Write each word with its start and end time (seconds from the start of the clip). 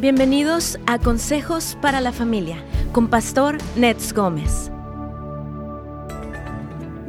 Bienvenidos 0.00 0.78
a 0.86 1.00
Consejos 1.00 1.76
para 1.82 2.00
la 2.00 2.12
Familia 2.12 2.62
con 2.92 3.08
Pastor 3.08 3.58
Nets 3.74 4.12
Gómez. 4.12 4.70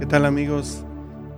¿Qué 0.00 0.06
tal 0.06 0.24
amigos? 0.26 0.84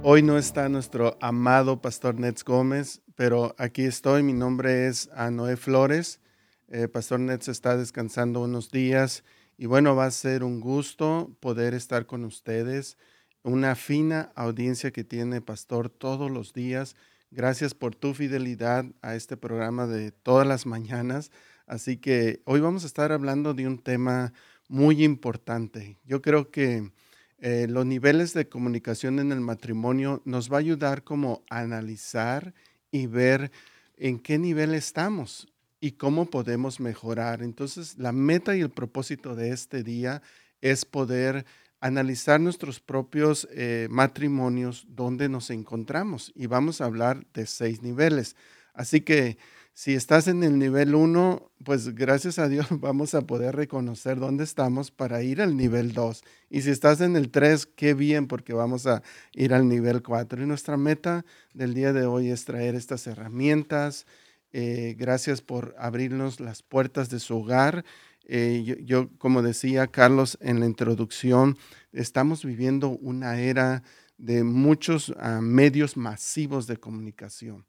Hoy 0.08 0.22
no 0.22 0.38
está 0.38 0.68
nuestro 0.68 1.18
amado 1.20 1.80
Pastor 1.82 2.14
Nets 2.14 2.44
Gómez, 2.44 3.02
pero 3.16 3.56
aquí 3.58 3.82
estoy. 3.82 4.22
Mi 4.22 4.34
nombre 4.34 4.86
es 4.86 5.10
Noé 5.32 5.56
Flores. 5.56 6.20
Eh, 6.68 6.86
Pastor 6.86 7.18
Nets 7.18 7.48
está 7.48 7.76
descansando 7.76 8.40
unos 8.40 8.70
días 8.70 9.24
y 9.58 9.66
bueno, 9.66 9.96
va 9.96 10.04
a 10.06 10.10
ser 10.12 10.44
un 10.44 10.60
gusto 10.60 11.36
poder 11.40 11.74
estar 11.74 12.06
con 12.06 12.24
ustedes. 12.24 12.96
Una 13.42 13.74
fina 13.74 14.30
audiencia 14.36 14.92
que 14.92 15.02
tiene 15.02 15.40
Pastor 15.40 15.90
todos 15.90 16.30
los 16.30 16.52
días. 16.52 16.94
Gracias 17.32 17.74
por 17.74 17.96
tu 17.96 18.14
fidelidad 18.14 18.84
a 19.02 19.16
este 19.16 19.36
programa 19.36 19.88
de 19.88 20.12
todas 20.12 20.46
las 20.46 20.66
mañanas. 20.66 21.32
Así 21.66 21.96
que 21.96 22.42
hoy 22.44 22.60
vamos 22.60 22.84
a 22.84 22.86
estar 22.86 23.10
hablando 23.10 23.54
de 23.54 23.66
un 23.66 23.78
tema 23.78 24.32
muy 24.68 25.02
importante. 25.02 25.98
Yo 26.04 26.22
creo 26.22 26.52
que 26.52 26.92
eh, 27.38 27.66
los 27.68 27.84
niveles 27.84 28.32
de 28.32 28.48
comunicación 28.48 29.18
en 29.18 29.32
el 29.32 29.40
matrimonio 29.40 30.22
nos 30.24 30.50
va 30.50 30.56
a 30.56 30.60
ayudar 30.60 31.04
como 31.04 31.42
a 31.50 31.60
analizar 31.60 32.54
y 32.90 33.06
ver 33.06 33.50
en 33.96 34.18
qué 34.18 34.38
nivel 34.38 34.74
estamos 34.74 35.48
y 35.80 35.92
cómo 35.92 36.26
podemos 36.26 36.80
mejorar. 36.80 37.42
Entonces, 37.42 37.98
la 37.98 38.12
meta 38.12 38.56
y 38.56 38.60
el 38.60 38.70
propósito 38.70 39.34
de 39.34 39.50
este 39.50 39.82
día 39.82 40.22
es 40.60 40.84
poder 40.84 41.44
analizar 41.80 42.40
nuestros 42.40 42.80
propios 42.80 43.46
eh, 43.52 43.86
matrimonios 43.90 44.86
donde 44.88 45.28
nos 45.28 45.50
encontramos 45.50 46.32
y 46.34 46.46
vamos 46.46 46.80
a 46.80 46.86
hablar 46.86 47.26
de 47.34 47.46
seis 47.46 47.82
niveles. 47.82 48.34
Así 48.72 49.02
que 49.02 49.36
si 49.76 49.92
estás 49.92 50.26
en 50.26 50.42
el 50.42 50.58
nivel 50.58 50.94
1, 50.94 51.52
pues 51.62 51.94
gracias 51.94 52.38
a 52.38 52.48
Dios 52.48 52.66
vamos 52.80 53.14
a 53.14 53.20
poder 53.20 53.54
reconocer 53.54 54.18
dónde 54.18 54.42
estamos 54.42 54.90
para 54.90 55.22
ir 55.22 55.42
al 55.42 55.54
nivel 55.54 55.92
2. 55.92 56.24
Y 56.48 56.62
si 56.62 56.70
estás 56.70 57.02
en 57.02 57.14
el 57.14 57.30
3, 57.30 57.66
qué 57.76 57.92
bien, 57.92 58.26
porque 58.26 58.54
vamos 58.54 58.86
a 58.86 59.02
ir 59.34 59.52
al 59.52 59.68
nivel 59.68 60.02
4. 60.02 60.42
Y 60.42 60.46
nuestra 60.46 60.78
meta 60.78 61.26
del 61.52 61.74
día 61.74 61.92
de 61.92 62.06
hoy 62.06 62.30
es 62.30 62.46
traer 62.46 62.74
estas 62.74 63.06
herramientas. 63.06 64.06
Eh, 64.50 64.96
gracias 64.98 65.42
por 65.42 65.74
abrirnos 65.78 66.40
las 66.40 66.62
puertas 66.62 67.10
de 67.10 67.20
su 67.20 67.36
hogar. 67.36 67.84
Eh, 68.24 68.78
yo, 68.82 69.10
como 69.18 69.42
decía 69.42 69.88
Carlos 69.88 70.38
en 70.40 70.58
la 70.58 70.64
introducción, 70.64 71.58
estamos 71.92 72.46
viviendo 72.46 72.88
una 72.88 73.40
era 73.40 73.82
de 74.16 74.42
muchos 74.42 75.12
ah, 75.18 75.42
medios 75.42 75.98
masivos 75.98 76.66
de 76.66 76.78
comunicación 76.78 77.66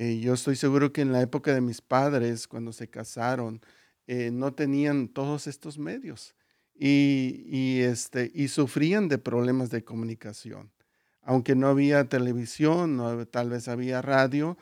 eh, 0.00 0.18
yo 0.18 0.32
estoy 0.32 0.56
seguro 0.56 0.94
que 0.94 1.02
en 1.02 1.12
la 1.12 1.20
época 1.20 1.52
de 1.52 1.60
mis 1.60 1.82
padres, 1.82 2.48
cuando 2.48 2.72
se 2.72 2.88
casaron, 2.88 3.60
eh, 4.06 4.30
no 4.30 4.54
tenían 4.54 5.08
todos 5.08 5.46
estos 5.46 5.76
medios 5.76 6.34
y, 6.74 7.80
este, 7.82 8.32
y 8.34 8.48
sufrían 8.48 9.08
de 9.08 9.18
problemas 9.18 9.68
de 9.68 9.84
comunicación. 9.84 10.72
Aunque 11.20 11.54
no 11.54 11.68
había 11.68 12.08
televisión, 12.08 13.28
tal 13.30 13.50
vez 13.50 13.68
había 13.68 14.00
radio, 14.00 14.56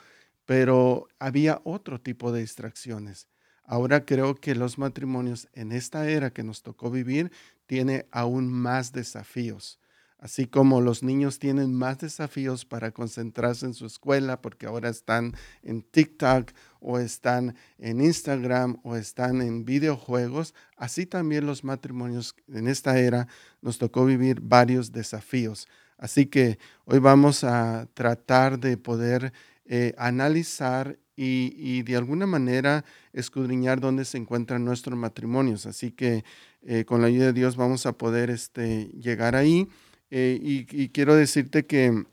pero 0.45 1.07
había 1.21 1.61
otro 1.63 2.01
tipo 2.01 2.33
de 2.33 2.41
distracciones. 2.41 3.29
Ahora 3.63 4.05
creo 4.05 4.35
que 4.35 4.57
los 4.57 4.77
matrimonios 4.77 5.47
en 5.53 5.71
esta 5.71 6.11
era 6.11 6.31
que 6.31 6.43
nos 6.43 6.63
tocó 6.65 6.91
vivir 6.91 7.31
tiene 7.67 8.07
aún 8.11 8.49
más 8.49 8.91
desafíos 8.91 9.79
así 10.19 10.47
como 10.47 10.81
los 10.81 11.03
niños 11.03 11.39
tienen 11.39 11.75
más 11.75 11.99
desafíos 11.99 12.65
para 12.65 12.91
concentrarse 12.91 13.67
en 13.67 13.75
su 13.75 13.87
escuela 13.87 14.41
porque 14.41 14.67
ahora 14.67 14.89
están 14.89 15.35
en 15.63 15.83
TikTok 15.83 16.51
o 16.81 16.99
están 16.99 17.57
en 17.79 18.01
Instagram 18.01 18.79
o 18.83 18.97
están 18.97 19.43
en 19.43 19.65
videojuegos, 19.65 20.55
así 20.77 21.07
también 21.07 21.47
los 21.47 21.65
matrimonios 21.65 22.35
en 22.53 22.69
esta 22.69 22.99
era 22.99 23.29
nos 23.63 23.79
tocó 23.79 24.05
vivir 24.05 24.41
varios 24.41 24.93
desafíos. 24.93 25.69
Así 25.99 26.27
que 26.27 26.59
hoy 26.85 27.01
vamos 27.01 27.43
a 27.43 27.89
tratar 27.95 28.61
de 28.61 28.77
poder 28.77 29.33
eh, 29.67 29.95
analizar 29.99 30.97
y, 31.21 31.83
de 31.83 31.97
alguna 31.97 32.27
manera 32.27 32.85
escudriñar 33.13 33.81
dónde 33.81 34.05
se 34.05 34.19
encuentran 34.19 34.65
nuestros 34.65 34.97
matrimonios. 34.97 35.67
Así 35.67 35.91
que 35.91 36.25
eh, 36.63 36.85
con 36.85 37.01
la 37.01 37.09
ayuda 37.09 37.27
de 37.27 37.33
Dios 37.33 37.57
vamos 37.57 37.85
a 37.87 37.93
poder 37.93 38.31
este, 38.31 38.85
llegar 39.01 39.35
ahí. 39.35 39.69
Eh, 40.11 40.39
y, 40.43 40.89
quiero 40.89 41.15
decirte 41.15 41.67
que 41.67 42.05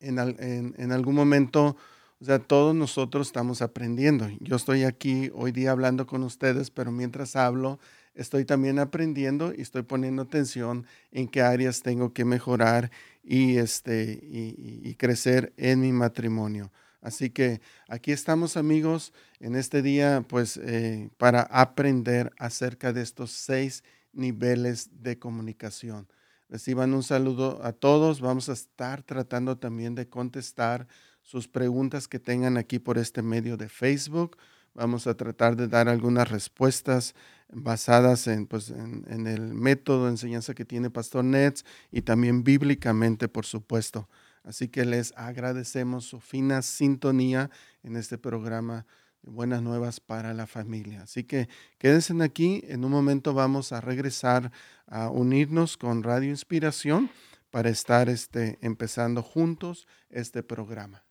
en, 0.00 0.92
algún 0.92 1.14
momento, 1.14 1.76
o 2.20 2.24
sea, 2.24 2.38
todos 2.38 2.74
nosotros 2.74 3.28
estamos 3.28 3.62
aprendiendo. 3.62 4.28
Yo 4.40 4.56
estoy 4.56 4.84
aquí 4.84 5.30
hoy 5.34 5.52
día 5.52 5.70
hablando 5.70 6.06
con 6.06 6.22
ustedes, 6.22 6.70
pero 6.70 6.92
mientras 6.92 7.36
hablo, 7.36 7.78
estoy 8.14 8.44
también 8.44 8.78
aprendiendo 8.78 9.52
y 9.56 9.62
estoy 9.62 9.82
poniendo 9.82 10.22
atención 10.22 10.86
en 11.10 11.28
qué 11.28 11.42
áreas 11.42 11.82
tengo 11.82 12.12
que 12.12 12.24
mejorar 12.24 12.90
y, 13.22 13.56
este, 13.56 14.20
y, 14.22 14.94
crecer 14.94 15.52
en 15.56 15.80
mi 15.80 15.92
matrimonio. 15.92 16.70
Así 17.00 17.30
que 17.30 17.60
aquí 17.88 18.10
estamos 18.12 18.56
amigos 18.56 19.12
en 19.38 19.54
este 19.54 19.80
día, 19.80 20.24
pues 20.28 20.56
eh, 20.56 21.08
para 21.18 21.42
aprender 21.42 22.32
acerca 22.38 22.92
de 22.92 23.02
estos 23.02 23.30
seis 23.30 23.84
niveles 24.12 25.02
de 25.02 25.18
comunicación. 25.18 26.08
Reciban 26.48 26.94
un 26.94 27.02
saludo 27.02 27.60
a 27.62 27.72
todos. 27.72 28.20
Vamos 28.20 28.48
a 28.48 28.52
estar 28.52 29.02
tratando 29.02 29.58
también 29.58 29.94
de 29.94 30.08
contestar 30.08 30.86
sus 31.22 31.48
preguntas 31.48 32.06
que 32.06 32.20
tengan 32.20 32.56
aquí 32.56 32.78
por 32.78 32.98
este 32.98 33.22
medio 33.22 33.56
de 33.56 33.68
Facebook. 33.68 34.36
Vamos 34.74 35.06
a 35.06 35.14
tratar 35.14 35.56
de 35.56 35.66
dar 35.66 35.88
algunas 35.88 36.30
respuestas 36.30 37.14
basadas 37.52 38.26
en, 38.28 38.46
pues, 38.46 38.70
en, 38.70 39.26
el 39.26 39.54
método 39.54 40.04
de 40.04 40.10
enseñanza 40.10 40.54
que 40.54 40.64
tiene 40.64 40.90
Pastor 40.90 41.24
Nets 41.24 41.64
y 41.90 42.02
también 42.02 42.44
bíblicamente, 42.44 43.26
por 43.26 43.46
supuesto. 43.46 44.08
Así 44.44 44.68
que 44.68 44.84
les 44.84 45.12
agradecemos 45.16 46.04
su 46.04 46.20
fina 46.20 46.62
sintonía 46.62 47.50
en 47.82 47.96
este 47.96 48.18
programa 48.18 48.86
buenas 49.26 49.62
nuevas 49.62 50.00
para 50.00 50.32
la 50.34 50.46
familia. 50.46 51.02
Así 51.02 51.24
que 51.24 51.48
quédense 51.78 52.14
aquí, 52.22 52.62
en 52.68 52.84
un 52.84 52.90
momento 52.90 53.34
vamos 53.34 53.72
a 53.72 53.80
regresar 53.80 54.52
a 54.86 55.10
unirnos 55.10 55.76
con 55.76 56.02
Radio 56.02 56.30
Inspiración 56.30 57.10
para 57.50 57.68
estar 57.68 58.08
este, 58.08 58.58
empezando 58.62 59.22
juntos 59.22 59.86
este 60.10 60.42
programa. 60.42 61.02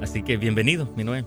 Así 0.00 0.22
que 0.22 0.36
bienvenido, 0.36 0.92
mi 0.96 1.04
Noel. 1.04 1.26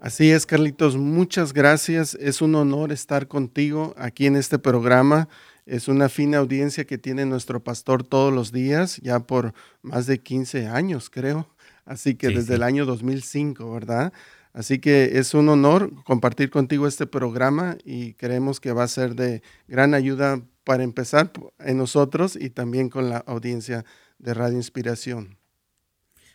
Así 0.00 0.30
es, 0.30 0.46
Carlitos, 0.46 0.96
muchas 0.96 1.52
gracias. 1.52 2.14
Es 2.14 2.40
un 2.40 2.54
honor 2.54 2.90
estar 2.90 3.28
contigo 3.28 3.94
aquí 3.98 4.26
en 4.26 4.36
este 4.36 4.58
programa. 4.58 5.28
Es 5.70 5.86
una 5.86 6.08
fina 6.08 6.38
audiencia 6.38 6.84
que 6.84 6.98
tiene 6.98 7.26
nuestro 7.26 7.62
pastor 7.62 8.02
todos 8.02 8.32
los 8.32 8.50
días, 8.50 8.96
ya 9.04 9.20
por 9.20 9.54
más 9.82 10.06
de 10.06 10.18
15 10.18 10.66
años, 10.66 11.10
creo. 11.10 11.48
Así 11.84 12.16
que 12.16 12.30
desde 12.30 12.56
el 12.56 12.64
año 12.64 12.86
2005, 12.86 13.72
¿verdad? 13.72 14.12
Así 14.52 14.80
que 14.80 15.18
es 15.20 15.32
un 15.32 15.48
honor 15.48 15.92
compartir 16.02 16.50
contigo 16.50 16.88
este 16.88 17.06
programa 17.06 17.78
y 17.84 18.14
creemos 18.14 18.58
que 18.58 18.72
va 18.72 18.82
a 18.82 18.88
ser 18.88 19.14
de 19.14 19.42
gran 19.68 19.94
ayuda 19.94 20.42
para 20.64 20.82
empezar 20.82 21.30
en 21.60 21.78
nosotros 21.78 22.34
y 22.34 22.50
también 22.50 22.88
con 22.88 23.08
la 23.08 23.18
audiencia 23.18 23.84
de 24.18 24.34
Radio 24.34 24.56
Inspiración. 24.56 25.39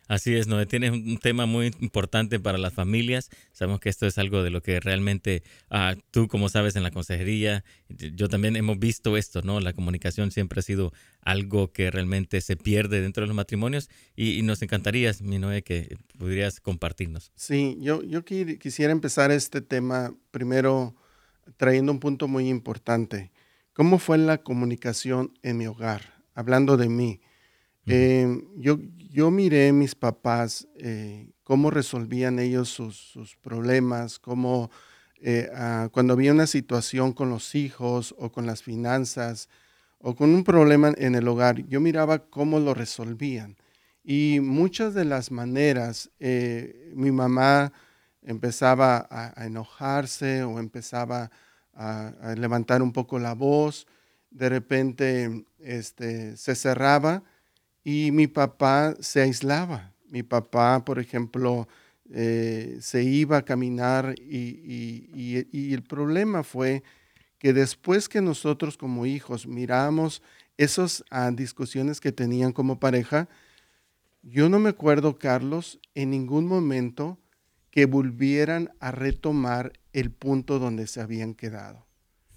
Así 0.07 0.35
es, 0.35 0.47
no 0.47 0.65
tienes 0.67 0.91
un 0.91 1.17
tema 1.17 1.45
muy 1.45 1.71
importante 1.79 2.39
para 2.39 2.57
las 2.57 2.73
familias. 2.73 3.29
Sabemos 3.51 3.79
que 3.79 3.89
esto 3.89 4.05
es 4.05 4.17
algo 4.17 4.43
de 4.43 4.51
lo 4.51 4.61
que 4.61 4.79
realmente 4.79 5.43
ah, 5.69 5.95
tú, 6.11 6.27
como 6.27 6.49
sabes, 6.49 6.75
en 6.75 6.83
la 6.83 6.91
consejería, 6.91 7.63
yo 7.89 8.29
también 8.29 8.55
hemos 8.55 8.77
visto 8.77 9.17
esto, 9.17 9.41
¿no? 9.41 9.59
La 9.59 9.73
comunicación 9.73 10.31
siempre 10.31 10.59
ha 10.59 10.63
sido 10.63 10.93
algo 11.21 11.71
que 11.71 11.89
realmente 11.89 12.39
se 12.41 12.55
pierde 12.55 13.01
dentro 13.01 13.21
de 13.21 13.27
los 13.27 13.35
matrimonios 13.35 13.89
y, 14.15 14.41
nos 14.43 14.61
encantaría, 14.61 15.11
mi 15.21 15.39
Noé, 15.39 15.63
que 15.63 15.97
pudieras 16.17 16.59
compartirnos. 16.59 17.31
Sí, 17.35 17.77
yo, 17.79 18.03
yo 18.03 18.23
quisiera 18.23 18.91
empezar 18.91 19.31
este 19.31 19.61
tema 19.61 20.15
primero 20.31 20.95
trayendo 21.57 21.91
un 21.91 21.99
punto 21.99 22.27
muy 22.27 22.49
importante. 22.49 23.31
¿Cómo 23.73 23.99
fue 23.99 24.17
la 24.17 24.37
comunicación 24.37 25.33
en 25.41 25.57
mi 25.57 25.67
hogar? 25.67 26.23
Hablando 26.33 26.77
de 26.77 26.89
mí. 26.89 27.21
Eh, 27.87 28.27
yo, 28.55 28.79
yo 29.15 29.31
miré 29.31 29.71
mis 29.71 29.95
papás 29.95 30.67
eh, 30.75 31.29
cómo 31.43 31.71
resolvían 31.71 32.37
ellos 32.37 32.67
sus, 32.67 33.37
problemas, 33.41 34.19
cómo 34.19 34.69
eh, 35.21 35.49
ah, 35.55 35.87
cuando 35.93 36.13
había 36.13 36.33
una 36.33 36.47
situación 36.47 37.13
con 37.13 37.29
los 37.29 37.55
hijos 37.55 38.13
o 38.17 38.29
con 38.33 38.45
las 38.45 38.61
finanzas 38.61 39.47
o 39.99 40.17
con 40.17 40.35
un 40.35 40.43
problema 40.43 40.93
en 40.97 41.15
el 41.15 41.29
hogar, 41.29 41.65
yo 41.65 41.79
miraba 41.79 42.27
cómo 42.27 42.59
lo 42.59 42.73
resolvían. 42.73 43.55
Y 44.03 44.41
muchas 44.41 44.93
de 44.93 45.05
las 45.05 45.31
maneras, 45.31 46.11
mi 46.93 47.11
mamá 47.11 47.71
empezaba 48.21 49.07
a, 49.09 49.45
enojarse 49.45 50.43
o 50.43 50.59
empezaba 50.59 51.31
a, 51.73 52.09
a, 52.21 52.35
levantar 52.35 52.83
un 52.83 52.91
poco 52.91 53.17
la 53.17 53.33
voz, 53.33 53.87
de 54.29 54.49
repente 54.49 55.45
este, 55.59 56.35
se 56.37 56.53
cerraba 56.53 57.23
y 57.85 58.11
mi 58.11 58.27
papá 58.27 58.95
se 58.99 59.21
aislaba. 59.21 59.93
Mi 60.09 60.23
papá, 60.23 60.83
por 60.83 60.99
ejemplo, 60.99 61.67
eh, 62.11 62.79
se 62.81 63.03
iba 63.03 63.37
a 63.37 63.45
caminar 63.45 64.15
y, 64.19 65.71
el 65.71 65.83
problema 65.83 66.43
fue 66.43 66.83
que 67.37 67.53
después 67.53 68.09
que 68.09 68.21
nosotros 68.21 68.75
como 68.75 69.05
hijos 69.05 69.45
miramos 69.45 70.23
esas 70.57 71.03
ah, 71.11 71.29
discusiones 71.31 72.01
que 72.01 72.11
tenían 72.11 72.53
como 72.53 72.79
pareja, 72.79 73.29
yo 74.23 74.49
no 74.49 74.57
me 74.57 74.69
acuerdo, 74.69 75.19
Carlos, 75.19 75.79
en 75.93 76.09
ningún 76.09 76.47
momento 76.47 77.19
que 77.69 77.85
volvieran 77.85 78.71
a 78.79 78.89
retomar 78.89 79.73
el 79.93 80.09
punto 80.09 80.57
donde 80.57 80.87
se 80.87 81.01
habían 81.01 81.35
quedado. 81.35 81.85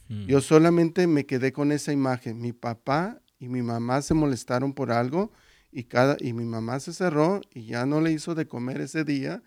Hmm. 0.08 0.26
Yo 0.26 0.42
solamente 0.42 1.06
me 1.06 1.24
quedé 1.24 1.52
con 1.52 1.72
esa 1.72 1.92
imagen. 1.92 2.38
Mi 2.40 2.52
papá 2.52 3.22
y 3.38 3.48
mi 3.48 3.62
mamá 3.62 4.02
se 4.02 4.14
molestaron 4.14 4.72
por 4.72 4.90
algo 4.90 5.32
y, 5.70 5.84
cada, 5.84 6.16
y 6.20 6.32
mi 6.32 6.44
mamá 6.44 6.80
se 6.80 6.92
cerró 6.92 7.40
y 7.52 7.66
ya 7.66 7.86
no 7.86 8.00
le 8.00 8.12
hizo 8.12 8.34
de 8.34 8.46
comer 8.46 8.80
ese 8.80 9.04
día. 9.04 9.42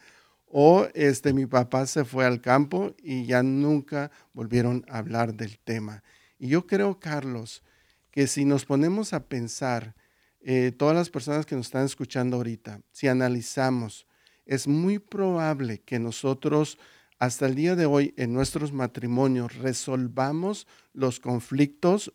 O 0.45 0.87
este, 0.93 1.33
mi 1.33 1.45
papá 1.45 1.85
se 1.85 2.03
fue 2.03 2.25
al 2.25 2.41
campo 2.41 2.93
y 3.01 3.25
ya 3.25 3.41
nunca 3.41 4.11
volvieron 4.33 4.85
a 4.89 4.97
hablar 4.97 5.33
del 5.33 5.57
tema. 5.59 6.03
Y 6.37 6.49
yo 6.49 6.67
creo, 6.67 6.99
Carlos, 6.99 7.63
que 8.11 8.27
si 8.27 8.43
nos 8.43 8.65
ponemos 8.65 9.13
a 9.13 9.27
pensar, 9.27 9.95
eh, 10.41 10.73
todas 10.77 10.95
las 10.95 11.09
personas 11.09 11.45
que 11.45 11.55
nos 11.55 11.67
están 11.67 11.85
escuchando 11.85 12.37
ahorita, 12.37 12.81
si 12.91 13.07
analizamos, 13.07 14.07
es 14.45 14.67
muy 14.67 14.99
probable 14.99 15.79
que 15.79 15.99
nosotros 15.99 16.77
hasta 17.19 17.45
el 17.45 17.55
día 17.55 17.75
de 17.75 17.85
hoy 17.85 18.13
en 18.17 18.33
nuestros 18.33 18.73
matrimonios 18.73 19.55
resolvamos 19.57 20.67
los 20.93 21.19
conflictos 21.19 22.11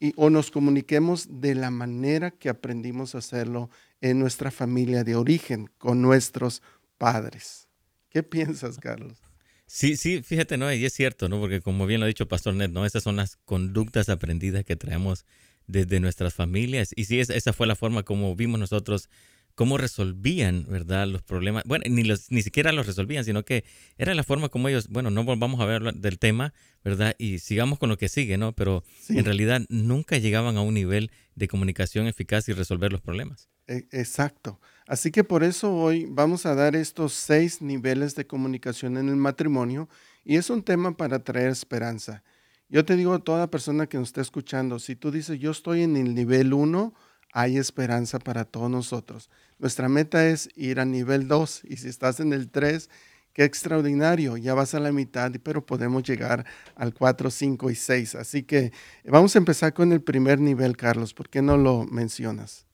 y, 0.00 0.12
o 0.16 0.30
nos 0.30 0.50
comuniquemos 0.50 1.28
de 1.40 1.54
la 1.54 1.70
manera 1.70 2.30
que 2.30 2.48
aprendimos 2.48 3.14
a 3.14 3.18
hacerlo 3.18 3.70
en 4.00 4.18
nuestra 4.18 4.50
familia 4.50 5.04
de 5.04 5.14
origen, 5.14 5.70
con 5.78 6.00
nuestros 6.00 6.62
padres. 6.98 7.68
¿Qué 8.08 8.22
piensas, 8.22 8.78
Carlos? 8.78 9.18
Sí, 9.66 9.96
sí, 9.96 10.22
fíjate, 10.22 10.56
¿no? 10.56 10.72
Y 10.72 10.84
es 10.84 10.94
cierto, 10.94 11.28
¿no? 11.28 11.38
Porque 11.38 11.60
como 11.60 11.86
bien 11.86 12.00
lo 12.00 12.06
ha 12.06 12.08
dicho 12.08 12.26
Pastor 12.26 12.54
Ned, 12.54 12.70
¿no? 12.70 12.84
Esas 12.84 13.04
son 13.04 13.14
las 13.14 13.36
conductas 13.36 14.08
aprendidas 14.08 14.64
que 14.64 14.74
traemos 14.74 15.24
desde 15.68 16.00
nuestras 16.00 16.34
familias. 16.34 16.92
Y 16.96 17.04
sí, 17.04 17.20
esa 17.20 17.52
fue 17.52 17.68
la 17.68 17.76
forma 17.76 18.02
como 18.02 18.34
vimos 18.34 18.58
nosotros 18.58 19.08
cómo 19.54 19.78
resolvían, 19.78 20.66
¿verdad? 20.68 21.06
Los 21.06 21.22
problemas. 21.22 21.64
Bueno, 21.66 21.84
ni, 21.88 22.02
los, 22.02 22.30
ni 22.30 22.42
siquiera 22.42 22.72
los 22.72 22.86
resolvían, 22.86 23.24
sino 23.24 23.44
que 23.44 23.64
era 23.98 24.14
la 24.14 24.24
forma 24.24 24.48
como 24.48 24.68
ellos, 24.68 24.88
bueno, 24.88 25.10
no 25.10 25.24
volvamos 25.24 25.60
a 25.60 25.64
ver 25.64 25.82
del 25.94 26.18
tema, 26.18 26.52
¿verdad? 26.84 27.14
Y 27.18 27.38
sigamos 27.38 27.78
con 27.78 27.88
lo 27.88 27.98
que 27.98 28.08
sigue, 28.08 28.38
¿no? 28.38 28.52
Pero 28.52 28.84
en 29.08 29.24
realidad 29.24 29.62
nunca 29.68 30.18
llegaban 30.18 30.56
a 30.56 30.62
un 30.62 30.74
nivel 30.74 31.10
de 31.34 31.48
comunicación 31.48 32.06
eficaz 32.06 32.48
y 32.48 32.52
resolver 32.52 32.92
los 32.92 33.00
problemas. 33.00 33.48
E, 33.66 33.86
exacto. 33.92 34.60
Así 34.86 35.10
que 35.10 35.24
por 35.24 35.44
eso 35.44 35.74
hoy 35.74 36.06
vamos 36.08 36.46
a 36.46 36.54
dar 36.54 36.74
estos 36.74 37.12
seis 37.12 37.62
niveles 37.62 38.14
de 38.14 38.26
comunicación 38.26 38.96
en 38.96 39.08
el 39.08 39.16
matrimonio 39.16 39.88
y 40.24 40.36
es 40.36 40.50
un 40.50 40.62
tema 40.62 40.96
para 40.96 41.22
traer 41.22 41.50
esperanza. 41.50 42.22
Yo 42.68 42.84
te 42.84 42.96
digo 42.96 43.14
a 43.14 43.18
toda 43.18 43.50
persona 43.50 43.88
que 43.88 43.98
nos 43.98 44.08
está 44.08 44.20
escuchando, 44.20 44.78
si 44.78 44.94
tú 44.94 45.10
dices, 45.10 45.38
yo 45.40 45.50
estoy 45.50 45.82
en 45.82 45.96
el 45.96 46.14
nivel 46.14 46.52
uno, 46.52 46.94
hay 47.32 47.58
esperanza 47.58 48.18
para 48.18 48.44
todos 48.44 48.70
nosotros. 48.70 49.30
Nuestra 49.58 49.88
meta 49.88 50.26
es 50.26 50.48
ir 50.56 50.80
a 50.80 50.84
nivel 50.84 51.28
2 51.28 51.62
y 51.64 51.76
si 51.76 51.88
estás 51.88 52.20
en 52.20 52.32
el 52.32 52.50
3, 52.50 52.88
qué 53.32 53.44
extraordinario, 53.44 54.36
ya 54.36 54.54
vas 54.54 54.74
a 54.74 54.80
la 54.80 54.92
mitad, 54.92 55.32
pero 55.42 55.64
podemos 55.64 56.02
llegar 56.02 56.44
al 56.74 56.94
4, 56.94 57.30
5 57.30 57.70
y 57.70 57.74
6. 57.74 58.14
Así 58.16 58.42
que 58.42 58.72
vamos 59.04 59.34
a 59.34 59.38
empezar 59.38 59.72
con 59.72 59.92
el 59.92 60.02
primer 60.02 60.40
nivel, 60.40 60.76
Carlos. 60.76 61.14
¿Por 61.14 61.28
qué 61.28 61.42
no 61.42 61.56
lo 61.56 61.84
mencionas? 61.84 62.66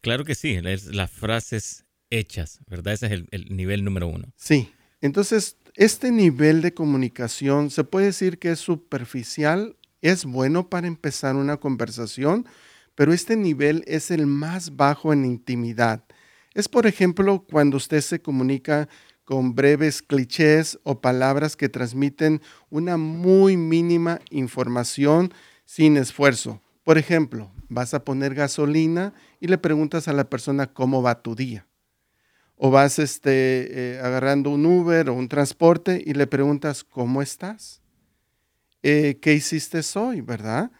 Claro 0.00 0.24
que 0.24 0.34
sí, 0.34 0.60
las 0.60 1.10
frases 1.10 1.84
hechas, 2.10 2.60
¿verdad? 2.66 2.94
Ese 2.94 3.06
es 3.06 3.12
el, 3.12 3.28
el 3.30 3.56
nivel 3.56 3.84
número 3.84 4.08
uno. 4.08 4.32
Sí, 4.36 4.72
entonces 5.00 5.56
este 5.74 6.10
nivel 6.10 6.62
de 6.62 6.74
comunicación 6.74 7.70
se 7.70 7.84
puede 7.84 8.06
decir 8.06 8.38
que 8.38 8.50
es 8.50 8.58
superficial, 8.58 9.76
es 10.00 10.24
bueno 10.24 10.70
para 10.70 10.86
empezar 10.86 11.36
una 11.36 11.58
conversación, 11.58 12.46
pero 12.96 13.12
este 13.12 13.36
nivel 13.36 13.84
es 13.86 14.10
el 14.10 14.26
más 14.26 14.74
bajo 14.74 15.12
en 15.12 15.24
intimidad. 15.24 16.02
Es, 16.54 16.68
por 16.68 16.86
ejemplo, 16.86 17.44
cuando 17.48 17.76
usted 17.76 18.00
se 18.00 18.20
comunica 18.20 18.88
con 19.24 19.54
breves 19.54 20.02
clichés 20.02 20.78
o 20.82 21.00
palabras 21.00 21.56
que 21.56 21.68
transmiten 21.68 22.40
una 22.70 22.96
muy 22.96 23.56
mínima 23.56 24.20
información 24.30 25.32
sin 25.64 25.96
esfuerzo. 25.96 26.62
Por 26.84 26.96
ejemplo, 26.96 27.52
vas 27.68 27.92
a 27.92 28.04
poner 28.04 28.34
gasolina 28.34 29.12
y 29.40 29.48
le 29.48 29.58
preguntas 29.58 30.08
a 30.08 30.12
la 30.12 30.30
persona 30.30 30.72
cómo 30.72 31.02
va 31.02 31.22
tu 31.22 31.34
día. 31.34 31.66
O 32.56 32.70
vas 32.70 32.98
este, 32.98 33.96
eh, 33.96 34.00
agarrando 34.00 34.50
un 34.50 34.64
Uber 34.64 35.10
o 35.10 35.14
un 35.14 35.28
transporte 35.28 36.02
y 36.06 36.14
le 36.14 36.26
preguntas 36.26 36.84
cómo 36.84 37.20
estás. 37.20 37.82
Eh, 38.82 39.18
¿Qué 39.20 39.34
hiciste 39.34 39.80
hoy, 39.96 40.22
verdad? 40.22 40.70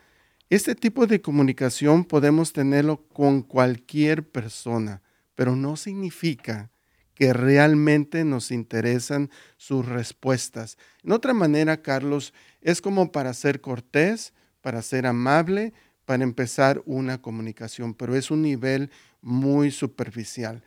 Este 0.48 0.76
tipo 0.76 1.08
de 1.08 1.20
comunicación 1.20 2.04
podemos 2.04 2.52
tenerlo 2.52 3.04
con 3.08 3.42
cualquier 3.42 4.30
persona, 4.30 5.02
pero 5.34 5.56
no 5.56 5.74
significa 5.74 6.70
que 7.14 7.32
realmente 7.32 8.24
nos 8.24 8.52
interesan 8.52 9.28
sus 9.56 9.84
respuestas. 9.86 10.78
En 11.02 11.10
otra 11.10 11.34
manera, 11.34 11.82
Carlos, 11.82 12.32
es 12.60 12.80
como 12.80 13.10
para 13.10 13.34
ser 13.34 13.60
cortés, 13.60 14.34
para 14.60 14.82
ser 14.82 15.08
amable, 15.08 15.72
para 16.04 16.22
empezar 16.22 16.80
una 16.86 17.20
comunicación, 17.20 17.92
pero 17.92 18.14
es 18.14 18.30
un 18.30 18.42
nivel 18.42 18.92
muy 19.20 19.72
superficial. 19.72 20.62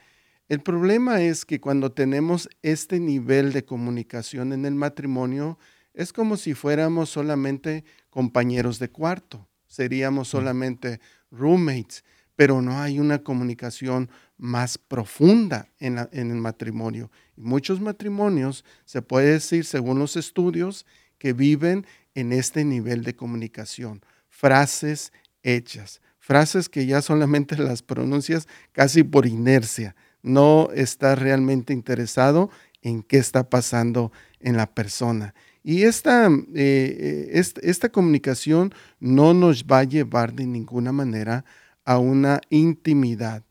El 0.49 0.59
problema 0.59 1.21
es 1.21 1.45
que 1.45 1.61
cuando 1.61 1.93
tenemos 1.93 2.49
este 2.63 2.99
nivel 2.99 3.53
de 3.53 3.63
comunicación 3.63 4.51
en 4.51 4.65
el 4.65 4.75
matrimonio, 4.75 5.57
es 5.93 6.11
como 6.11 6.35
si 6.35 6.53
fuéramos 6.53 7.09
solamente 7.09 7.85
compañeros 8.09 8.77
de 8.79 8.89
cuarto 8.89 9.47
seríamos 9.69 10.27
solamente 10.27 10.99
roommates, 11.31 12.03
pero 12.35 12.61
no 12.61 12.79
hay 12.79 12.99
una 12.99 13.19
comunicación 13.19 14.09
más 14.37 14.77
profunda 14.77 15.69
en, 15.79 15.97
el 16.11 16.35
matrimonio. 16.35 17.11
Y 17.37 17.41
muchos 17.41 17.79
matrimonios, 17.79 18.65
se 18.85 19.01
puede 19.01 19.31
decir, 19.31 19.65
según 19.65 19.99
los 19.99 20.15
estudios, 20.15 20.85
que 21.17 21.33
viven 21.33 21.85
en 22.15 22.31
este 22.33 22.63
nivel 22.65 23.03
de 23.03 23.15
comunicación. 23.15 24.01
Frases 24.29 25.11
hechas, 25.43 26.01
frases 26.17 26.69
que 26.69 26.85
ya 26.85 27.01
solamente 27.01 27.57
las 27.61 27.83
pronuncias 27.83 28.47
casi 28.71 29.03
por 29.03 29.25
inercia. 29.25 29.95
No 30.21 30.69
estás 30.73 31.19
realmente 31.19 31.73
interesado 31.73 32.49
en 32.81 33.03
qué 33.03 33.17
está 33.17 33.49
pasando 33.49 34.11
en 34.39 34.57
la 34.57 34.73
persona. 34.73 35.33
Y 35.63 35.83
esta, 35.83 36.27
eh, 36.27 37.31
eh, 37.33 37.43
esta, 37.61 37.89
comunicación 37.89 38.73
no 38.99 39.33
nos 39.33 39.65
va 39.65 39.79
a 39.79 39.83
llevar 39.83 40.33
de 40.33 40.45
ninguna 40.45 40.91
manera 40.91 41.43
a 41.83 41.97
una 41.97 42.39
intimidad. 42.49 43.43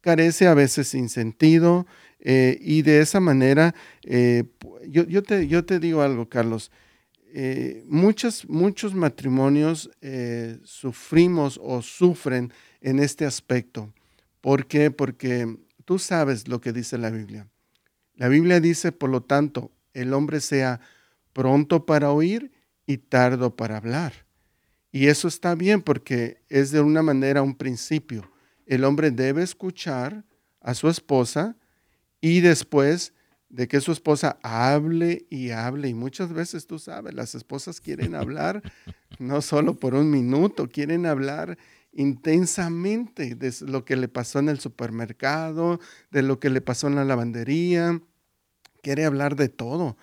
Carece 0.00 0.46
a 0.46 0.54
veces 0.54 0.88
sin 0.88 1.08
sentido 1.08 1.86
eh, 2.20 2.58
y 2.60 2.82
de 2.82 3.00
esa 3.00 3.20
manera, 3.20 3.74
yo, 4.88 5.22
te, 5.22 5.46
yo 5.46 5.64
te 5.64 5.78
digo 5.78 6.02
algo, 6.02 6.28
Carlos, 6.28 6.70
muchos, 7.86 8.48
muchos 8.48 8.94
matrimonios 8.94 9.90
sufrimos 10.64 11.58
o 11.62 11.82
sufren 11.82 12.52
en 12.80 12.98
este 12.98 13.24
aspecto. 13.24 13.92
¿Por 14.40 14.66
qué? 14.66 14.90
Porque 14.90 15.56
tú 15.84 15.98
sabes 15.98 16.48
lo 16.48 16.60
que 16.60 16.72
dice 16.72 16.98
la 16.98 17.10
Biblia. 17.10 17.48
La 18.16 18.28
Biblia 18.28 18.60
dice, 18.60 18.92
por 18.92 19.10
lo 19.10 19.22
tanto, 19.22 19.72
el 19.92 20.12
hombre 20.12 20.40
sea 20.40 20.80
pronto 21.34 21.84
para 21.84 22.10
oír 22.10 22.50
y 22.86 22.96
tardo 22.96 23.54
para 23.54 23.76
hablar. 23.76 24.14
Y 24.90 25.08
eso 25.08 25.28
está 25.28 25.54
bien 25.54 25.82
porque 25.82 26.40
es 26.48 26.70
de 26.70 26.80
una 26.80 27.02
manera 27.02 27.42
un 27.42 27.56
principio. 27.56 28.30
El 28.64 28.84
hombre 28.84 29.10
debe 29.10 29.42
escuchar 29.42 30.24
a 30.60 30.72
su 30.72 30.88
esposa 30.88 31.56
y 32.20 32.40
después 32.40 33.12
de 33.48 33.68
que 33.68 33.80
su 33.80 33.92
esposa 33.92 34.38
hable 34.42 35.26
y 35.30 35.50
hable. 35.50 35.88
Y 35.88 35.94
muchas 35.94 36.32
veces 36.32 36.66
tú 36.66 36.78
sabes, 36.78 37.12
las 37.14 37.34
esposas 37.34 37.80
quieren 37.80 38.14
hablar 38.14 38.62
no 39.18 39.42
solo 39.42 39.74
por 39.74 39.94
un 39.94 40.10
minuto, 40.10 40.68
quieren 40.68 41.06
hablar 41.06 41.58
intensamente 41.92 43.34
de 43.34 43.54
lo 43.66 43.84
que 43.84 43.96
le 43.96 44.08
pasó 44.08 44.40
en 44.40 44.48
el 44.48 44.58
supermercado, 44.58 45.78
de 46.10 46.22
lo 46.22 46.40
que 46.40 46.50
le 46.50 46.60
pasó 46.60 46.88
en 46.88 46.96
la 46.96 47.04
lavandería. 47.04 48.00
Quiere 48.82 49.04
hablar 49.04 49.36
de 49.36 49.48
todo, 49.48 49.96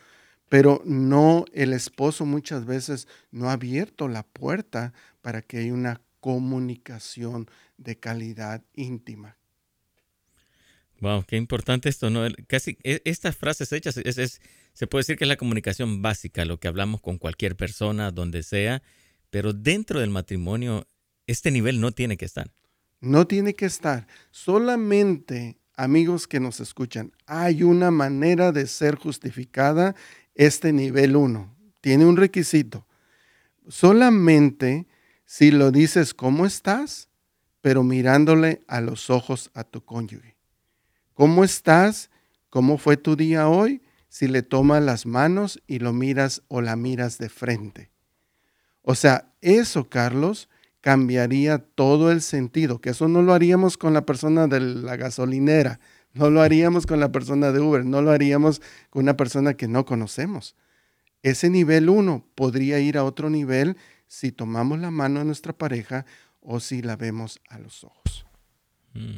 pero 0.52 0.82
no, 0.84 1.46
el 1.54 1.72
esposo 1.72 2.26
muchas 2.26 2.66
veces 2.66 3.08
no 3.32 3.48
ha 3.48 3.54
abierto 3.54 4.10
la 4.10 4.24
puerta 4.24 4.92
para 5.22 5.42
que 5.42 5.60
haya 5.60 5.74
una 5.74 6.02
comunicación 6.20 7.50
de 7.78 7.98
calidad 7.98 8.62
íntima. 8.74 9.38
Wow, 11.00 11.24
qué 11.26 11.38
importante 11.38 11.88
esto, 11.88 12.10
¿no? 12.10 12.28
Casi 12.48 12.78
e, 12.84 13.02
estas 13.06 13.38
frases 13.38 13.72
hechas 13.72 13.96
es, 13.96 14.42
se 14.74 14.88
puede 14.88 15.04
decir 15.04 15.16
que 15.16 15.24
es 15.24 15.30
la 15.30 15.38
comunicación 15.38 16.02
básica, 16.02 16.44
lo 16.44 16.60
que 16.60 16.68
hablamos 16.68 17.00
con 17.00 17.18
cualquier 17.18 17.56
persona, 17.56 18.12
donde 18.12 18.44
sea, 18.44 18.84
pero 19.30 19.54
dentro 19.54 20.02
del 20.02 20.10
matrimonio 20.10 20.86
este 21.28 21.50
nivel 21.52 21.80
no 21.80 21.94
tiene 21.94 22.18
que 22.18 22.26
estar. 22.26 22.52
No 23.00 23.26
tiene 23.26 23.56
que 23.56 23.68
estar. 23.68 24.06
Solamente, 24.32 25.62
amigos 25.78 26.28
que 26.28 26.42
nos 26.42 26.60
escuchan, 26.60 27.14
hay 27.26 27.64
una 27.64 27.90
manera 27.90 28.52
de 28.52 28.68
ser 28.68 28.96
justificada 28.96 29.96
este 30.36 30.74
nivel 30.74 31.16
1. 31.16 31.56
Tiene 31.82 32.06
un 32.06 32.18
requisito. 32.18 32.86
Solamente 33.68 34.88
si 35.26 35.52
lo 35.52 35.72
dices 35.72 36.14
cómo 36.14 36.46
estás, 36.46 37.08
pero 37.62 37.84
mirándole 37.84 38.64
a 38.68 38.82
los 38.82 39.10
ojos 39.10 39.50
a 39.54 39.64
tu 39.64 39.86
cónyuge. 39.86 40.36
¿Cómo 41.14 41.44
estás? 41.44 42.10
¿Cómo 42.50 42.78
fue 42.78 42.98
tu 42.98 43.16
día 43.16 43.48
hoy? 43.48 43.82
Si 44.10 44.28
le 44.28 44.44
tomas 44.44 44.84
las 44.84 45.06
manos 45.06 45.62
y 45.68 45.80
lo 45.80 45.94
miras 45.94 46.42
o 46.50 46.60
la 46.60 46.76
miras 46.76 47.18
de 47.18 47.30
frente. 47.30 47.92
O 48.82 48.96
sea, 48.96 49.32
eso, 49.40 49.88
Carlos, 49.88 50.50
cambiaría 50.82 51.60
todo 51.60 52.12
el 52.12 52.22
sentido, 52.22 52.82
que 52.82 52.90
eso 52.90 53.08
no 53.08 53.22
lo 53.22 53.34
haríamos 53.34 53.78
con 53.78 53.94
la 53.94 54.06
persona 54.06 54.48
de 54.48 54.60
la 54.60 54.98
gasolinera, 54.98 55.80
no 56.14 56.30
lo 56.30 56.42
haríamos 56.42 56.86
con 56.86 57.00
la 57.00 57.12
persona 57.12 57.52
de 57.52 57.60
Uber, 57.60 57.86
no 57.86 58.02
lo 58.02 58.12
haríamos 58.12 58.62
con 58.90 59.04
una 59.04 59.18
persona 59.18 59.56
que 59.56 59.68
no 59.68 59.86
conocemos. 59.86 60.56
Ese 61.24 61.50
nivel 61.50 61.90
uno 61.90 62.28
podría 62.36 62.80
ir 62.80 62.98
a 62.98 63.04
otro 63.04 63.30
nivel 63.30 63.78
si 64.08 64.32
tomamos 64.32 64.80
la 64.80 64.92
mano 64.92 65.20
de 65.20 65.26
nuestra 65.26 65.54
pareja 65.54 66.06
o 66.42 66.60
si 66.60 66.82
la 66.82 66.96
vemos 66.96 67.40
a 67.50 67.60
los 67.60 67.84
ojos. 67.84 68.26
Mm. 68.94 69.18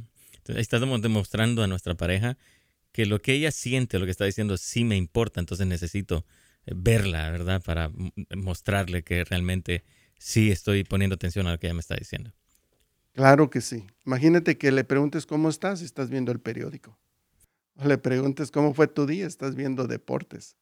estamos 0.57 1.01
demostrando 1.01 1.63
a 1.63 1.67
nuestra 1.67 1.95
pareja 1.95 2.37
que 2.91 3.07
lo 3.07 3.21
que 3.21 3.33
ella 3.33 3.51
siente, 3.51 3.97
lo 3.97 4.05
que 4.05 4.11
está 4.11 4.25
diciendo, 4.25 4.55
sí 4.57 4.83
me 4.83 4.95
importa, 4.97 5.39
entonces 5.39 5.65
necesito 5.65 6.25
eh, 6.65 6.73
verla, 6.75 7.31
¿verdad? 7.31 7.61
Para 7.63 7.91
mostrarle 8.35 9.03
que 9.03 9.23
realmente 9.23 9.83
sí 10.19 10.51
estoy 10.51 10.83
poniendo 10.83 11.15
atención 11.15 11.47
a 11.47 11.51
lo 11.53 11.59
que 11.59 11.67
ella 11.67 11.73
me 11.73 11.79
está 11.79 11.95
diciendo. 11.95 12.31
Claro 13.13 13.49
que 13.51 13.61
sí. 13.61 13.85
Imagínate 14.05 14.57
que 14.57 14.71
le 14.71 14.83
preguntes 14.83 15.27
cómo 15.27 15.49
estás 15.49 15.81
y 15.81 15.85
estás 15.85 16.09
viendo 16.09 16.31
el 16.31 16.39
periódico. 16.39 16.97
O 17.75 17.87
le 17.87 17.97
preguntes 17.97 18.49
cómo 18.49 18.73
fue 18.73 18.87
tu 18.87 19.05
día, 19.05 19.27
estás 19.27 19.55
viendo 19.55 19.87
deportes. 19.87 20.57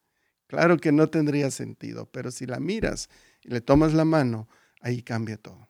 Claro 0.46 0.76
que 0.76 0.92
no 0.92 1.08
tendría 1.08 1.50
sentido, 1.50 2.10
pero 2.10 2.30
si 2.30 2.44
la 2.44 2.60
miras 2.60 3.08
y 3.42 3.48
le 3.48 3.62
tomas 3.62 3.94
la 3.94 4.04
mano, 4.04 4.48
ahí 4.82 5.02
cambia 5.02 5.38
todo. 5.38 5.66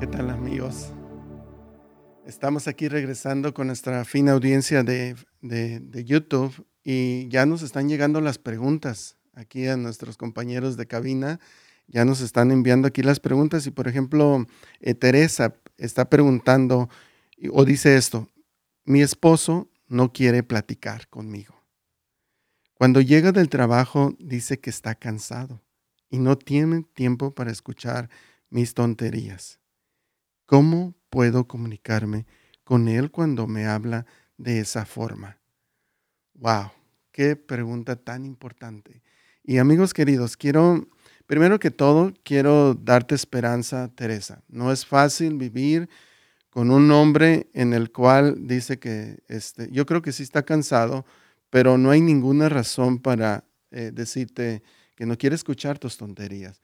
¿Qué 0.00 0.06
tal 0.06 0.30
amigos? 0.30 0.90
Estamos 2.26 2.66
aquí 2.66 2.88
regresando 2.88 3.52
con 3.52 3.66
nuestra 3.66 4.06
fina 4.06 4.32
audiencia 4.32 4.82
de, 4.82 5.14
YouTube 6.06 6.66
y 6.84 7.28
ya 7.28 7.46
nos 7.46 7.62
están 7.62 7.88
llegando 7.88 8.20
las 8.20 8.38
preguntas 8.38 9.16
aquí 9.32 9.66
a 9.66 9.76
nuestros 9.76 10.16
compañeros 10.18 10.76
de 10.76 10.86
cabina. 10.86 11.40
Ya 11.86 12.04
nos 12.04 12.20
están 12.20 12.50
enviando 12.50 12.86
aquí 12.86 13.02
las 13.02 13.20
preguntas 13.20 13.66
y 13.66 13.70
por 13.70 13.88
ejemplo, 13.88 14.46
eh, 14.80 14.94
Teresa 14.94 15.56
está 15.76 16.08
preguntando 16.08 16.88
o 17.50 17.64
dice 17.64 17.96
esto, 17.96 18.28
mi 18.84 19.02
esposo 19.02 19.70
no 19.88 20.12
quiere 20.12 20.42
platicar 20.42 21.08
conmigo. 21.08 21.62
Cuando 22.74 23.00
llega 23.00 23.32
del 23.32 23.48
trabajo 23.48 24.14
dice 24.18 24.60
que 24.60 24.70
está 24.70 24.94
cansado 24.94 25.62
y 26.10 26.18
no 26.18 26.36
tiene 26.36 26.84
tiempo 26.94 27.34
para 27.34 27.50
escuchar 27.50 28.10
mis 28.50 28.74
tonterías. 28.74 29.58
¿Cómo 30.46 30.94
puedo 31.10 31.48
comunicarme 31.48 32.26
con 32.62 32.88
Él 32.88 33.10
cuando 33.10 33.46
me 33.46 33.66
habla 33.66 34.06
de 34.36 34.60
esa 34.60 34.84
forma? 34.84 35.38
¡Wow! 36.34 36.70
¡Qué 37.12 37.36
pregunta 37.36 37.96
tan 37.96 38.24
importante! 38.24 39.02
Y 39.44 39.58
amigos 39.58 39.94
queridos, 39.94 40.36
quiero, 40.36 40.88
primero 41.26 41.58
que 41.58 41.70
todo, 41.70 42.12
quiero 42.24 42.74
darte 42.74 43.14
esperanza, 43.14 43.90
Teresa. 43.94 44.42
No 44.48 44.72
es 44.72 44.84
fácil 44.84 45.36
vivir 45.36 45.88
con 46.50 46.70
un 46.70 46.90
hombre 46.90 47.48
en 47.52 47.72
el 47.72 47.92
cual 47.92 48.46
dice 48.46 48.78
que, 48.78 49.18
este, 49.28 49.68
yo 49.70 49.86
creo 49.86 50.02
que 50.02 50.12
sí 50.12 50.22
está 50.22 50.44
cansado, 50.44 51.04
pero 51.50 51.78
no 51.78 51.90
hay 51.90 52.00
ninguna 52.00 52.48
razón 52.48 52.98
para 52.98 53.44
eh, 53.70 53.90
decirte 53.92 54.62
que 54.96 55.06
no 55.06 55.16
quiere 55.16 55.36
escuchar 55.36 55.78
tus 55.78 55.96
tonterías. 55.96 56.62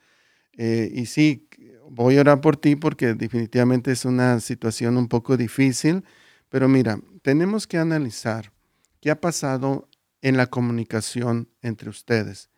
Eh, 0.57 0.91
y 0.93 1.07
sí, 1.07 1.49
voy 1.89 2.17
a 2.17 2.23
orar 2.23 2.41
por 2.41 2.57
ti 2.57 2.77
porque 2.77 3.15
definitivamente 3.15 3.93
es 3.93 4.05
una 4.05 4.41
situación 4.41 4.97
un 4.97 5.09
poco 5.09 5.37
difícil, 5.37 6.05
pero 6.49 6.69
mira, 6.69 7.01
tenemos 7.23 7.67
que 7.67 7.79
analizar 7.79 8.53
qué 9.01 9.11
ha 9.11 9.21
pasado 9.21 9.89
en 10.23 10.37
la 10.37 10.47
comunicación 10.47 11.49
entre 11.63 11.91
ustedes. 11.91 12.51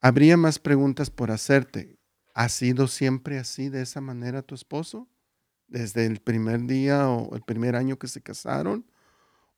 Habría 0.00 0.36
más 0.36 0.58
preguntas 0.58 1.10
por 1.10 1.30
hacerte. 1.30 1.98
¿Ha 2.34 2.48
sido 2.48 2.86
siempre 2.86 3.38
así 3.38 3.68
de 3.68 3.82
esa 3.82 4.00
manera 4.00 4.42
tu 4.42 4.54
esposo? 4.54 5.08
¿Desde 5.68 6.06
el 6.06 6.20
primer 6.20 6.62
día 6.66 7.08
o 7.08 7.34
el 7.34 7.42
primer 7.42 7.76
año 7.76 7.98
que 7.98 8.08
se 8.08 8.22
casaron? 8.22 8.86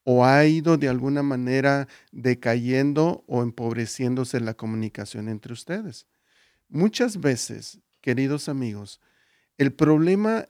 ¿O 0.04 0.24
ha 0.24 0.44
ido 0.46 0.78
de 0.78 0.88
alguna 0.88 1.22
manera 1.22 1.86
decayendo 2.12 3.24
o 3.26 3.42
empobreciéndose 3.42 4.40
la 4.40 4.54
comunicación 4.54 5.28
entre 5.28 5.52
ustedes? 5.52 6.06
Muchas 6.68 7.20
veces 7.20 7.80
queridos 8.00 8.48
amigos, 8.48 9.00
el 9.58 9.72
problema 9.72 10.48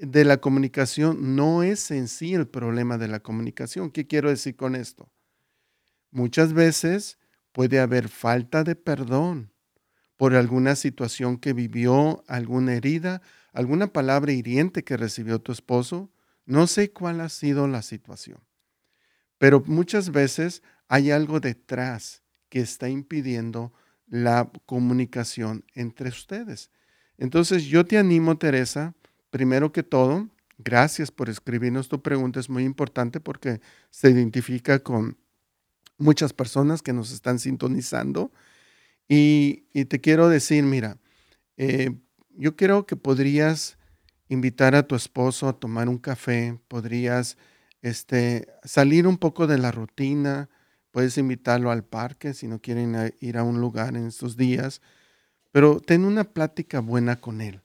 de 0.00 0.24
la 0.24 0.38
comunicación 0.38 1.36
no 1.36 1.62
es 1.62 1.90
en 1.90 2.08
sí 2.08 2.34
el 2.34 2.46
problema 2.46 2.96
de 2.96 3.08
la 3.08 3.20
comunicación. 3.20 3.90
¿Qué 3.90 4.06
quiero 4.06 4.30
decir 4.30 4.56
con 4.56 4.74
esto? 4.74 5.10
Muchas 6.10 6.52
veces 6.52 7.18
puede 7.52 7.80
haber 7.80 8.08
falta 8.08 8.64
de 8.64 8.76
perdón 8.76 9.52
por 10.16 10.34
alguna 10.34 10.74
situación 10.74 11.38
que 11.38 11.52
vivió, 11.52 12.24
alguna 12.26 12.74
herida, 12.74 13.22
alguna 13.52 13.92
palabra 13.92 14.32
hiriente 14.32 14.84
que 14.84 14.96
recibió 14.96 15.38
tu 15.40 15.52
esposo. 15.52 16.10
No 16.46 16.66
sé 16.66 16.92
cuál 16.92 17.20
ha 17.20 17.28
sido 17.28 17.68
la 17.68 17.82
situación, 17.82 18.40
pero 19.38 19.62
muchas 19.66 20.10
veces 20.10 20.62
hay 20.88 21.10
algo 21.10 21.40
detrás 21.40 22.22
que 22.48 22.60
está 22.60 22.88
impidiendo 22.88 23.72
la 24.06 24.50
comunicación 24.66 25.64
entre 25.74 26.08
ustedes. 26.08 26.70
Entonces 27.16 27.64
yo 27.64 27.84
te 27.84 27.98
animo, 27.98 28.38
Teresa, 28.38 28.94
primero 29.30 29.72
que 29.72 29.82
todo, 29.82 30.28
gracias 30.58 31.10
por 31.10 31.28
escribirnos 31.28 31.88
tu 31.88 32.02
pregunta, 32.02 32.40
es 32.40 32.50
muy 32.50 32.64
importante 32.64 33.20
porque 33.20 33.60
se 33.90 34.10
identifica 34.10 34.80
con 34.80 35.16
muchas 35.98 36.32
personas 36.32 36.82
que 36.82 36.92
nos 36.92 37.12
están 37.12 37.38
sintonizando. 37.38 38.32
Y, 39.08 39.64
te 39.86 40.00
quiero 40.00 40.28
decir, 40.28 40.62
mira, 40.64 40.98
eh, 41.56 41.96
yo 42.36 42.56
creo 42.56 42.86
que 42.86 42.96
podrías 42.96 43.76
invitar 44.28 44.74
a 44.74 44.84
tu 44.84 44.94
esposo 44.94 45.48
a 45.48 45.58
tomar 45.58 45.88
un 45.88 45.98
café, 45.98 46.58
podrías 46.68 47.36
este, 47.82 48.46
salir 48.62 49.06
un 49.06 49.18
poco 49.18 49.46
de 49.46 49.58
la 49.58 49.72
rutina, 49.72 50.48
puedes 50.92 51.18
invitarlo 51.18 51.70
al 51.70 51.84
parque 51.84 52.34
si 52.34 52.46
no 52.46 52.60
quieren 52.60 53.12
ir 53.20 53.36
a 53.36 53.42
un 53.42 53.60
lugar 53.60 53.96
en 53.96 54.06
estos 54.06 54.36
días, 54.36 54.80
pero 55.50 55.80
ten 55.80 56.04
una 56.04 56.24
plática 56.24 56.80
buena 56.80 57.20
con 57.20 57.40
él. 57.40 57.60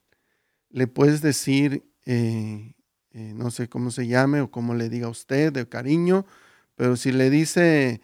Le 0.76 0.88
puedes 0.88 1.22
decir, 1.22 1.90
eh, 2.06 2.74
eh, 3.12 3.34
no 3.34 3.50
sé 3.50 3.70
cómo 3.70 3.92
se 3.92 4.08
llame 4.08 4.42
o 4.42 4.52
cómo 4.52 4.76
le 4.76 4.90
diga 4.90 5.08
a 5.08 5.10
usted 5.10 5.54
de 5.54 5.70
cariño, 5.70 6.26
pero 6.76 6.98
si 6.98 7.14
le 7.14 7.30
dice 7.30 8.02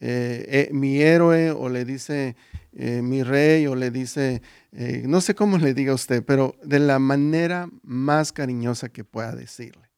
eh, 0.00 0.70
mi 0.72 1.02
héroe 1.02 1.50
o 1.50 1.68
le 1.68 1.84
dice 1.84 2.34
mi 2.72 3.22
rey 3.22 3.66
o 3.66 3.74
le 3.76 3.90
dice, 3.90 4.40
no 4.72 5.20
sé 5.20 5.34
cómo 5.34 5.58
le 5.58 5.74
diga 5.74 5.92
a 5.92 5.96
usted, 5.96 6.24
pero 6.24 6.56
de 6.64 6.78
la 6.78 6.98
manera 6.98 7.68
más 7.82 8.32
cariñosa 8.32 8.88
que 8.88 9.04
pueda 9.04 9.36
decirle. 9.36 9.90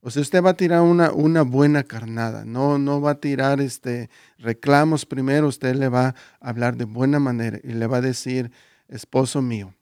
O 0.00 0.12
sea, 0.12 0.22
usted 0.22 0.44
va 0.44 0.50
a 0.50 0.56
tirar 0.56 0.82
una, 0.82 1.10
una 1.10 1.42
buena 1.42 1.82
carnada, 1.82 2.44
no, 2.44 2.78
no 2.78 3.00
va 3.00 3.10
a 3.10 3.20
tirar 3.20 3.60
este, 3.60 4.10
reclamos 4.38 5.06
primero, 5.06 5.48
usted 5.48 5.74
le 5.74 5.88
va 5.88 6.06
a 6.06 6.14
hablar 6.40 6.76
de 6.76 6.84
buena 6.84 7.18
manera 7.18 7.58
y 7.64 7.72
le 7.72 7.88
va 7.88 7.96
a 7.96 8.00
decir, 8.00 8.52
esposo 8.88 9.42
mío, 9.42 9.74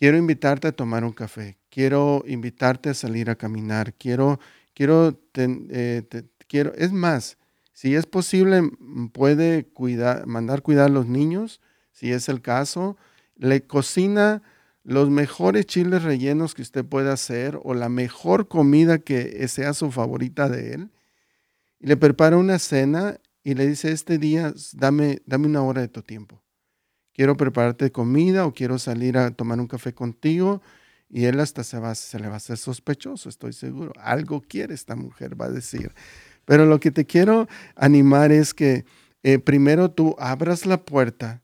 quiero 0.00 0.16
invitarte 0.16 0.66
a 0.66 0.72
tomar 0.72 1.04
un 1.04 1.12
café, 1.12 1.58
quiero 1.68 2.24
invitarte 2.26 2.88
a 2.88 2.94
salir 2.94 3.28
a 3.28 3.36
caminar, 3.36 3.92
quiero, 3.92 4.40
quiero, 4.72 5.20
eh, 5.34 6.02
quiero, 6.48 6.72
es 6.74 6.90
más, 6.90 7.36
si 7.74 7.94
es 7.94 8.06
posible, 8.06 8.62
puede 9.12 9.66
cuidar, 9.66 10.26
mandar 10.26 10.62
cuidar 10.62 10.86
a 10.86 10.92
los 10.92 11.06
niños, 11.06 11.60
si 11.92 12.12
es 12.12 12.30
el 12.30 12.40
caso, 12.40 12.96
le 13.36 13.66
cocina 13.66 14.42
los 14.84 15.10
mejores 15.10 15.66
chiles 15.66 16.02
rellenos 16.02 16.54
que 16.54 16.62
usted 16.62 16.82
pueda 16.82 17.12
hacer 17.12 17.60
o 17.62 17.74
la 17.74 17.90
mejor 17.90 18.48
comida 18.48 19.00
que 19.00 19.46
sea 19.48 19.74
su 19.74 19.90
favorita 19.92 20.48
de 20.48 20.72
él. 20.72 20.90
Y 21.78 21.88
le 21.88 21.98
prepara 21.98 22.38
una 22.38 22.58
cena 22.58 23.20
y 23.44 23.52
le 23.52 23.66
dice, 23.66 23.92
este 23.92 24.16
día 24.16 24.54
dame, 24.72 25.20
dame 25.26 25.46
una 25.46 25.62
hora 25.62 25.82
de 25.82 25.88
tu 25.88 26.00
tiempo. 26.00 26.42
Quiero 27.20 27.36
prepararte 27.36 27.92
comida 27.92 28.46
o 28.46 28.54
quiero 28.54 28.78
salir 28.78 29.18
a 29.18 29.30
tomar 29.30 29.60
un 29.60 29.66
café 29.66 29.92
contigo. 29.92 30.62
Y 31.10 31.26
él 31.26 31.38
hasta 31.40 31.64
se, 31.64 31.78
va, 31.78 31.94
se 31.94 32.18
le 32.18 32.28
va 32.28 32.32
a 32.32 32.36
hacer 32.38 32.56
sospechoso, 32.56 33.28
estoy 33.28 33.52
seguro. 33.52 33.92
Algo 33.98 34.40
quiere 34.40 34.72
esta 34.72 34.96
mujer, 34.96 35.38
va 35.38 35.44
a 35.44 35.50
decir. 35.50 35.92
Pero 36.46 36.64
lo 36.64 36.80
que 36.80 36.90
te 36.90 37.04
quiero 37.04 37.46
animar 37.76 38.32
es 38.32 38.54
que 38.54 38.86
eh, 39.22 39.38
primero 39.38 39.90
tú 39.90 40.16
abras 40.18 40.64
la 40.64 40.82
puerta 40.82 41.42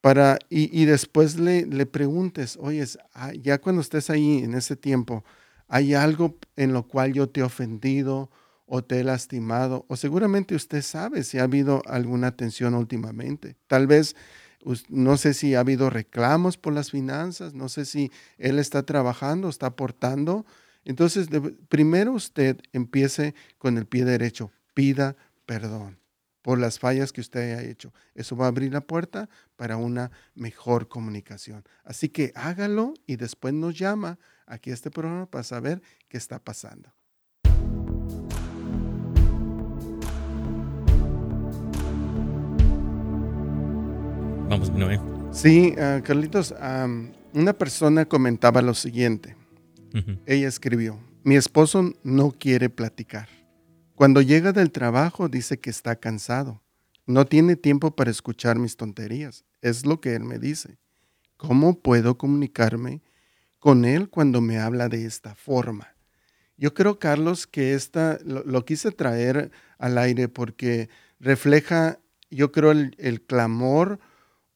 para, 0.00 0.38
y, 0.48 0.86
después 0.86 1.38
le, 1.38 1.66
le, 1.66 1.84
preguntes, 1.84 2.56
oye, 2.58 2.82
ah, 3.12 3.32
ya 3.34 3.60
cuando 3.60 3.82
estés 3.82 4.08
ahí 4.08 4.38
en 4.38 4.54
ese 4.54 4.74
tiempo, 4.74 5.22
¿hay 5.68 5.92
algo 5.92 6.38
en 6.56 6.72
lo 6.72 6.88
cual 6.88 7.12
yo 7.12 7.28
te 7.28 7.40
he 7.40 7.42
ofendido 7.42 8.30
o 8.64 8.82
te 8.82 9.00
he 9.00 9.04
lastimado? 9.04 9.84
O 9.88 9.96
seguramente 9.96 10.54
usted 10.54 10.80
sabe 10.80 11.24
si 11.24 11.38
ha 11.38 11.42
habido 11.42 11.82
alguna 11.84 12.38
tensión 12.38 12.72
últimamente. 12.72 13.58
Tal 13.66 13.86
vez, 13.86 14.16
no 14.88 15.16
sé 15.16 15.34
si 15.34 15.54
ha 15.54 15.60
habido 15.60 15.90
reclamos 15.90 16.56
por 16.56 16.72
las 16.72 16.90
finanzas, 16.90 17.54
no 17.54 17.68
sé 17.68 17.84
si 17.84 18.10
él 18.38 18.58
está 18.58 18.82
trabajando, 18.82 19.48
está 19.48 19.66
aportando. 19.66 20.44
Entonces, 20.84 21.28
primero 21.68 22.12
usted 22.12 22.58
empiece 22.72 23.34
con 23.58 23.78
el 23.78 23.86
pie 23.86 24.04
derecho, 24.04 24.50
pida 24.74 25.16
perdón 25.46 26.00
por 26.42 26.58
las 26.58 26.78
fallas 26.78 27.12
que 27.12 27.20
usted 27.20 27.40
haya 27.40 27.68
hecho. 27.68 27.92
Eso 28.14 28.36
va 28.36 28.46
a 28.46 28.48
abrir 28.48 28.72
la 28.72 28.80
puerta 28.80 29.28
para 29.56 29.76
una 29.76 30.10
mejor 30.34 30.88
comunicación. 30.88 31.64
Así 31.84 32.08
que 32.08 32.32
hágalo 32.34 32.94
y 33.06 33.16
después 33.16 33.52
nos 33.52 33.78
llama 33.78 34.18
aquí 34.46 34.70
a 34.70 34.74
este 34.74 34.90
programa 34.90 35.26
para 35.26 35.44
saber 35.44 35.82
qué 36.08 36.16
está 36.16 36.38
pasando. 36.38 36.92
Vamos, 44.60 44.76
Noé. 44.76 45.00
Sí, 45.32 45.74
uh, 45.78 46.02
Carlitos, 46.02 46.54
una 47.32 47.52
persona 47.54 48.04
comentaba 48.04 48.60
lo 48.60 48.74
siguiente. 48.74 49.34
Ella 50.26 50.48
escribió, 50.48 51.00
mi 51.24 51.36
esposo 51.36 51.94
no 52.02 52.32
quiere 52.32 52.68
platicar. 52.68 53.30
Cuando 53.94 54.20
llega 54.20 54.52
del 54.52 54.70
trabajo 54.70 55.30
dice 55.30 55.58
que 55.58 55.70
está 55.70 55.96
cansado. 55.96 56.60
No 57.06 57.24
tiene 57.24 57.56
tiempo 57.56 57.96
para 57.96 58.10
escuchar 58.10 58.58
mis 58.58 58.76
tonterías. 58.76 59.46
Es 59.62 59.86
lo 59.86 59.98
que 60.02 60.14
él 60.14 60.24
me 60.24 60.38
dice. 60.38 60.76
¿Cómo 61.38 61.78
puedo 61.78 62.18
comunicarme 62.18 63.00
con 63.60 63.86
él 63.86 64.10
cuando 64.10 64.42
me 64.42 64.58
habla 64.58 64.90
de 64.90 65.06
esta 65.06 65.34
forma? 65.34 65.94
Yo 66.58 66.74
creo, 66.74 66.98
Carlos, 66.98 67.46
que 67.46 67.72
esta 67.72 68.18
lo, 68.26 68.62
quise 68.66 68.92
traer 68.92 69.52
al 69.78 69.96
aire 69.96 70.28
porque 70.28 70.90
refleja, 71.18 71.98
yo 72.30 72.52
creo, 72.52 72.72
el, 72.72 73.22
clamor 73.26 73.98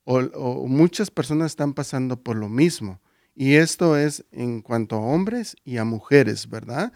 o 0.04 0.66
muchas 0.66 1.10
personas 1.10 1.52
están 1.52 1.72
pasando 1.72 2.22
por 2.22 2.36
lo 2.36 2.48
mismo. 2.48 3.00
Y 3.34 3.54
esto 3.54 3.96
es 3.96 4.24
en 4.30 4.62
cuanto 4.62 4.96
a 4.96 5.00
hombres 5.00 5.56
y 5.64 5.78
a 5.78 5.84
mujeres, 5.84 6.48
¿verdad? 6.48 6.92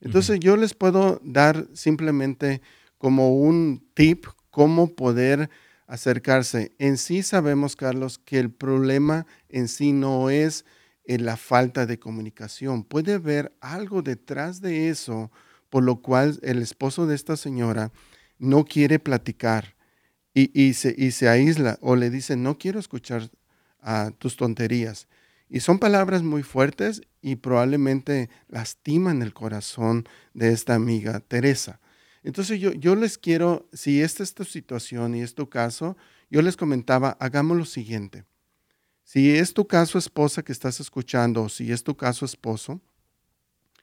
Entonces 0.00 0.40
yo 0.40 0.56
les 0.56 0.74
puedo 0.74 1.20
dar 1.22 1.68
simplemente 1.74 2.62
como 2.98 3.36
un 3.36 3.84
tip 3.94 4.26
cómo 4.50 4.88
poder 4.88 5.50
acercarse. 5.86 6.72
En 6.78 6.96
sí 6.96 7.22
sabemos, 7.22 7.76
Carlos, 7.76 8.18
que 8.18 8.38
el 8.38 8.50
problema 8.50 9.26
en 9.48 9.68
sí 9.68 9.92
no 9.92 10.30
es 10.30 10.64
en 11.04 11.20
eh, 11.20 11.24
la 11.24 11.36
falta 11.36 11.86
de 11.86 11.98
comunicación. 11.98 12.84
Puede 12.84 13.14
haber 13.14 13.52
algo 13.60 14.02
detrás 14.02 14.60
de 14.60 14.88
eso 14.88 15.30
por 15.72 15.82
lo 15.82 16.02
cual 16.02 16.38
el 16.42 16.60
esposo 16.60 17.06
de 17.06 17.14
esta 17.14 17.34
señora 17.34 17.92
no 18.38 18.66
quiere 18.66 18.98
platicar 18.98 19.74
y, 20.34 20.72
se, 20.74 20.94
y 20.96 21.10
se 21.10 21.28
aísla 21.28 21.78
o 21.80 21.96
le 21.96 22.10
dice, 22.10 22.36
no 22.36 22.58
quiero 22.58 22.80
escuchar 22.80 23.30
tus 24.18 24.36
tonterías. 24.36 25.08
Y 25.48 25.60
son 25.60 25.78
palabras 25.78 26.22
muy 26.22 26.42
fuertes 26.42 27.02
y 27.20 27.36
probablemente 27.36 28.30
lastiman 28.48 29.20
el 29.20 29.34
corazón 29.34 30.08
de 30.32 30.52
esta 30.52 30.74
amiga 30.74 31.20
Teresa. 31.20 31.80
Entonces 32.22 32.60
yo, 32.60 32.72
yo 32.72 32.94
les 32.94 33.18
quiero, 33.18 33.68
si 33.72 34.00
esta 34.00 34.22
es 34.22 34.32
tu 34.32 34.44
situación 34.44 35.14
y 35.14 35.20
es 35.20 35.34
tu 35.34 35.50
caso, 35.50 35.96
yo 36.30 36.40
les 36.40 36.56
comentaba, 36.56 37.16
hagamos 37.20 37.58
lo 37.58 37.64
siguiente. 37.66 38.24
Si 39.04 39.36
es 39.36 39.52
tu 39.52 39.66
caso 39.66 39.98
esposa 39.98 40.42
que 40.42 40.52
estás 40.52 40.80
escuchando 40.80 41.42
o 41.42 41.48
si 41.50 41.70
es 41.72 41.82
tu 41.82 41.96
caso 41.96 42.24
esposo, 42.24 42.80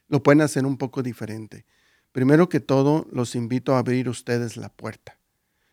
lo 0.07 0.23
pueden 0.23 0.41
hacer 0.41 0.65
un 0.65 0.77
poco 0.77 1.03
diferente. 1.03 1.65
Primero 2.11 2.49
que 2.49 2.59
todo, 2.59 3.07
los 3.11 3.35
invito 3.35 3.75
a 3.75 3.79
abrir 3.79 4.09
ustedes 4.09 4.57
la 4.57 4.69
puerta. 4.69 5.18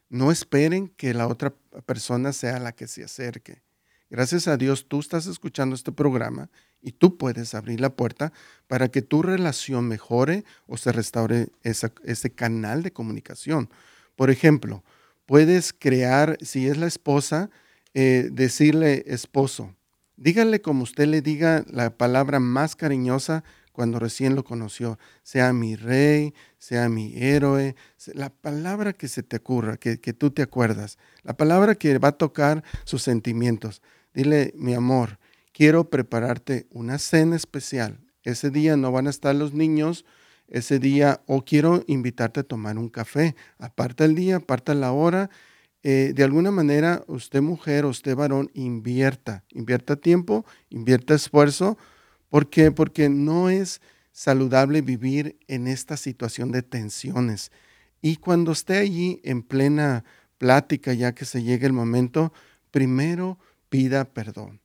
No 0.09 0.31
esperen 0.31 0.89
que 0.89 1.15
la 1.15 1.27
otra 1.27 1.53
persona 1.85 2.33
sea 2.33 2.59
la 2.59 2.73
que 2.73 2.87
se 2.87 3.05
acerque. 3.05 3.63
Gracias 4.09 4.47
a 4.47 4.57
Dios 4.57 4.87
tú 4.89 5.01
estás 5.01 5.27
escuchando 5.27 5.75
este 5.75 5.91
programa 5.91 6.49
y 6.81 6.93
tú 6.93 7.17
puedes 7.17 7.55
abrir 7.55 7.81
la 7.81 7.91
puerta 7.91 8.33
para 8.69 8.89
que 8.89 9.03
tu 9.03 9.23
relación 9.23 9.89
mejore 9.89 10.45
o 10.69 10.77
se 10.77 10.93
restaure 10.93 11.49
ese 11.63 12.31
canal 12.31 12.85
de 12.85 12.93
comunicación. 12.93 13.69
Por 14.15 14.31
ejemplo, 14.31 14.85
puedes 15.27 15.73
crear, 15.73 16.39
si 16.41 16.69
es 16.69 16.77
la 16.77 16.87
esposa, 16.87 17.51
eh, 17.95 18.29
decirle 18.31 19.03
esposo. 19.07 19.75
Dígale 20.17 20.63
como 20.63 20.85
usted 20.85 21.09
le 21.09 21.21
diga 21.21 21.65
la 21.69 21.91
palabra 21.91 22.39
más 22.41 22.77
cariñosa 22.77 23.43
cuando 23.77 23.99
recién 23.99 24.35
lo 24.35 24.43
conoció, 24.43 24.99
sea 25.23 25.53
mi 25.53 25.77
rey, 25.77 26.33
sea 26.57 26.89
mi 26.89 27.13
héroe, 27.15 27.77
la 28.15 28.31
palabra 28.31 28.95
que 28.95 29.07
se 29.07 29.23
te 29.23 29.37
ocurra, 29.37 29.77
que, 29.77 30.01
que 30.01 30.15
tú 30.15 30.31
te 30.31 30.41
acuerdas, 30.41 30.97
la 31.23 31.37
palabra 31.37 31.75
que 31.75 31.99
va 31.99 32.09
a 32.09 32.13
tocar 32.13 32.65
sus 32.85 33.03
sentimientos. 33.03 33.83
Dile, 34.15 34.55
mi 34.57 34.73
amor, 34.73 35.19
quiero 35.53 35.91
prepararte 35.91 36.67
una 36.71 36.97
cena 36.97 37.37
especial. 37.37 38.01
Ese 38.23 38.49
día 38.49 38.79
no 38.79 38.91
van 38.93 39.09
a 39.09 39.11
estar 39.11 39.35
los 39.35 39.53
niños, 39.53 40.07
ese 40.49 40.79
día, 40.79 41.21
o 41.27 41.45
quiero 41.45 41.85
invitarte 41.87 42.41
a 42.41 42.45
tomar 42.45 42.79
un 42.79 42.89
café. 42.89 43.37
Aparta 43.59 44.07
el 44.07 44.15
día, 44.15 44.37
aparta 44.37 44.73
la 44.73 44.93
hora. 44.93 45.29
Eh, 45.83 46.13
de 46.15 46.25
alguna 46.25 46.51
manera, 46.51 47.05
usted 47.09 47.43
mujer 47.43 47.85
usted 47.85 48.17
varón, 48.17 48.51
invierta, 48.55 49.45
invierta 49.51 49.97
tiempo, 49.97 50.47
invierta 50.71 51.13
esfuerzo. 51.13 51.77
¿Por 52.29 52.51
qué? 52.51 52.71
Porque 52.73 53.09
no 53.09 53.49
es 53.49 53.81
saludable 54.13 54.81
vivir 54.81 55.39
en 55.47 55.67
esta 55.67 55.97
situación 55.97 56.51
de 56.51 56.63
tensiones. 56.63 57.53
Y 58.01 58.17
cuando 58.17 58.53
esté 58.53 58.79
allí 58.79 59.21
en 59.25 59.43
plena 59.43 60.05
plática, 60.39 60.93
ya 60.93 61.15
que 61.15 61.25
se 61.25 61.43
llegue 61.43 61.67
el 61.67 61.73
momento, 61.73 62.33
primero 62.71 63.39
pida 63.69 64.05
perdón. 64.05 64.61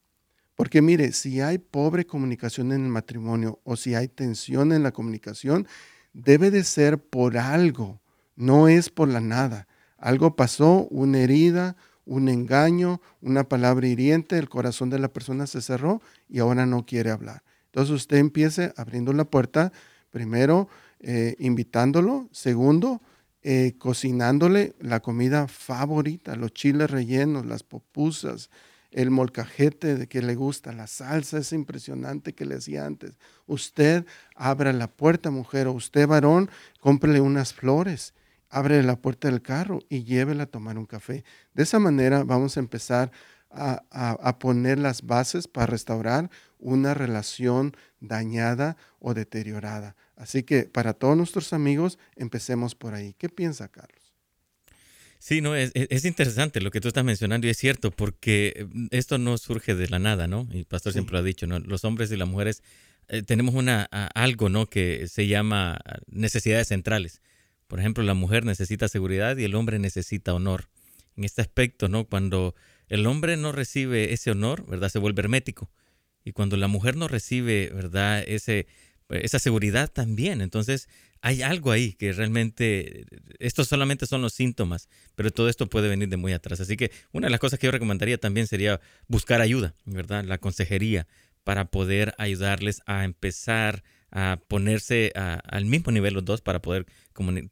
Porque 0.56 0.82
mire, 0.82 1.12
si 1.12 1.42
hay 1.42 1.58
pobre 1.58 2.06
comunicación 2.06 2.72
en 2.72 2.86
el 2.86 2.92
matrimonio 2.92 3.60
o 3.64 3.76
si 3.76 3.96
hay 3.96 4.08
tensión 4.08 4.72
en 4.72 4.84
la 4.84 4.92
comunicación, 4.92 5.68
debe 6.14 6.52
de 6.52 6.64
ser 6.64 7.00
por 7.00 7.38
algo, 7.38 8.00
no 8.36 8.68
es 8.68 8.90
por 8.90 9.08
la 9.08 9.22
nada. 9.22 9.68
Algo 9.98 10.36
pasó, 10.36 10.88
una 10.90 11.20
herida, 11.20 11.76
un 12.06 12.30
engaño, 12.30 13.02
una 13.22 13.44
palabra 13.48 13.88
hiriente, 13.88 14.38
el 14.38 14.50
corazón 14.50 14.90
de 14.90 15.00
la 15.00 15.12
persona 15.12 15.48
se 15.48 15.62
cerró 15.62 16.02
y 16.28 16.40
ahora 16.40 16.66
no 16.66 16.86
quiere 16.86 17.12
hablar. 17.12 17.44
Entonces 17.72 17.96
usted 17.96 18.18
empiece 18.18 18.74
abriendo 18.76 19.14
la 19.14 19.24
puerta, 19.26 19.72
primero 20.10 20.68
eh, 21.00 21.36
invitándolo, 21.40 22.28
segundo, 22.32 23.02
eh, 23.44 23.76
cocinándole 23.78 24.76
la 24.80 25.00
comida 25.00 25.48
favorita, 25.48 26.36
los 26.36 26.54
chiles 26.54 26.92
rellenos, 26.92 27.46
las 27.46 27.64
popusas, 27.64 28.50
el 28.92 29.10
molcajete 29.10 30.08
que 30.08 30.22
le 30.22 30.36
gusta, 30.36 30.74
la 30.74 30.86
salsa 30.86 31.38
es 31.38 31.54
impresionante 31.54 32.34
que 32.34 32.46
le 32.46 32.56
hacía 32.56 32.86
antes. 32.86 33.14
Usted 33.48 34.06
abra 34.36 34.74
la 34.74 34.88
puerta, 34.88 35.32
mujer, 35.32 35.68
o 35.68 35.72
usted 35.72 36.08
varón, 36.08 36.50
cómprele 36.82 37.22
unas 37.22 37.54
flores, 37.54 38.14
abre 38.50 38.84
la 38.84 38.98
puerta 38.98 39.30
del 39.30 39.42
carro 39.42 39.80
y 39.88 40.04
llévela 40.04 40.44
a 40.44 40.48
tomar 40.48 40.78
un 40.78 40.86
café. 40.86 41.24
De 41.54 41.64
esa 41.64 41.80
manera 41.80 42.24
vamos 42.26 42.58
a 42.58 42.60
empezar 42.60 43.12
a, 43.54 43.84
a 43.92 44.40
poner 44.40 44.80
las 44.80 45.04
bases 45.04 45.48
para 45.48 45.68
restaurar 45.68 46.30
una 46.58 46.94
relación 46.94 47.76
dañada 48.00 48.78
o 49.00 49.14
deteriorada. 49.14 49.96
Así 50.16 50.44
que 50.44 50.64
para 50.64 50.94
todos 50.94 51.18
nuestros 51.18 51.52
amigos, 51.54 51.98
empecemos 52.16 52.76
por 52.76 52.94
ahí. 52.94 53.16
¿Qué 53.18 53.30
piensa 53.30 53.68
Carlos? 53.68 54.02
Sí, 55.22 55.40
no, 55.40 55.56
es, 55.56 55.72
es, 55.76 56.06
interesante 56.06 56.62
lo 56.62 56.72
que 56.72 56.82
tú 56.82 56.88
estás 56.88 57.04
mencionando 57.04 57.46
y 57.46 57.52
es 57.52 57.58
cierto, 57.58 57.92
porque 57.92 58.66
mm, 58.72 58.88
esto 58.90 59.20
no 59.20 59.38
surge 59.38 59.76
de 59.76 59.88
la 59.88 60.00
nada, 60.00 60.28
¿no? 60.28 60.48
Y 60.52 60.58
el 60.58 60.66
pastor 60.66 60.94
siempre 60.94 61.14
lo 61.14 61.20
ha 61.20 61.24
dicho, 61.24 61.46
¿no? 61.46 61.60
Los 61.60 61.86
hombres 61.86 62.12
y 62.12 62.18
las 62.18 62.28
mujeres 62.28 62.64
eh, 63.08 63.22
tenemos 63.22 63.54
una, 63.54 63.84
algo, 63.84 64.50
¿no? 64.50 64.68
Que 64.68 65.08
se 65.08 65.28
llama 65.28 65.80
necesidades 66.08 66.70
centrales. 66.70 67.22
Por 67.68 67.80
ejemplo, 67.80 68.04
la 68.04 68.16
mujer 68.16 68.46
necesita 68.46 68.88
seguridad 68.88 69.38
y 69.38 69.44
el 69.44 69.54
hombre 69.54 69.78
necesita 69.78 70.34
honor. 70.34 70.70
En 71.16 71.24
este 71.24 71.42
aspecto, 71.42 71.88
¿no? 71.88 72.06
Cuando 72.06 72.56
el 72.92 73.08
hombre 73.08 73.38
no 73.38 73.54
recibe 73.54 74.12
ese 74.12 74.32
honor, 74.32 74.66
¿verdad? 74.68 74.90
Se 74.90 75.00
vuelve 75.00 75.22
hermético. 75.22 75.72
Y 76.26 76.34
cuando 76.34 76.58
la 76.58 76.68
mujer 76.68 76.98
no 76.98 77.08
recibe, 77.08 77.72
¿verdad? 77.74 78.22
Ese, 78.28 78.68
esa 79.08 79.40
seguridad 79.40 79.90
también. 79.90 80.42
Entonces, 80.42 80.90
hay 81.22 81.42
algo 81.42 81.72
ahí 81.72 81.94
que 81.94 82.12
realmente, 82.12 83.06
estos 83.40 83.70
solamente 83.70 84.08
son 84.08 84.22
los 84.22 84.34
síntomas, 84.34 84.90
pero 85.16 85.32
todo 85.32 85.48
esto 85.48 85.70
puede 85.70 85.88
venir 85.88 86.10
de 86.10 86.18
muy 86.18 86.34
atrás. 86.34 86.60
Así 86.60 86.76
que 86.76 86.92
una 87.14 87.28
de 87.28 87.32
las 87.32 87.40
cosas 87.40 87.60
que 87.60 87.68
yo 87.68 87.72
recomendaría 87.72 88.18
también 88.18 88.46
sería 88.46 88.82
buscar 89.08 89.40
ayuda, 89.40 89.74
¿verdad? 89.86 90.26
La 90.26 90.38
consejería 90.38 91.08
para 91.46 91.72
poder 91.72 92.14
ayudarles 92.18 92.82
a 92.88 93.06
empezar 93.06 93.84
a 94.12 94.38
ponerse 94.48 95.12
al 95.16 95.66
mismo 95.66 95.92
nivel 95.92 96.14
los 96.14 96.26
dos 96.26 96.42
para 96.42 96.62
poder 96.62 96.86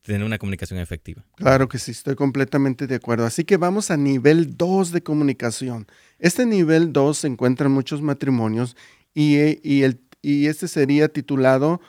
tener 0.01 0.23
una 0.23 0.37
comunicación 0.37 0.79
efectiva. 0.79 1.25
Claro 1.35 1.69
que 1.69 1.79
sí, 1.79 1.91
estoy 1.91 2.15
completamente 2.15 2.85
de 2.85 2.95
acuerdo. 2.95 3.25
Así 3.25 3.45
que 3.45 3.57
vamos 3.57 3.91
a 3.91 3.97
nivel 3.97 4.57
2 4.57 4.91
de 4.91 5.01
comunicación. 5.01 5.87
Este 6.17 6.45
nivel 6.45 6.91
2 6.91 7.17
se 7.17 7.27
encuentra 7.27 7.67
en 7.67 7.73
muchos 7.73 8.01
matrimonios 8.01 8.75
y, 9.13 9.37
y, 9.63 9.83
el, 9.83 10.01
y 10.21 10.47
este 10.47 10.67
sería 10.67 11.07
titulado 11.07 11.79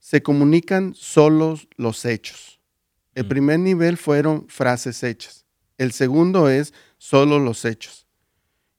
se 0.00 0.22
comunican 0.22 0.94
solo 0.94 1.58
los 1.76 2.04
hechos. 2.04 2.60
El 3.14 3.26
mm. 3.26 3.28
primer 3.28 3.60
nivel 3.60 3.96
fueron 3.96 4.48
frases 4.48 5.02
hechas. 5.02 5.44
El 5.76 5.92
segundo 5.92 6.48
es 6.48 6.74
solo 6.96 7.38
los 7.38 7.64
hechos. 7.64 8.07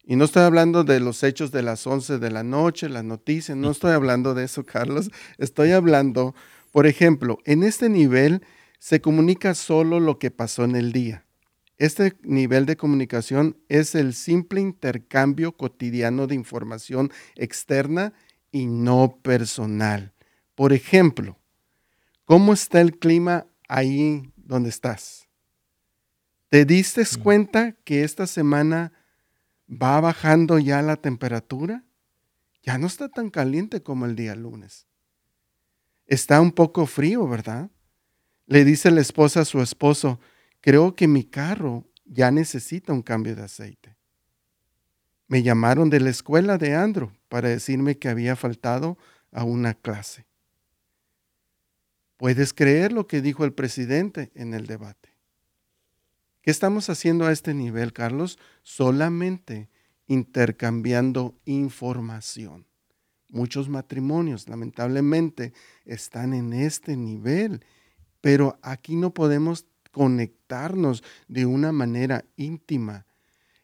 Y 0.09 0.15
no 0.15 0.25
estoy 0.25 0.41
hablando 0.41 0.83
de 0.83 0.99
los 0.99 1.21
hechos 1.21 1.51
de 1.51 1.61
las 1.61 1.85
11 1.85 2.17
de 2.17 2.31
la 2.31 2.41
noche, 2.43 2.89
las 2.89 3.03
noticias, 3.03 3.55
no 3.55 3.69
estoy 3.69 3.91
hablando 3.91 4.33
de 4.33 4.45
eso, 4.45 4.65
Carlos. 4.65 5.11
Estoy 5.37 5.69
hablando, 5.69 6.33
por 6.71 6.87
ejemplo, 6.87 7.37
en 7.45 7.61
este 7.61 7.89
nivel 7.89 8.41
se 8.79 9.01
comunica 9.01 9.53
solo 9.53 9.99
lo 9.99 10.17
que 10.17 10.31
pasó 10.31 10.63
en 10.63 10.75
el 10.75 10.93
día. 10.93 11.27
Este 11.77 12.17
nivel 12.23 12.65
de 12.65 12.75
comunicación 12.75 13.57
es 13.69 13.93
el 13.93 14.15
simple 14.15 14.61
intercambio 14.61 15.51
cotidiano 15.51 16.25
de 16.25 16.33
información 16.33 17.11
externa 17.35 18.11
y 18.51 18.65
no 18.65 19.15
personal. 19.21 20.11
Por 20.55 20.73
ejemplo, 20.73 21.37
¿cómo 22.25 22.53
está 22.53 22.81
el 22.81 22.97
clima 22.97 23.45
ahí 23.67 24.33
donde 24.37 24.69
estás? 24.69 25.27
¿Te 26.49 26.65
diste 26.65 27.03
mm. 27.03 27.21
cuenta 27.21 27.75
que 27.83 28.03
esta 28.03 28.25
semana 28.25 28.91
va 29.69 30.01
bajando 30.01 30.59
ya 30.59 30.81
la 30.81 30.95
temperatura? 30.97 31.83
Ya 32.63 32.77
no 32.77 32.87
está 32.87 33.09
tan 33.09 33.29
caliente 33.29 33.81
como 33.81 34.05
el 34.05 34.15
día 34.15 34.35
lunes. 34.35 34.87
Está 36.07 36.41
un 36.41 36.51
poco 36.51 36.85
frío, 36.85 37.27
¿verdad? 37.27 37.69
Le 38.47 38.65
dice 38.65 38.89
la 38.89 39.01
esposa 39.01 39.41
a 39.41 39.45
su 39.45 39.61
esposo, 39.61 40.19
creo 40.59 40.95
que 40.95 41.07
mi 41.07 41.23
carro 41.23 41.85
ya 42.05 42.31
necesita 42.31 42.91
un 42.91 43.03
cambio 43.03 43.35
de 43.35 43.43
aceite. 43.43 43.95
Me 45.27 45.43
llamaron 45.43 45.91
de 45.91 45.99
la 45.99 46.09
escuela 46.09 46.57
de 46.57 46.73
Andrew 46.73 47.11
para 47.27 47.49
decirme 47.49 47.99
que 47.99 48.09
había 48.09 48.35
faltado 48.35 48.97
a 49.31 49.43
una 49.43 49.75
clase. 49.75 50.25
¿Puedes 52.17 52.53
creer 52.53 52.91
lo 52.91 53.07
que 53.07 53.21
dijo 53.21 53.45
el 53.45 53.53
presidente 53.53 54.31
en 54.33 54.55
el 54.55 54.65
debate? 54.65 55.08
¿Qué 56.49 56.51
estamos 56.51 56.89
haciendo 56.89 57.27
a 57.27 57.31
este 57.31 57.53
nivel, 57.53 57.93
Carlos? 57.93 58.39
Solamente 58.63 59.69
intercambiando 60.07 61.37
información. 61.45 62.65
Muchos 63.29 63.69
matrimonios, 63.69 64.49
lamentablemente, 64.49 65.53
están 65.85 66.33
en 66.33 66.53
este 66.53 66.97
nivel, 66.97 67.63
pero 68.19 68.57
aquí 68.63 68.95
no 68.95 69.13
podemos 69.13 69.67
conectarnos 69.91 71.03
de 71.27 71.45
una 71.45 71.71
manera 71.71 72.25
íntima. 72.35 73.05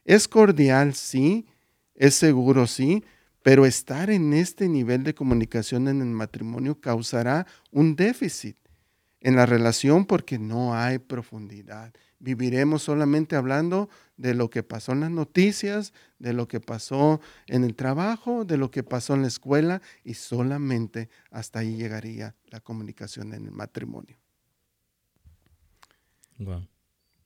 Es 0.04 0.28
cordial, 0.28 0.94
sí, 0.94 1.48
es 1.96 2.14
seguro, 2.14 2.68
sí, 2.68 3.04
pero 3.42 3.66
estar 3.66 4.12
en 4.12 4.32
este 4.32 4.70
nivel 4.70 5.04
de 5.04 5.16
comunicación 5.16 5.88
en 5.88 6.02
el 6.02 6.10
matrimonio 6.10 6.80
causará 6.80 7.48
un 7.72 7.96
déficit 7.96 8.58
en 9.26 9.36
la 9.36 9.48
relación 9.48 10.06
porque 10.06 10.38
no 10.38 10.76
hay 10.76 11.00
profundidad. 11.00 11.92
Viviremos 12.20 12.84
solamente 12.84 13.36
hablando 13.36 13.90
de 14.18 14.36
lo 14.36 14.52
que 14.52 14.62
pasó 14.62 14.92
en 14.92 15.00
las 15.00 15.10
noticias, 15.10 15.94
de 16.20 16.32
lo 16.32 16.48
que 16.48 16.60
pasó 16.60 17.20
en 17.48 17.64
el 17.64 17.74
trabajo, 17.74 18.46
de 18.46 18.58
lo 18.58 18.70
que 18.70 18.84
pasó 18.84 19.16
en 19.16 19.24
la 19.24 19.28
escuela 19.28 19.82
y 20.04 20.14
solamente 20.14 21.10
hasta 21.32 21.58
ahí 21.58 21.76
llegaría 21.76 22.36
la 22.50 22.60
comunicación 22.60 23.34
en 23.34 23.46
el 23.46 23.52
matrimonio. 23.52 24.16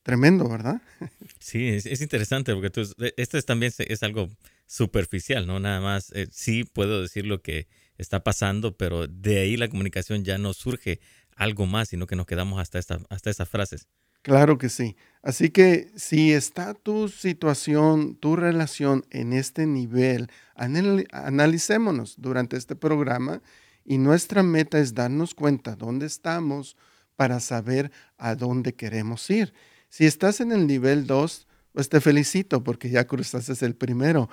Tremendo, 0.01 0.47
¿verdad? 0.47 0.81
Sí, 1.39 1.67
es, 1.67 2.01
interesante 2.01 2.53
porque 2.53 2.69
tú, 2.69 2.81
esto 3.17 3.37
es, 3.37 3.45
también 3.45 3.73
es 3.77 4.03
algo 4.03 4.29
superficial, 4.65 5.47
¿no? 5.47 5.59
Nada 5.59 5.81
más, 5.81 6.13
eh, 6.13 6.27
sí 6.31 6.63
puedo 6.63 7.01
decir 7.01 7.25
lo 7.25 7.41
que 7.41 7.67
está 7.99 8.23
pasando, 8.23 8.77
pero 8.77 9.07
de 9.07 9.39
ahí 9.39 9.57
la 9.57 9.67
comunicación 9.67 10.23
ya 10.23 10.37
no 10.37 10.53
surge 10.53 11.01
algo 11.39 11.65
más, 11.65 11.87
sino 11.87 12.05
que 12.05 12.15
nos 12.17 12.27
quedamos 12.27 12.59
hasta, 12.59 12.77
esta, 12.77 12.99
hasta 13.09 13.45
frases. 13.45 13.87
Claro 14.21 14.57
que 14.57 14.67
sí. 14.67 14.97
Así 15.23 15.49
que 15.49 15.89
si 15.95 16.33
está 16.33 16.73
tu 16.73 17.07
situación, 17.07 18.15
tu 18.15 18.35
relación 18.35 19.05
en 19.09 19.31
este 19.31 19.65
nivel, 19.65 20.29
analicémonos 20.55 22.15
durante 22.17 22.57
este 22.57 22.75
programa 22.75 23.41
y 23.85 23.97
nuestra 23.97 24.43
meta 24.43 24.79
es 24.79 24.93
darnos 24.93 25.33
cuenta 25.33 25.77
dónde 25.77 26.05
estamos 26.05 26.75
para 27.15 27.39
saber 27.39 27.91
a 28.17 28.35
dónde 28.35 28.73
queremos 28.75 29.29
ir. 29.29 29.53
Si 29.87 30.05
estás 30.05 30.41
en 30.41 30.51
el 30.51 30.67
nivel 30.67 31.07
2, 31.07 31.47
pues 31.71 31.87
te 31.87 32.01
felicito 32.01 32.63
porque 32.63 32.89
ya 32.89 33.07
cruzaste 33.07 33.65
el 33.65 33.75
primero. 33.75 34.29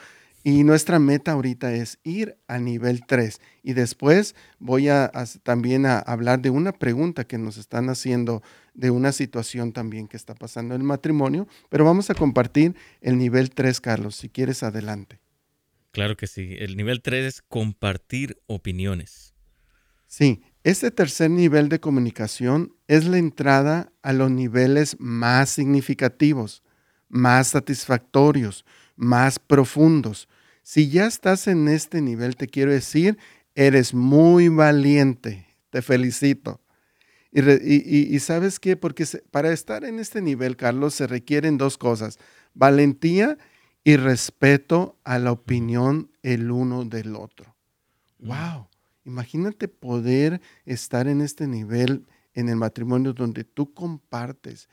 Y 0.49 0.63
nuestra 0.63 1.01
meta 1.01 1.33
ahorita 1.33 1.75
es 1.75 1.99
ir 2.05 2.39
a 2.47 2.61
nivel 2.61 3.05
3. 3.05 3.41
Y 3.65 3.73
después 3.73 4.37
voy 4.61 4.89
a, 4.89 5.11
también 5.43 5.87
a 5.87 5.99
hablar 5.99 6.41
de 6.41 6.51
una 6.51 6.71
pregunta 6.71 7.27
que 7.27 7.37
nos 7.37 7.57
están 7.57 7.89
haciendo 7.89 8.45
de 8.73 8.91
una 8.91 9.11
situación 9.11 9.73
también 9.73 10.07
que 10.07 10.17
está 10.17 10.37
pasando 10.37 10.77
en 10.77 10.83
el 10.83 10.87
matrimonio. 10.87 11.49
Pero 11.69 11.85
vamos 11.85 12.11
a 12.11 12.15
compartir 12.15 12.77
el 13.01 13.19
nivel 13.19 13.51
3, 13.51 13.81
Carlos, 13.81 14.15
si 14.15 14.29
quieres 14.29 14.63
adelante. 14.63 15.19
Claro 15.91 16.17
que 16.17 16.29
sí. 16.29 16.55
El 16.61 16.77
nivel 16.77 17.03
3 17.03 17.25
es 17.25 17.43
compartir 17.43 18.41
opiniones. 18.47 19.35
Sí, 20.07 20.45
este 20.63 20.93
tercer 20.93 21.29
nivel 21.29 21.69
de 21.69 21.81
comunicación 21.81 22.73
es 22.87 23.05
la 23.05 23.19
entrada 23.19 23.93
a 24.01 24.13
los 24.13 24.31
niveles 24.31 24.95
más 25.01 25.51
significativos, 25.51 26.63
más 27.09 27.49
satisfactorios, 27.49 28.65
más 28.95 29.41
profundos, 29.41 30.29
si 30.67 30.89
ya 30.89 31.07
estás 31.07 31.47
en 31.47 31.69
este 31.69 32.01
nivel, 32.01 32.35
te 32.35 32.49
quiero 32.49 32.73
decir, 32.73 33.19
eres 33.55 33.95
muy 33.95 34.49
valiente. 34.49 35.47
Te 35.71 35.81
felicito. 35.81 36.61
Y, 37.31 38.19
sabes 38.19 38.59
qué, 38.59 38.77
porque 38.77 39.07
para 39.31 39.53
estar 39.53 39.85
en 39.85 40.01
este 40.01 40.21
nivel, 40.21 40.57
Carlos, 40.57 40.95
se 40.95 41.07
requieren 41.07 41.57
dos 41.57 41.79
cosas, 41.79 42.19
valentía 42.53 43.39
y 43.85 43.97
respeto 43.97 44.99
a 45.05 45.21
la 45.21 45.31
opinión 45.31 46.11
el 46.25 46.51
uno 46.51 46.85
del 46.85 47.15
otro. 47.15 47.55
Wow, 48.19 48.67
imagínate 49.05 49.69
poder 49.69 50.41
estar 50.65 51.07
en 51.07 51.21
este 51.21 51.47
nivel 51.47 52.09
en 52.35 52.49
el 52.49 52.57
matrimonio 52.57 53.13
donde 53.13 53.45
tú 53.45 53.73
compartes 53.73 54.69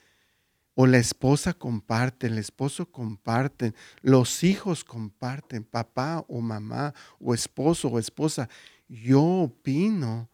o 0.75 0.87
la 0.87 0.97
esposa 0.97 1.53
comparte, 1.53 2.27
el 2.27 2.37
esposo 2.37 2.91
comparte, 2.91 3.73
los 4.01 4.43
hijos 4.43 4.83
comparten, 4.83 5.63
papá 5.63 6.25
o 6.27 6.41
mamá 6.41 6.93
o 7.19 7.33
esposo 7.33 7.89
o 7.89 7.99
esposa. 7.99 8.49
Yo 8.87 9.21
opino 9.21 10.29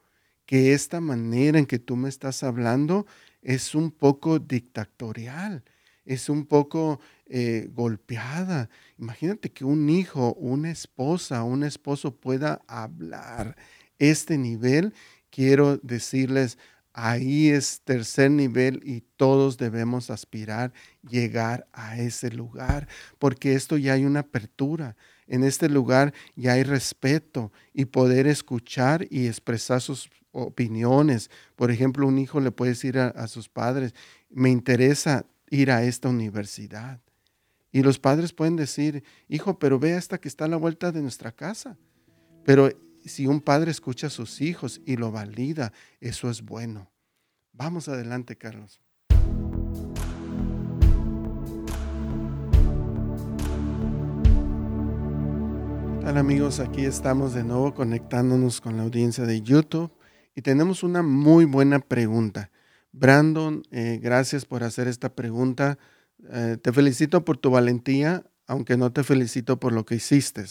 que 0.46 0.74
esta 0.74 1.02
manera 1.02 1.60
en 1.60 1.66
que 1.66 1.80
tú 1.80 1.96
me 1.96 2.10
estás 2.10 2.44
hablando 2.44 3.06
es 3.42 3.76
un 3.76 3.92
poco 3.92 4.40
dictatorial, 4.40 5.64
es 6.06 6.30
un 6.30 6.46
poco 6.46 7.00
eh, 7.28 7.70
golpeada. 7.74 8.70
Imagínate 8.98 9.52
que 9.52 9.66
un 9.66 9.90
hijo, 9.90 10.34
una 10.34 10.72
esposa, 10.72 11.44
un 11.44 11.64
esposo 11.64 12.16
pueda 12.16 12.62
hablar 12.68 13.56
este 14.00 14.38
nivel. 14.38 14.94
Quiero 15.30 15.78
decirles, 15.78 16.58
ahí 17.02 17.50
es 17.50 17.82
tercer 17.82 18.30
nivel 18.30 18.82
y 18.84 19.02
todos 19.16 19.58
debemos 19.58 20.10
aspirar 20.10 20.74
llegar 21.08 21.66
a 21.72 21.98
ese 21.98 22.30
lugar, 22.30 22.88
porque 23.20 23.54
esto 23.54 23.78
ya 23.78 23.94
hay 23.94 24.04
una 24.04 24.22
apertura. 24.22 24.98
En 25.28 25.44
este 25.44 25.70
lugar 25.70 26.14
ya 26.36 26.54
hay 26.54 26.64
respeto 26.64 27.52
y 27.74 27.86
poder 27.86 28.28
escuchar 28.28 29.08
y 29.10 29.28
expresar 29.28 29.80
sus 29.80 30.10
opiniones. 30.32 31.30
Por 31.56 31.72
ejemplo, 31.72 32.06
un 32.06 32.18
hijo 32.18 32.42
le 32.42 32.52
puede 32.52 32.72
decir 32.72 33.00
a, 33.00 33.28
sus 33.28 33.48
padres, 33.48 33.94
me 34.30 34.50
interesa 34.50 35.26
ir 35.50 35.72
a 35.72 35.84
esta 35.84 36.10
universidad. 36.10 37.00
Y 37.72 37.84
los 37.84 38.00
padres 38.00 38.34
pueden 38.34 38.56
decir, 38.56 39.04
hijo, 39.28 39.58
pero 39.58 39.80
ve 39.80 39.96
esta 39.96 40.18
que 40.18 40.28
está 40.28 40.46
a 40.46 40.50
la 40.50 40.58
vuelta 40.58 40.92
de 40.92 41.02
nuestra 41.02 41.32
casa. 41.32 41.78
Pero 42.44 42.70
si 43.06 43.28
un 43.28 43.42
padre 43.42 43.72
escucha 43.72 44.08
a 44.08 44.10
sus 44.10 44.42
hijos 44.42 44.82
y 44.86 44.98
lo 44.98 45.12
valida, 45.12 45.72
eso 46.00 46.30
es 46.30 46.42
bueno. 46.42 46.92
Vamos 47.54 47.88
adelante, 47.88 48.36
Carlos. 48.38 48.82
Hola 56.10 56.22
amigos? 56.22 56.60
Aquí 56.60 56.86
estamos 56.86 57.36
de 57.36 57.44
nuevo 57.44 57.76
conectándonos 57.76 58.62
con 58.62 58.78
la 58.78 58.84
audiencia 58.84 59.26
de 59.26 59.42
YouTube 59.42 59.92
y 60.36 60.42
tenemos 60.42 60.82
una 60.82 61.04
muy 61.04 61.46
buena 61.46 61.80
pregunta. 61.80 62.50
Brandon, 62.92 63.62
eh, 63.70 64.00
gracias 64.02 64.46
por 64.46 64.64
hacer 64.64 64.88
esta 64.88 65.14
pregunta. 65.14 65.78
Eh, 66.32 66.58
te 66.62 66.74
felicito 66.74 67.24
por 67.24 67.38
tu 67.38 67.52
valentía, 67.52 68.26
aunque 68.48 68.76
no 68.76 68.92
te 68.92 69.04
felicito 69.04 69.60
por 69.60 69.72
lo 69.72 69.86
que 69.86 69.96
hiciste. 69.96 70.46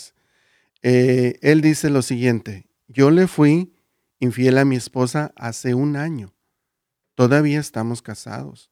Eh, 0.83 1.39
él 1.43 1.61
dice 1.61 1.91
lo 1.91 2.03
siguiente, 2.03 2.67
yo 2.87 3.11
le 3.11 3.27
fui 3.27 3.75
infiel 4.21 4.59
a 4.59 4.65
mi 4.65 4.77
esposa 4.77 5.33
hace 5.37 5.75
un 5.75 5.97
año. 5.97 6.35
Todavía 7.15 7.61
estamos 7.61 8.03
casados, 8.03 8.71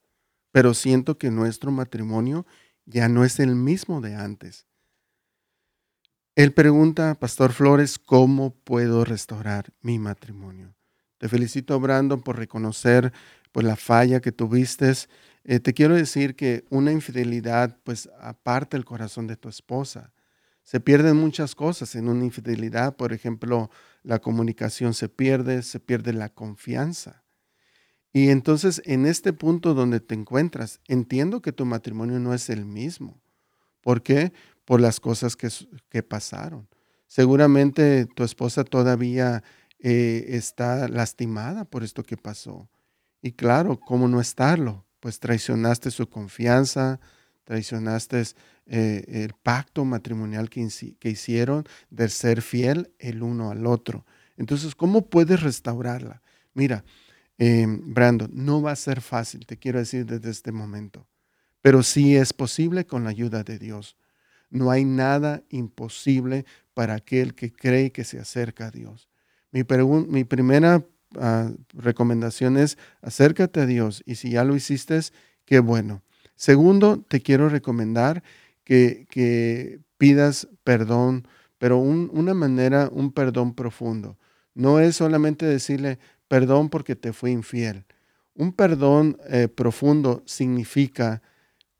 pero 0.52 0.74
siento 0.74 1.18
que 1.18 1.30
nuestro 1.30 1.70
matrimonio 1.70 2.46
ya 2.84 3.08
no 3.08 3.24
es 3.24 3.40
el 3.40 3.54
mismo 3.54 4.00
de 4.00 4.14
antes. 4.14 4.66
Él 6.36 6.52
pregunta, 6.52 7.14
Pastor 7.14 7.52
Flores, 7.52 7.98
¿cómo 7.98 8.54
puedo 8.54 9.04
restaurar 9.04 9.72
mi 9.80 9.98
matrimonio? 9.98 10.74
Te 11.18 11.28
felicito, 11.28 11.80
Brandon, 11.80 12.22
por 12.22 12.36
reconocer 12.36 13.12
pues, 13.52 13.64
la 13.64 13.76
falla 13.76 14.20
que 14.20 14.32
tuviste 14.32 14.92
eh, 15.48 15.60
te 15.60 15.74
quiero 15.74 15.94
decir 15.94 16.34
que 16.34 16.64
una 16.70 16.90
infidelidad 16.90 17.78
pues 17.84 18.10
aparta 18.20 18.76
el 18.76 18.84
corazón 18.84 19.28
de 19.28 19.36
tu 19.36 19.48
esposa. 19.48 20.12
Se 20.66 20.80
pierden 20.80 21.16
muchas 21.16 21.54
cosas 21.54 21.94
en 21.94 22.10
una 22.10 22.26
infidelidad, 22.26 22.94
por 22.96 23.14
ejemplo, 23.14 23.70
la 24.02 24.18
comunicación 24.18 24.92
se 24.92 25.08
pierde, 25.08 25.62
se 25.62 25.80
pierde 25.80 26.12
la 26.12 26.28
confianza. 26.28 27.24
Y 28.12 28.28
entonces 28.28 28.82
en 28.84 29.06
este 29.06 29.32
punto 29.32 29.72
donde 29.72 30.00
te 30.00 30.14
encuentras, 30.14 30.80
entiendo 30.86 31.40
que 31.40 31.52
tu 31.52 31.64
matrimonio 31.64 32.18
no 32.18 32.34
es 32.34 32.50
el 32.50 32.66
mismo. 32.66 33.18
¿Por 33.80 34.02
qué? 34.02 34.34
Por 34.66 34.82
las 34.82 35.00
cosas 35.00 35.36
que, 35.36 35.48
que 35.88 36.02
pasaron. 36.02 36.68
Seguramente 37.06 38.04
tu 38.04 38.24
esposa 38.24 38.62
todavía 38.62 39.42
eh, 39.78 40.26
está 40.28 40.88
lastimada 40.88 41.64
por 41.64 41.82
esto 41.82 42.02
que 42.02 42.18
pasó. 42.18 42.68
Y 43.22 43.32
claro, 43.32 43.80
¿cómo 43.80 44.08
no 44.08 44.20
estarlo? 44.20 44.86
pues 45.06 45.20
traicionaste 45.20 45.92
su 45.92 46.08
confianza, 46.08 46.98
traicionaste 47.44 48.24
eh, 48.66 49.04
el 49.08 49.32
pacto 49.34 49.84
matrimonial 49.84 50.50
que, 50.50 50.68
hicieron 51.04 51.64
de 51.90 52.08
ser 52.08 52.42
fiel 52.42 52.90
el 52.98 53.22
uno 53.22 53.50
al 53.50 53.66
otro. 53.66 54.04
Entonces, 54.36 54.74
¿cómo 54.74 55.06
puedes 55.06 55.42
restaurarla? 55.42 56.22
Mira, 56.54 56.84
em, 57.38 57.94
Brandon, 57.94 58.30
no 58.32 58.62
va 58.62 58.72
a 58.72 58.76
ser 58.76 59.00
fácil, 59.00 59.46
te 59.46 59.56
quiero 59.56 59.78
decir 59.78 60.06
desde 60.06 60.30
este 60.30 60.52
momento, 60.52 61.06
pero 61.62 61.82
sí 61.82 62.16
es 62.16 62.32
posible 62.32 62.86
con 62.86 63.04
la 63.04 63.10
ayuda 63.10 63.44
de 63.44 63.58
Dios. 63.58 63.96
No 64.50 64.70
hay 64.70 64.84
nada 64.84 65.42
imposible 65.50 66.44
para 66.74 66.94
aquel 66.94 67.34
que 67.34 67.52
cree 67.52 67.92
que 67.92 68.04
se 68.04 68.18
acerca 68.18 68.66
a 68.68 68.70
Dios. 68.70 69.08
Mi, 69.50 69.64
primera 69.64 70.84
Ah, 71.18 71.50
recomendaciones, 71.72 72.78
acércate 73.00 73.60
a 73.60 73.66
Dios 73.66 74.02
y 74.06 74.16
si 74.16 74.30
ya 74.30 74.44
lo 74.44 74.56
hiciste, 74.56 75.00
qué 75.44 75.60
bueno. 75.60 76.02
Segundo, 76.34 76.98
te 77.08 77.22
quiero 77.22 77.48
recomendar 77.48 78.22
que, 78.66 79.80
pidas 79.96 80.48
perdón, 80.64 81.26
pero 81.58 81.78
una 81.78 82.34
manera, 82.34 82.90
un 82.92 83.12
perdón 83.12 83.54
profundo. 83.54 84.18
No 84.54 84.80
es 84.80 84.96
solamente 84.96 85.46
decirle 85.46 85.98
perdón 86.28 86.68
porque 86.68 86.96
te 86.96 87.12
fui 87.12 87.30
infiel. 87.30 87.86
Un 88.34 88.52
perdón 88.52 89.16
eh, 89.28 89.48
profundo 89.48 90.22
significa 90.26 91.22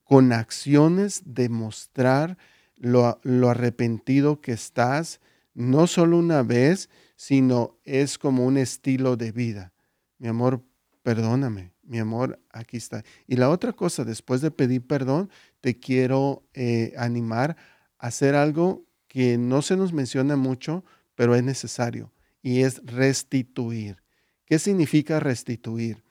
con 0.05 0.33
acciones 0.33 1.23
demostrar 1.27 2.39
lo, 2.77 3.21
lo 3.23 3.51
arrepentido 3.51 4.41
que 4.41 4.53
estás, 4.53 5.21
no 5.53 5.87
solo 5.87 6.19
una 6.19 6.43
vez, 6.43 6.89
sino 7.17 7.77
es 7.85 8.17
como 8.17 8.47
un 8.47 8.57
estilo 8.57 9.17
de 9.17 9.33
vida. 9.33 9.73
Mi 10.19 10.29
amor, 10.29 10.63
perdóname, 11.03 11.73
mi 11.83 11.99
amor, 11.99 12.39
aquí 12.51 12.77
está. 12.77 13.05
Y 13.27 13.37
la 13.37 13.51
otra 13.51 13.73
cosa, 13.73 14.05
después 14.05 14.41
de 14.41 14.51
pedir 14.51 14.87
perdón, 14.87 15.31
te 15.67 15.81
quiero 15.81 16.45
eh, 16.55 16.93
animar 16.97 17.57
a 17.99 18.07
hacer 18.07 18.37
algo 18.37 18.85
que 19.09 19.37
no 19.37 19.63
se 19.63 19.77
nos 19.77 19.93
menciona 19.93 20.37
mucho, 20.37 20.85
pero 21.17 21.35
es 21.35 21.43
necesario, 21.43 22.13
y 22.41 22.63
es 22.63 22.81
restituir. 22.87 23.97
¿Qué 24.45 24.61
significa 24.61 25.19
restituir? 25.19 26.05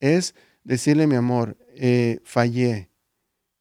Es 0.00 0.34
decirle, 0.62 1.06
mi 1.06 1.16
amor, 1.16 1.58
eh, 1.74 2.20
fallé. 2.24 2.88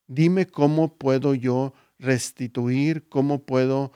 Dime 0.08 0.47
cómo 0.47 0.95
puedo 0.95 1.34
yo 1.34 1.73
restituir, 1.99 3.10
cómo 3.10 3.43
puedo 3.43 3.91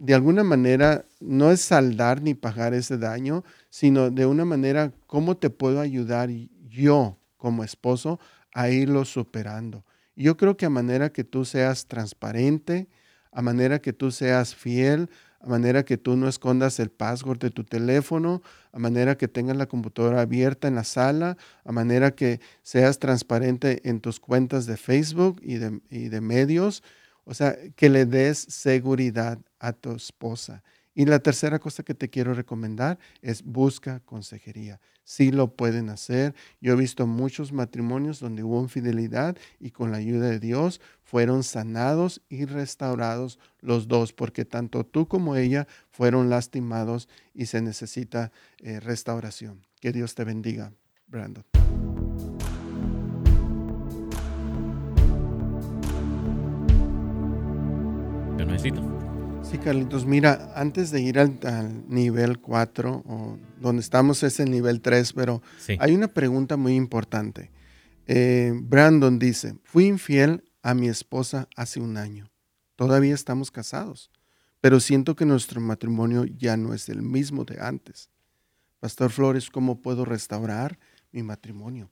de 0.00 0.14
alguna 0.14 0.42
manera, 0.42 1.04
no 1.20 1.52
es 1.52 1.60
saldar 1.60 2.22
ni 2.22 2.34
pagar 2.34 2.74
ese 2.74 2.98
daño, 2.98 3.44
sino 3.70 4.10
de 4.10 4.26
una 4.26 4.44
manera, 4.44 4.92
¿cómo 5.06 5.36
te 5.36 5.48
puedo 5.48 5.80
ayudar 5.80 6.28
yo 6.68 7.18
como 7.36 7.62
esposo 7.62 8.18
a 8.52 8.68
irlo 8.68 9.04
superando? 9.04 9.84
Yo 10.16 10.36
creo 10.36 10.56
que 10.56 10.66
a 10.66 10.70
manera 10.70 11.10
que 11.10 11.24
tú 11.24 11.44
seas 11.44 11.86
transparente, 11.86 12.88
a 13.30 13.42
manera 13.42 13.80
que 13.80 13.92
tú 13.92 14.10
seas 14.10 14.54
fiel, 14.54 15.08
a 15.40 15.46
manera 15.48 15.84
que 15.84 15.96
tú 15.96 16.16
no 16.16 16.28
escondas 16.28 16.78
el 16.78 16.90
password 16.90 17.38
de 17.38 17.50
tu 17.50 17.64
teléfono, 17.64 18.42
a 18.72 18.78
manera 18.78 19.16
que 19.16 19.26
tengas 19.26 19.56
la 19.56 19.66
computadora 19.66 20.20
abierta 20.20 20.68
en 20.68 20.76
la 20.76 20.84
sala, 20.84 21.36
a 21.64 21.72
manera 21.72 22.14
que 22.14 22.40
seas 22.62 22.98
transparente 22.98 23.88
en 23.88 24.00
tus 24.00 24.20
cuentas 24.20 24.66
de 24.66 24.76
Facebook 24.76 25.40
y 25.42 25.56
de, 25.56 25.80
y 25.90 26.08
de 26.08 26.20
medios, 26.20 26.82
o 27.24 27.34
sea, 27.34 27.56
que 27.74 27.88
le 27.88 28.04
des 28.04 28.38
seguridad 28.38 29.38
a 29.58 29.72
tu 29.72 29.92
esposa. 29.92 30.62
Y 30.94 31.06
la 31.06 31.20
tercera 31.20 31.58
cosa 31.58 31.82
que 31.82 31.94
te 31.94 32.10
quiero 32.10 32.34
recomendar 32.34 32.98
es 33.22 33.42
busca 33.42 34.00
consejería. 34.00 34.80
Sí 35.04 35.32
lo 35.32 35.56
pueden 35.56 35.88
hacer. 35.88 36.34
Yo 36.60 36.74
he 36.74 36.76
visto 36.76 37.06
muchos 37.06 37.52
matrimonios 37.52 38.20
donde 38.20 38.44
hubo 38.44 38.60
infidelidad 38.60 39.36
y 39.58 39.70
con 39.70 39.90
la 39.90 39.98
ayuda 39.98 40.28
de 40.28 40.38
Dios 40.38 40.80
fueron 41.02 41.42
sanados 41.42 42.22
y 42.28 42.44
restaurados 42.44 43.38
los 43.60 43.88
dos, 43.88 44.12
porque 44.12 44.44
tanto 44.44 44.84
tú 44.84 45.08
como 45.08 45.36
ella 45.36 45.66
fueron 45.90 46.30
lastimados 46.30 47.08
y 47.34 47.46
se 47.46 47.62
necesita 47.62 48.32
eh, 48.58 48.80
restauración. 48.80 49.66
Que 49.80 49.92
Dios 49.92 50.14
te 50.14 50.24
bendiga, 50.24 50.72
Brandon. 51.06 51.44
Sí, 59.52 59.58
Carlitos, 59.58 60.06
mira, 60.06 60.50
antes 60.56 60.90
de 60.90 61.02
ir 61.02 61.18
al, 61.18 61.38
nivel 61.86 62.38
4, 62.38 63.02
o 63.06 63.38
donde 63.60 63.82
estamos 63.82 64.22
es 64.22 64.40
el 64.40 64.50
nivel 64.50 64.80
3, 64.80 65.12
pero 65.12 65.42
hay 65.78 65.94
una 65.94 66.08
pregunta 66.08 66.56
muy 66.56 66.74
importante. 66.74 67.50
Eh, 68.06 68.54
Brandon 68.54 69.18
dice, 69.18 69.58
fui 69.62 69.88
infiel 69.88 70.42
a 70.62 70.72
mi 70.72 70.88
esposa 70.88 71.50
hace 71.54 71.80
un 71.80 71.98
año. 71.98 72.30
Todavía 72.76 73.14
estamos 73.14 73.50
casados, 73.50 74.10
pero 74.62 74.80
siento 74.80 75.16
que 75.16 75.26
nuestro 75.26 75.60
matrimonio 75.60 76.24
ya 76.24 76.56
no 76.56 76.72
es 76.72 76.88
el 76.88 77.02
mismo 77.02 77.44
de 77.44 77.60
antes. 77.60 78.08
Pastor 78.80 79.10
Flores, 79.10 79.50
¿cómo 79.50 79.82
puedo 79.82 80.06
restaurar 80.06 80.78
mi 81.10 81.22
matrimonio? 81.22 81.90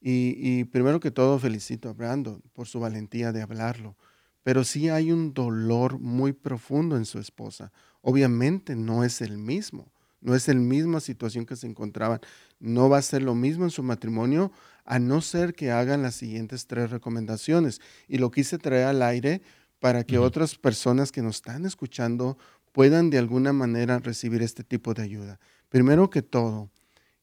Y, 0.00 0.64
primero 0.64 0.98
que 0.98 1.12
todo 1.12 1.38
felicito 1.38 1.88
a 1.88 1.92
Brandon 1.92 2.42
por 2.52 2.66
su 2.66 2.80
valentía 2.80 3.30
de 3.30 3.42
hablarlo, 3.42 3.96
pero 4.46 4.62
sí 4.62 4.90
hay 4.90 5.10
un 5.10 5.34
dolor 5.34 5.98
muy 5.98 6.32
profundo 6.32 6.96
en 6.96 7.04
su 7.04 7.18
esposa. 7.18 7.72
Obviamente 8.00 8.76
no 8.76 9.02
es 9.02 9.20
el 9.20 9.38
mismo, 9.38 9.90
no 10.20 10.36
es 10.36 10.46
la 10.46 10.54
misma 10.54 11.00
situación 11.00 11.46
que 11.46 11.56
se 11.56 11.66
encontraban. 11.66 12.20
No 12.60 12.88
va 12.88 12.98
a 12.98 13.02
ser 13.02 13.24
lo 13.24 13.34
mismo 13.34 13.64
en 13.64 13.72
su 13.72 13.82
matrimonio 13.82 14.52
a 14.84 15.00
no 15.00 15.20
ser 15.20 15.52
que 15.52 15.72
hagan 15.72 16.02
las 16.02 16.14
siguientes 16.14 16.68
tres 16.68 16.92
recomendaciones. 16.92 17.80
Y 18.06 18.18
lo 18.18 18.30
quise 18.30 18.56
traer 18.56 18.86
al 18.86 19.02
aire 19.02 19.42
para 19.80 20.04
que 20.04 20.18
otras 20.18 20.54
personas 20.54 21.10
que 21.10 21.22
nos 21.22 21.38
están 21.38 21.66
escuchando 21.66 22.38
puedan 22.70 23.10
de 23.10 23.18
alguna 23.18 23.52
manera 23.52 23.98
recibir 23.98 24.42
este 24.42 24.62
tipo 24.62 24.94
de 24.94 25.02
ayuda. 25.02 25.40
Primero 25.70 26.08
que 26.08 26.22
todo, 26.22 26.70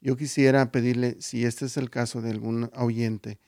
yo 0.02 0.18
quisiera 0.18 0.74
pedirle, 0.74 1.16
si 1.22 1.46
este 1.46 1.68
es 1.68 1.78
el 1.78 1.90
caso 1.90 2.22
de 2.22 2.32
algún 2.32 2.70
oyente, 2.76 3.40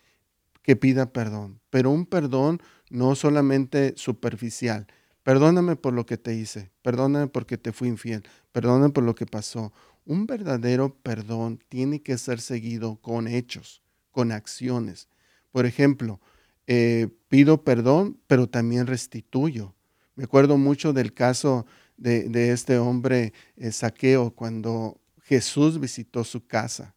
que 0.65 0.75
pida 0.75 1.11
perdón, 1.13 1.59
pero 1.69 1.91
un 1.91 2.07
perdón 2.07 2.59
no 2.95 3.13
solamente 3.13 3.93
superficial. 3.97 4.88
Perdóname 5.21 5.75
por 5.75 5.93
lo 5.93 6.05
que 6.05 6.17
te 6.17 6.34
hice, 6.34 6.71
perdóname 6.81 7.27
porque 7.27 7.58
te 7.58 7.73
fui 7.73 7.89
infiel, 7.89 8.23
perdóname 8.51 8.93
por 8.93 9.03
lo 9.03 9.15
que 9.15 9.25
pasó. 9.25 9.73
Un 10.05 10.25
verdadero 10.25 10.95
perdón 11.03 11.60
tiene 11.67 12.01
que 12.01 12.17
ser 12.17 12.39
seguido 12.39 12.95
con 13.01 13.27
hechos, 13.27 13.81
con 14.12 14.31
acciones. 14.31 15.10
Por 15.51 15.65
ejemplo, 15.65 16.21
eh, 16.67 17.10
pido 17.27 17.63
perdón, 17.63 18.17
pero 18.27 18.47
también 18.47 18.88
restituyo. 18.88 19.75
Me 20.15 20.23
acuerdo 20.23 20.58
mucho 20.58 20.93
del 20.93 21.13
caso 21.13 21.65
de, 21.97 22.51
este 22.51 22.77
hombre 22.77 23.34
eh, 23.58 23.71
Saqueo 23.71 24.31
cuando 24.31 25.01
Jesús 25.23 25.79
visitó 25.79 26.23
su 26.23 26.45
casa. 26.45 26.94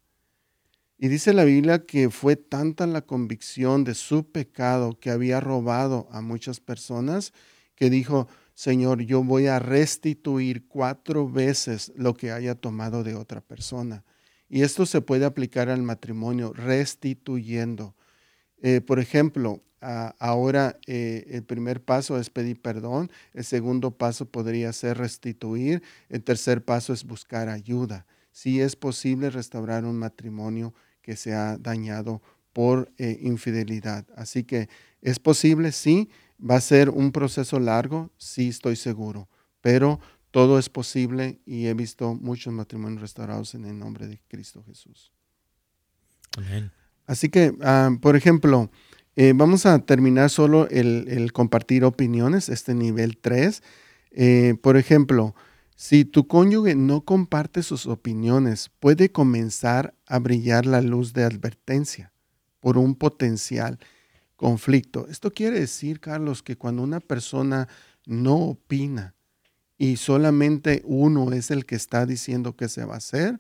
Y 1.01 1.07
dice 1.07 1.33
la 1.33 1.45
Biblia 1.45 1.87
que 1.87 2.11
fue 2.11 2.35
tanta 2.35 2.85
la 2.89 3.03
convicción 3.03 3.85
de 3.85 3.95
su 3.95 4.33
pecado 4.33 4.99
que 4.99 5.11
había 5.11 5.39
robado 5.41 6.09
a 6.11 6.21
muchas 6.21 6.59
personas 6.59 7.33
que 7.77 7.89
dijo, 7.89 8.27
Señor, 8.55 9.03
yo 9.03 9.23
voy 9.23 9.47
a 9.47 9.61
restituir 9.61 10.67
cuatro 10.67 11.31
veces 11.31 11.93
lo 11.95 12.15
que 12.15 12.33
haya 12.33 12.57
tomado 12.57 13.05
de 13.05 13.15
otra 13.15 13.41
persona. 13.41 14.05
Y 14.49 14.63
esto 14.63 14.87
se 14.87 15.01
puede 15.01 15.25
aplicar 15.25 15.69
al 15.69 15.83
matrimonio, 15.83 16.53
restituyendo. 16.53 17.95
Eh, 18.61 18.81
por 18.81 18.99
ejemplo, 18.99 19.63
ahora 19.81 20.81
eh, 20.89 21.27
el 21.29 21.45
primer 21.45 21.81
paso 21.81 22.19
es 22.19 22.29
pedir 22.29 22.61
perdón, 22.61 23.13
el 23.35 23.45
segundo 23.45 23.93
paso 23.93 24.27
podría 24.27 24.73
ser 24.73 24.99
restituir, 24.99 25.81
el 26.09 26.25
tercer 26.25 26.65
paso 26.65 26.93
es 26.93 27.05
buscar 27.05 27.49
ayuda 27.49 28.05
si 28.39 28.61
es 28.61 28.77
posible 28.77 29.31
restaurar 29.31 29.85
un 29.85 29.99
matrimonio 29.99 30.73
que 31.09 31.17
se 31.17 31.33
ha 31.33 31.57
dañado 31.57 32.21
por 32.53 32.93
eh, 32.99 33.19
infidelidad. 33.23 34.05
Así 34.15 34.45
que 34.45 34.69
es 35.01 35.19
posible, 35.19 35.73
sí, 35.73 36.11
va 36.39 36.57
a 36.57 36.61
ser 36.61 36.91
un 36.91 37.13
proceso 37.13 37.59
largo, 37.59 38.11
sí 38.19 38.49
estoy 38.49 38.77
seguro, 38.77 39.27
pero 39.63 40.01
todo 40.31 40.59
es 40.59 40.69
posible 40.69 41.41
y 41.47 41.65
he 41.65 41.73
visto 41.73 42.13
muchos 42.13 42.53
matrimonios 42.53 43.01
restaurados 43.01 43.55
en 43.55 43.65
el 43.65 43.79
nombre 43.79 44.07
de 44.07 44.21
Cristo 44.29 44.63
Jesús. 44.67 45.11
Amén. 46.37 46.71
Así 47.07 47.31
que, 47.31 47.55
ah, 47.63 47.89
por 48.03 48.15
ejemplo, 48.15 48.71
eh, 49.17 49.33
vamos 49.35 49.65
a 49.65 49.79
terminar 49.79 50.29
solo 50.29 50.69
el, 50.69 51.33
compartir 51.33 51.85
opiniones, 51.85 52.51
este 52.51 52.75
nivel 52.75 53.17
3. 53.17 53.63
Eh, 54.11 54.57
por 54.61 54.77
ejemplo, 54.77 55.35
si 55.81 56.05
tu 56.05 56.27
cónyuge 56.27 56.75
no 56.75 57.03
comparte 57.03 57.63
sus 57.63 57.87
opiniones, 57.87 58.69
puede 58.81 59.13
comenzar 59.13 59.95
a 60.09 60.19
brillar 60.19 60.67
la 60.67 60.83
luz 60.83 61.13
de 61.13 61.23
advertencia 61.23 62.13
por 62.59 62.77
un 62.77 62.97
potencial 62.97 63.79
conflicto. 64.35 65.07
Esto 65.07 65.33
quiere 65.33 65.61
decir, 65.61 66.01
Carlos, 66.01 66.43
que 66.43 66.57
cuando 66.57 66.83
una 66.83 66.99
persona 66.99 67.69
no 68.07 68.39
opina 68.39 69.15
y 69.77 69.99
solamente 69.99 70.83
uno 70.85 71.31
es 71.31 71.53
el 71.53 71.65
que 71.65 71.77
está 71.77 72.07
diciendo 72.07 72.57
qué 72.57 72.69
se 72.69 72.85
va 72.85 72.95
a 72.95 72.99
hacer, 72.99 73.39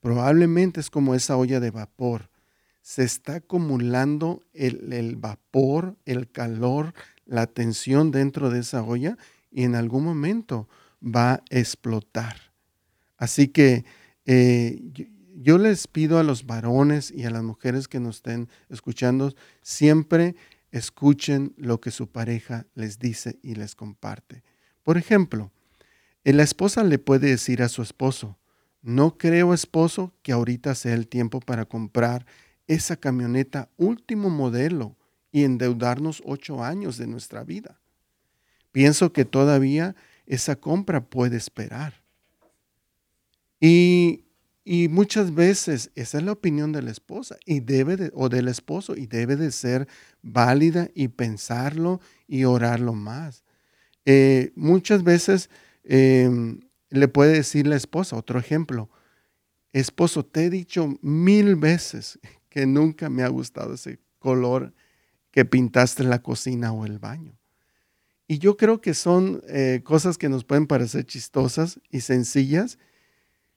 probablemente 0.00 0.80
es 0.80 0.90
como 0.90 1.14
esa 1.14 1.36
olla 1.36 1.60
de 1.60 1.70
vapor. 1.70 2.30
Se 2.82 3.04
está 3.04 3.36
acumulando 3.36 4.42
el, 4.54 4.92
el 4.92 5.14
vapor, 5.14 5.96
el 6.04 6.32
calor, 6.32 6.94
la 7.26 7.46
tensión 7.46 8.10
dentro 8.10 8.50
de 8.50 8.58
esa 8.58 8.82
olla 8.82 9.16
y 9.52 9.62
en 9.62 9.76
algún 9.76 10.02
momento 10.02 10.68
va 11.02 11.32
a 11.34 11.42
explotar. 11.50 12.36
Así 13.16 13.48
que 13.48 13.84
eh, 14.26 14.80
yo, 15.34 15.58
les 15.58 15.86
pido 15.86 16.18
a 16.18 16.22
los 16.22 16.46
varones 16.46 17.10
y 17.10 17.24
a 17.24 17.30
las 17.30 17.42
mujeres 17.42 17.88
que 17.88 18.00
nos 18.00 18.16
estén 18.16 18.48
escuchando, 18.68 19.34
siempre 19.62 20.36
escuchen 20.70 21.54
lo 21.56 21.80
que 21.80 21.90
su 21.90 22.08
pareja 22.08 22.66
les 22.74 22.98
dice 22.98 23.38
y 23.42 23.54
les 23.54 23.74
comparte. 23.74 24.42
Por 24.82 24.98
ejemplo, 24.98 25.50
eh, 26.24 26.32
la 26.32 26.42
esposa 26.42 26.84
le 26.84 26.98
puede 26.98 27.28
decir 27.28 27.62
a 27.62 27.68
su 27.68 27.82
esposo, 27.82 28.38
no 28.82 29.18
creo 29.18 29.52
esposo 29.52 30.14
que 30.22 30.32
ahorita 30.32 30.74
sea 30.74 30.94
el 30.94 31.06
tiempo 31.06 31.40
para 31.40 31.66
comprar 31.66 32.26
esa 32.66 32.96
camioneta 32.96 33.68
último 33.76 34.30
modelo 34.30 34.96
y 35.32 35.44
endeudarnos 35.44 36.22
ocho 36.24 36.62
años 36.64 36.96
de 36.96 37.06
nuestra 37.06 37.44
vida. 37.44 37.80
Pienso 38.72 39.12
que 39.12 39.24
todavía 39.24 39.96
esa 40.30 40.54
compra 40.54 41.04
puede 41.04 41.36
esperar. 41.36 42.04
Y, 43.58 44.26
muchas 44.88 45.34
veces 45.34 45.90
esa 45.96 46.18
es 46.18 46.24
la 46.24 46.30
opinión 46.30 46.70
de 46.70 46.82
la 46.82 46.92
esposa 46.92 47.36
y 47.44 47.58
debe 47.58 47.96
de, 47.96 48.12
o 48.14 48.28
del 48.28 48.46
esposo 48.46 48.94
y 48.94 49.06
debe 49.06 49.34
de 49.34 49.50
ser 49.50 49.88
válida 50.22 50.88
y 50.94 51.08
pensarlo 51.08 52.00
y 52.28 52.44
orarlo 52.44 52.94
más. 52.94 53.42
Eh, 54.04 54.52
muchas 54.54 55.02
veces 55.02 55.50
em, 55.82 56.60
le 56.90 57.08
puede 57.08 57.32
decir 57.32 57.66
la 57.66 57.74
esposa, 57.74 58.16
otro 58.16 58.38
ejemplo, 58.38 58.88
esposo, 59.72 60.24
te 60.24 60.44
he 60.44 60.50
dicho 60.50 60.96
mil 61.02 61.56
veces 61.56 62.20
que 62.48 62.66
nunca 62.66 63.10
me 63.10 63.24
ha 63.24 63.28
gustado 63.28 63.74
ese 63.74 63.98
color 64.20 64.72
que 65.32 65.44
pintaste 65.44 66.04
en 66.04 66.10
la 66.10 66.22
cocina 66.22 66.72
o 66.72 66.86
el 66.86 67.00
baño. 67.00 67.39
Y 68.30 68.38
yo 68.38 68.56
creo 68.56 68.80
que 68.80 68.94
son 68.94 69.42
eh, 69.48 69.80
cosas 69.82 70.16
que 70.16 70.28
nos 70.28 70.44
pueden 70.44 70.68
parecer 70.68 71.04
chistosas 71.04 71.80
y 71.90 72.02
sencillas, 72.02 72.78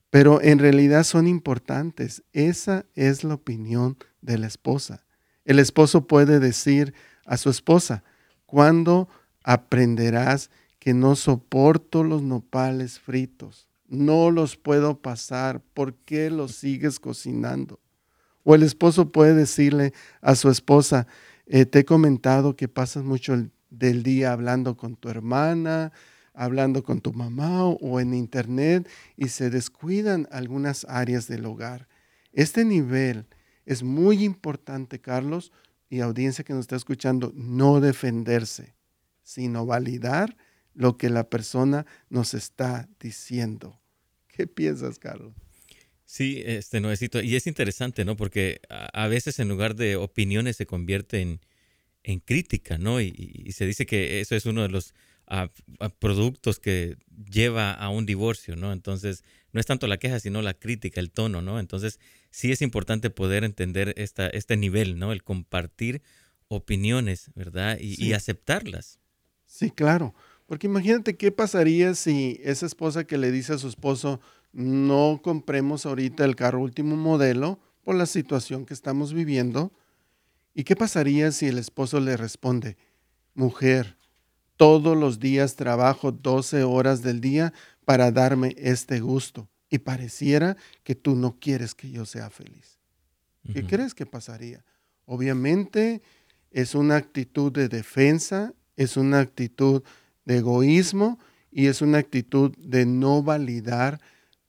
pero 0.10 0.42
en 0.42 0.58
realidad 0.58 1.04
son 1.04 1.28
importantes. 1.28 2.24
Esa 2.34 2.84
es 2.96 3.24
la 3.24 3.36
opinión 3.36 3.98
de 4.22 4.40
la 4.40 4.48
esposa. 4.48 5.06
El 5.46 5.60
esposo 5.60 6.08
puede 6.08 6.40
decir 6.40 6.96
a 7.24 7.38
su 7.38 7.52
esposa, 7.52 8.04
¿cuándo 8.48 9.10
aprenderás 9.44 10.50
que 10.80 10.96
no 10.96 11.16
soporto 11.16 12.04
los 12.04 12.24
nopales 12.24 13.00
fritos? 13.00 13.68
No 13.88 14.32
los 14.32 14.58
puedo 14.58 14.98
pasar. 15.04 15.62
¿Por 15.76 15.94
qué 15.94 16.32
los 16.32 16.56
sigues 16.56 17.00
cocinando? 17.00 17.80
O 18.44 18.56
el 18.56 18.64
esposo 18.64 19.12
puede 19.12 19.36
decirle 19.36 19.94
a 20.20 20.34
su 20.34 20.50
esposa, 20.50 21.06
eh, 21.46 21.68
te 21.68 21.80
he 21.80 21.86
comentado 21.86 22.56
que 22.56 22.68
pasas 22.68 23.04
mucho 23.04 23.36
el 23.36 23.52
del 23.74 24.04
día 24.04 24.32
hablando 24.32 24.78
con 24.78 24.96
tu 24.96 25.10
hermana, 25.10 25.92
hablando 26.34 26.84
con 26.84 27.02
tu 27.02 27.14
mamá 27.14 27.66
o 27.66 28.00
en 28.00 28.14
internet 28.14 28.90
y 29.18 29.30
se 29.30 29.50
descuidan 29.50 30.28
algunas 30.32 30.86
áreas 30.86 31.28
del 31.28 31.46
hogar. 31.46 31.88
Este 32.32 32.66
nivel 32.66 33.26
es 33.66 33.84
muy 33.84 34.24
importante, 34.24 35.00
Carlos, 35.00 35.52
y 35.90 36.00
audiencia 36.00 36.44
que 36.44 36.54
nos 36.54 36.62
está 36.62 36.76
escuchando, 36.76 37.32
no 37.36 37.80
defenderse, 37.80 38.74
sino 39.22 39.66
validar 39.66 40.36
lo 40.74 40.98
que 40.98 41.10
la 41.10 41.30
persona 41.30 41.86
nos 42.10 42.34
está 42.34 42.90
diciendo. 43.00 43.80
¿Qué 44.28 44.48
piensas, 44.48 44.98
Carlos? 44.98 45.34
Sí, 46.06 46.42
este 46.46 46.80
nuevecito. 46.80 47.22
Y 47.22 47.36
es 47.36 47.48
interesante, 47.48 48.06
¿no? 48.06 48.18
Porque 48.18 48.62
a, 48.70 49.08
veces 49.08 49.40
en 49.40 49.50
lugar 49.50 49.76
de 49.76 49.96
opiniones 49.96 50.58
se 50.58 50.66
convierte 50.66 51.22
en, 51.22 51.40
en 52.04 52.20
crítica, 52.20 52.78
¿no? 52.78 53.02
Y, 53.02 53.52
se 53.54 53.66
dice 53.66 53.86
que 53.86 54.20
eso 54.20 54.36
es 54.36 54.46
uno 54.46 54.62
de 54.62 54.70
los 54.70 54.94
ah, 55.28 55.50
ah, 55.80 55.90
productos 55.90 56.60
que 56.60 56.98
lleva 57.30 57.72
a 57.74 57.90
un 57.90 58.06
divorcio, 58.06 58.56
¿no? 58.56 58.72
Entonces, 58.74 59.24
no 59.52 59.60
es 59.60 59.66
tanto 59.66 59.88
la 59.88 59.98
queja, 59.98 60.20
sino 60.20 60.42
la 60.42 60.54
crítica, 60.54 61.00
el 61.00 61.12
tono, 61.12 61.42
¿no? 61.42 61.60
Entonces, 61.60 62.00
sí 62.32 62.52
es 62.52 62.62
importante 62.62 63.10
poder 63.10 63.44
entender 63.44 63.94
esta, 63.98 64.28
este 64.28 64.58
nivel, 64.58 64.98
¿no? 64.98 65.12
El 65.12 65.24
compartir 65.24 66.02
opiniones, 66.48 67.32
¿verdad? 67.36 67.78
Y, 67.80 68.04
y 68.04 68.14
aceptarlas. 68.14 69.00
Sí, 69.46 69.72
claro. 69.72 70.14
Porque 70.46 70.68
imagínate 70.68 71.16
qué 71.16 71.32
pasaría 71.32 71.96
si 71.96 72.40
esa 72.44 72.66
esposa 72.66 73.06
que 73.06 73.18
le 73.18 73.32
dice 73.32 73.54
a 73.54 73.58
su 73.58 73.68
esposo, 73.68 74.20
no 74.52 75.22
compremos 75.24 75.86
ahorita 75.86 76.26
el 76.26 76.36
carro 76.36 76.62
último 76.62 76.96
modelo 76.96 77.60
por 77.84 77.96
la 77.96 78.06
situación 78.06 78.66
que 78.66 78.74
estamos 78.74 79.14
viviendo, 79.14 79.74
¿Y 80.54 80.64
qué 80.64 80.76
pasaría 80.76 81.32
si 81.32 81.48
el 81.48 81.58
esposo 81.58 82.00
le 82.00 82.16
responde, 82.16 82.78
mujer, 83.34 83.98
todos 84.56 84.96
los 84.96 85.20
días 85.20 85.56
trabajo 85.56 86.12
12 86.12 86.64
horas 86.64 87.02
del 87.02 87.22
día 87.22 87.54
para 87.86 88.12
darme 88.12 88.56
este 88.58 89.00
gusto 89.00 89.50
y 89.70 89.80
pareciera 89.80 90.56
que 90.84 90.96
tú 90.96 91.16
no 91.16 91.40
quieres 91.40 91.74
que 91.74 91.90
yo 91.90 92.06
sea 92.06 92.30
feliz? 92.30 92.78
¿Qué 93.52 93.66
crees 93.66 93.94
que 93.94 94.06
pasaría? 94.06 94.64
Obviamente 95.06 96.02
es 96.52 96.76
una 96.76 96.96
actitud 96.96 97.52
de 97.52 97.68
defensa, 97.68 98.54
es 98.78 98.96
una 98.96 99.20
actitud 99.20 99.84
de 100.24 100.38
egoísmo 100.38 101.20
y 101.52 101.68
es 101.68 101.82
una 101.82 101.98
actitud 101.98 102.56
de 102.58 102.86
no 102.86 103.22
validar 103.22 104.00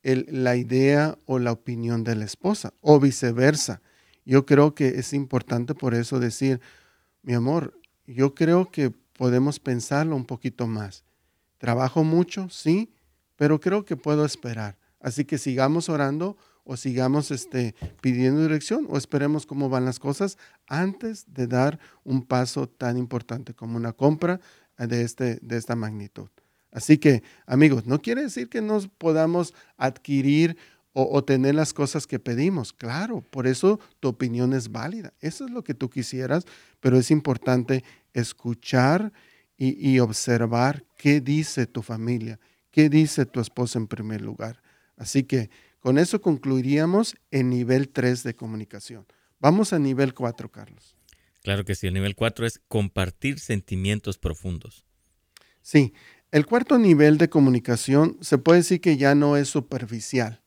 la 0.01 0.55
idea 0.55 1.17
o 1.25 1.39
la 1.39 1.51
opinión 1.51 2.03
de 2.03 2.15
la 2.15 2.25
esposa 2.25 2.73
o 2.81 2.99
viceversa. 2.99 3.81
Yo 4.25 4.45
creo 4.45 4.73
que 4.73 4.87
es 4.87 5.13
importante 5.13 5.75
por 5.75 5.93
eso 5.93 6.19
decir, 6.19 6.59
mi 7.21 7.33
amor, 7.33 7.79
yo 8.07 8.35
creo 8.35 8.71
que 8.71 8.91
podemos 9.13 9.59
pensarlo 9.59 10.15
un 10.15 10.25
poquito 10.25 10.67
más. 10.67 11.03
Trabajo 11.57 12.03
mucho, 12.03 12.49
sí, 12.49 12.91
pero 13.35 13.59
creo 13.59 13.85
que 13.85 13.95
puedo 13.95 14.25
esperar. 14.25 14.77
Así 14.99 15.25
que 15.25 15.37
sigamos 15.37 15.89
orando 15.89 16.37
o 16.63 16.75
sigamos 16.75 17.29
este, 17.29 17.75
pidiendo 18.01 18.41
dirección 18.41 18.87
o 18.89 18.97
esperemos 18.97 19.45
cómo 19.45 19.69
van 19.69 19.85
las 19.85 19.99
cosas 19.99 20.37
antes 20.67 21.31
de 21.31 21.47
dar 21.47 21.79
un 22.03 22.25
paso 22.25 22.67
tan 22.67 22.97
importante 22.97 23.53
como 23.53 23.77
una 23.77 23.93
compra 23.93 24.41
de, 24.77 25.03
este, 25.03 25.39
de 25.41 25.57
esta 25.57 25.75
magnitud. 25.75 26.29
Así 26.71 26.97
que, 26.97 27.23
amigos, 27.45 27.85
no 27.85 28.01
quiere 28.01 28.23
decir 28.23 28.49
que 28.49 28.61
nos 28.61 28.87
podamos 28.89 29.53
adquirir 29.77 30.57
o, 30.97 31.23
tener 31.25 31.55
las 31.55 31.73
cosas 31.73 32.07
que 32.07 32.19
pedimos. 32.19 32.71
Claro, 32.71 33.21
por 33.29 33.47
eso 33.47 33.81
tu 33.99 34.07
opinión 34.07 34.53
es 34.53 34.71
válida. 34.71 35.13
Eso 35.19 35.43
es 35.43 35.51
lo 35.51 35.61
que 35.61 35.73
tú 35.73 35.89
quisieras, 35.89 36.45
pero 36.79 36.97
es 36.97 37.11
importante 37.11 37.83
escuchar 38.13 39.11
y, 39.57 39.89
y 39.89 39.99
observar 39.99 40.85
qué 40.97 41.19
dice 41.19 41.67
tu 41.67 41.81
familia, 41.81 42.39
qué 42.71 42.87
dice 42.87 43.25
tu 43.25 43.41
esposa 43.41 43.77
en 43.77 43.87
primer 43.87 44.21
lugar. 44.21 44.61
Así 44.95 45.23
que 45.23 45.49
con 45.81 45.97
eso 45.97 46.21
concluiríamos 46.21 47.17
el 47.29 47.49
nivel 47.49 47.89
3 47.89 48.23
de 48.23 48.35
comunicación. 48.35 49.05
Vamos 49.39 49.73
a 49.73 49.79
nivel 49.79 50.13
4, 50.13 50.49
Carlos. 50.49 50.95
Claro 51.43 51.65
que 51.65 51.75
sí, 51.75 51.87
el 51.87 51.93
nivel 51.93 52.15
4 52.15 52.45
es 52.45 52.61
compartir 52.69 53.39
sentimientos 53.39 54.17
profundos. 54.17 54.85
Sí, 55.61 55.93
el 56.31 56.45
cuarto 56.45 56.77
nivel 56.79 57.17
de 57.17 57.29
comunicación 57.29 58.17
se 58.21 58.37
puede 58.37 58.59
decir 58.59 58.81
que 58.81 58.97
ya 58.97 59.13
no 59.13 59.37
es 59.37 59.49
superficial, 59.49 60.41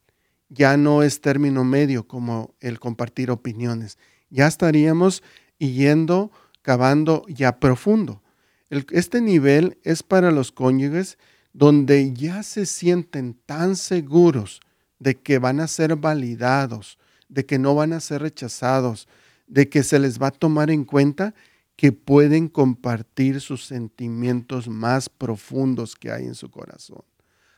ya 0.48 0.76
no 0.76 1.02
es 1.02 1.20
término 1.20 1.64
medio 1.64 2.06
como 2.06 2.54
el 2.60 2.78
compartir 2.78 3.30
opiniones. 3.30 3.98
Ya 4.30 4.46
estaríamos 4.46 5.22
yendo, 5.58 6.30
cavando 6.62 7.24
ya 7.28 7.58
profundo. 7.60 8.22
este 8.70 9.20
nivel 9.20 9.78
es 9.82 10.02
para 10.02 10.30
los 10.30 10.52
cónyuges 10.52 11.18
donde 11.52 12.12
ya 12.12 12.42
se 12.42 12.66
sienten 12.66 13.34
tan 13.46 13.76
seguros 13.76 14.60
de 14.98 15.16
que 15.16 15.38
van 15.38 15.60
a 15.60 15.68
ser 15.68 15.96
validados, 15.96 16.98
de 17.28 17.46
que 17.46 17.58
no 17.58 17.74
van 17.74 17.92
a 17.92 18.00
ser 18.00 18.22
rechazados, 18.22 19.08
de 19.46 19.68
que 19.68 19.82
se 19.82 19.98
les 19.98 20.20
va 20.20 20.28
a 20.28 20.32
tomar 20.32 20.70
en 20.70 20.84
cuenta 20.84 21.34
que 21.76 21.92
pueden 21.92 22.48
compartir 22.48 23.40
sus 23.40 23.64
sentimientos 23.64 24.68
más 24.68 25.08
profundos 25.08 25.94
que 25.94 26.10
hay 26.10 26.24
en 26.24 26.34
su 26.34 26.50
corazón. 26.50 27.02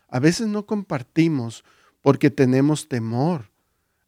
A 0.09 0.19
veces 0.19 0.47
no 0.47 0.67
compartimos 0.67 1.65
porque 2.03 2.31
tenemos 2.31 2.89
temor 2.89 3.51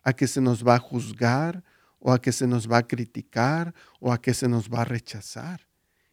a 0.04 0.12
que 0.12 0.26
se 0.26 0.40
nos 0.40 0.66
va 0.66 0.76
a 0.76 0.80
juzgar 0.80 1.62
o 1.98 2.12
a 2.12 2.20
que 2.20 2.32
se 2.32 2.46
nos 2.46 2.70
va 2.70 2.78
a 2.78 2.86
criticar 2.86 3.74
o 4.00 4.12
a 4.12 4.20
que 4.20 4.34
se 4.34 4.48
nos 4.48 4.68
va 4.68 4.82
a 4.82 4.84
rechazar. 4.84 5.66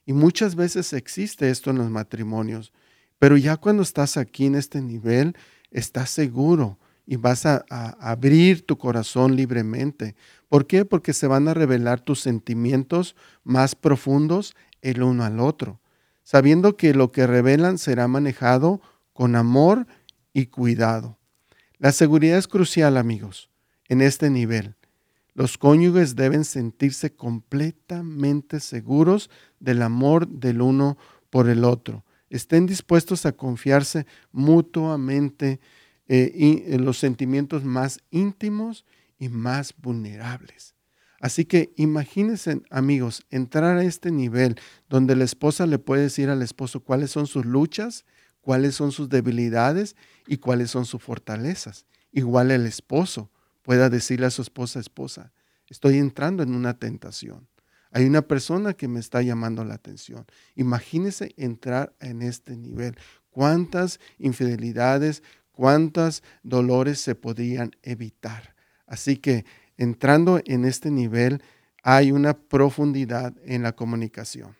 Y 0.05 0.13
muchas 0.13 0.55
veces 0.55 0.93
existe 0.93 1.49
esto 1.49 1.69
en 1.69 1.77
los 1.77 1.89
matrimonios, 1.89 2.73
pero 3.19 3.37
ya 3.37 3.57
cuando 3.57 3.83
estás 3.83 4.17
aquí 4.17 4.45
en 4.45 4.55
este 4.55 4.81
nivel, 4.81 5.35
estás 5.71 6.09
seguro 6.09 6.79
y 7.05 7.15
vas 7.15 7.45
a, 7.45 7.65
abrir 7.99 8.65
tu 8.65 8.77
corazón 8.77 9.35
libremente. 9.35 10.15
¿Por 10.47 10.67
qué? 10.67 10.85
Porque 10.85 11.13
se 11.13 11.27
van 11.27 11.47
a 11.47 11.53
revelar 11.53 12.01
tus 12.01 12.21
sentimientos 12.21 13.15
más 13.43 13.75
profundos 13.75 14.55
el 14.81 15.03
uno 15.03 15.23
al 15.25 15.39
otro, 15.39 15.79
sabiendo 16.23 16.77
que 16.77 16.93
lo 16.93 17.11
que 17.11 17.27
revelan 17.27 17.77
será 17.77 18.07
manejado 18.07 18.81
con 19.13 19.35
amor 19.35 19.87
y 20.33 20.45
cuidado. 20.47 21.18
La 21.79 21.93
seguridad 21.93 22.37
es 22.37 22.49
crucial, 22.49 22.97
amigos, 22.97 23.49
en 23.87 24.01
este 24.01 24.29
nivel. 24.29 24.75
Los 25.33 25.57
cónyuges 25.57 26.17
deben 26.17 26.43
sentirse 26.43 27.15
completamente 27.15 28.59
seguros 28.59 29.29
del 29.61 29.81
amor 29.81 30.27
del 30.27 30.61
uno 30.61 30.97
por 31.29 31.47
el 31.47 31.63
otro. 31.63 32.03
Estén 32.29 32.65
dispuestos 32.65 33.25
a 33.25 33.31
confiarse 33.31 34.05
mutuamente 34.33 35.61
eh, 36.09 36.65
en 36.67 36.83
los 36.83 36.97
sentimientos 36.97 37.63
más 37.63 38.01
íntimos 38.11 38.83
y 39.17 39.29
más 39.29 39.73
vulnerables. 39.81 40.75
Así 41.21 41.45
que 41.45 41.71
imagínense, 41.77 42.61
amigos, 42.69 43.25
entrar 43.29 43.77
a 43.77 43.85
este 43.85 44.11
nivel 44.11 44.59
donde 44.89 45.15
la 45.15 45.23
esposa 45.23 45.65
le 45.65 45.79
puede 45.79 46.03
decir 46.03 46.29
al 46.29 46.41
esposo 46.41 46.81
cuáles 46.81 47.11
son 47.11 47.25
sus 47.25 47.45
luchas, 47.45 48.03
cuáles 48.41 48.75
son 48.75 48.91
sus 48.91 49.09
debilidades 49.09 49.95
y 50.27 50.37
cuáles 50.37 50.71
son 50.71 50.85
sus 50.85 51.01
fortalezas. 51.01 51.85
Igual 52.11 52.51
el 52.51 52.65
esposo 52.65 53.31
pueda 53.61 53.89
decirle 53.89 54.25
a 54.25 54.31
su 54.31 54.41
esposa, 54.41 54.79
esposa, 54.79 55.31
estoy 55.67 55.97
entrando 55.97 56.43
en 56.43 56.55
una 56.55 56.77
tentación. 56.77 57.47
Hay 57.91 58.05
una 58.05 58.21
persona 58.21 58.73
que 58.73 58.87
me 58.87 58.99
está 58.99 59.21
llamando 59.21 59.65
la 59.65 59.75
atención. 59.75 60.25
Imagínese 60.55 61.33
entrar 61.37 61.93
en 61.99 62.21
este 62.21 62.55
nivel. 62.55 62.95
¿Cuántas 63.31 63.99
infidelidades, 64.19 65.23
cuántos 65.59 66.23
dolores 66.41 67.01
se 67.01 67.15
podrían 67.15 67.71
evitar. 67.83 68.55
Así 68.87 69.17
que 69.17 69.43
entrando 69.75 70.39
en 70.45 70.63
este 70.63 70.89
nivel 70.89 71.43
hay 71.83 72.13
una 72.13 72.33
profundidad 72.33 73.35
en 73.43 73.63
la 73.63 73.73
comunicación. 73.73 74.55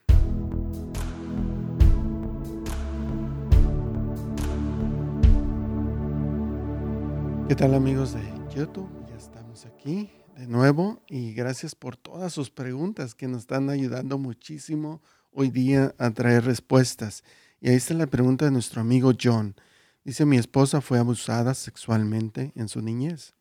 ¿Qué 7.49 7.55
tal 7.55 7.73
amigos 7.73 8.13
de 8.13 8.21
YouTube? 8.55 8.87
Ya 9.09 9.15
estamos 9.15 9.65
aquí 9.65 10.11
de 10.37 10.45
nuevo 10.45 11.01
y 11.07 11.33
gracias 11.33 11.73
por 11.73 11.97
todas 11.97 12.31
sus 12.31 12.51
preguntas 12.51 13.15
que 13.15 13.27
nos 13.27 13.39
están 13.39 13.71
ayudando 13.71 14.19
muchísimo 14.19 15.01
hoy 15.31 15.49
día 15.49 15.95
a 15.97 16.11
traer 16.11 16.45
respuestas. 16.45 17.23
Y 17.59 17.69
ahí 17.69 17.75
está 17.75 17.95
la 17.95 18.05
pregunta 18.05 18.45
de 18.45 18.51
nuestro 18.51 18.81
amigo 18.81 19.13
John. 19.19 19.55
Dice, 20.03 20.25
mi 20.25 20.37
esposa 20.37 20.79
fue 20.79 20.99
abusada 20.99 21.55
sexualmente 21.55 22.51
en 22.55 22.67
su 22.67 22.83
niñez. 22.83 23.33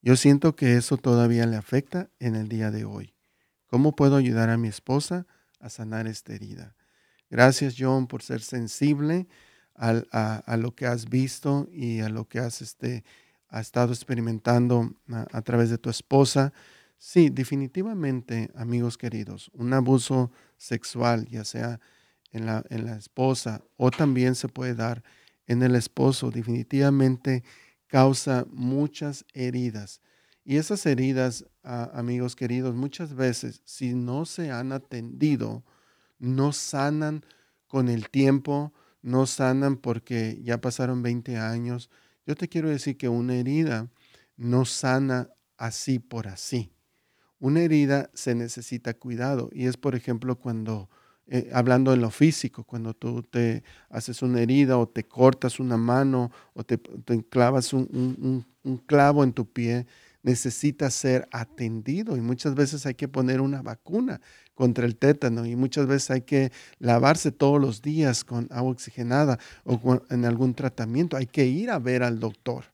Yo 0.00 0.14
siento 0.14 0.54
que 0.54 0.76
eso 0.76 0.96
todavía 0.96 1.44
le 1.46 1.56
afecta 1.56 2.10
en 2.20 2.36
el 2.36 2.48
día 2.48 2.70
de 2.70 2.84
hoy. 2.84 3.16
¿Cómo 3.66 3.96
puedo 3.96 4.14
ayudar 4.14 4.48
a 4.48 4.58
mi 4.58 4.68
esposa 4.68 5.26
a 5.58 5.70
sanar 5.70 6.06
esta 6.06 6.34
herida? 6.34 6.76
Gracias, 7.30 7.74
John, 7.76 8.06
por 8.06 8.22
ser 8.22 8.42
sensible 8.42 9.26
a, 9.78 10.56
lo 10.56 10.74
que 10.74 10.86
has 10.86 11.08
visto 11.08 11.68
y 11.72 12.00
a 12.00 12.08
lo 12.08 12.28
que 12.28 12.40
has 12.40 12.60
este, 12.62 13.04
estado 13.52 13.92
experimentando 13.92 14.94
a, 15.08 15.42
través 15.42 15.70
de 15.70 15.78
tu 15.78 15.88
esposa. 15.88 16.52
Sí, 16.98 17.30
definitivamente, 17.30 18.50
amigos 18.56 18.98
queridos, 18.98 19.50
un 19.54 19.72
abuso 19.72 20.32
sexual, 20.56 21.26
ya 21.28 21.44
sea 21.44 21.80
en 22.32 22.46
la, 22.46 22.64
en 22.70 22.84
la 22.84 22.96
esposa 22.96 23.62
o 23.76 23.90
también 23.90 24.34
se 24.34 24.48
puede 24.48 24.74
dar 24.74 25.02
en 25.46 25.62
el 25.62 25.74
esposo 25.74 26.30
definitivamente 26.30 27.42
causa 27.88 28.46
muchas 28.50 29.24
heridas. 29.32 30.00
Y 30.44 30.56
esas 30.56 30.86
heridas, 30.86 31.44
amigos 31.62 32.36
queridos, 32.36 32.74
muchas 32.74 33.14
veces, 33.14 33.60
si 33.64 33.94
no 33.94 34.24
se 34.24 34.50
han 34.50 34.72
atendido, 34.72 35.64
no 36.18 36.52
sanan 36.52 37.24
con 37.66 37.88
el 37.88 38.08
tiempo, 38.08 38.72
no 39.02 39.26
sanan 39.26 39.76
porque 39.76 40.40
ya 40.42 40.60
pasaron 40.60 41.02
20 41.02 41.36
años. 41.36 41.90
Yo 42.26 42.34
te 42.34 42.48
quiero 42.48 42.68
decir 42.68 42.96
que 42.96 43.08
una 43.08 43.34
herida 43.34 43.88
no 44.36 44.64
sana 44.64 45.30
así 45.56 45.98
por 45.98 46.28
así. 46.28 46.72
Una 47.38 47.60
herida 47.60 48.10
se 48.14 48.34
necesita 48.34 48.94
cuidado 48.94 49.48
y 49.52 49.66
es, 49.66 49.76
por 49.76 49.94
ejemplo, 49.94 50.36
cuando 50.36 50.88
eh, 51.30 51.50
hablando 51.52 51.92
en 51.92 52.00
lo 52.00 52.10
físico, 52.10 52.64
cuando 52.64 52.94
tú 52.94 53.22
te 53.22 53.62
haces 53.90 54.22
una 54.22 54.40
herida 54.40 54.78
o 54.78 54.88
te 54.88 55.04
cortas 55.04 55.60
una 55.60 55.76
mano 55.76 56.32
o 56.54 56.64
te, 56.64 56.80
clavas 57.28 57.74
un, 57.74 58.46
clavo 58.86 59.24
en 59.24 59.34
tu 59.34 59.46
pie, 59.52 59.86
necesita 60.22 60.90
ser 60.90 61.28
atendido 61.30 62.16
y 62.16 62.22
muchas 62.22 62.54
veces 62.54 62.86
hay 62.86 62.94
que 62.94 63.08
poner 63.08 63.42
una 63.42 63.60
vacuna 63.60 64.22
contra 64.58 64.86
el 64.86 64.96
tétano 64.96 65.46
y 65.46 65.54
muchas 65.54 65.86
veces 65.86 66.10
hay 66.10 66.22
que 66.22 66.50
lavarse 66.80 67.30
todos 67.30 67.60
los 67.60 67.80
días 67.80 68.24
con 68.24 68.48
agua 68.50 68.72
oxigenada 68.72 69.38
o 69.62 70.00
en 70.10 70.24
algún 70.24 70.52
tratamiento. 70.52 71.16
Hay 71.16 71.26
que 71.26 71.46
ir 71.46 71.70
a 71.70 71.78
ver 71.78 72.02
al 72.02 72.18
doctor. 72.18 72.64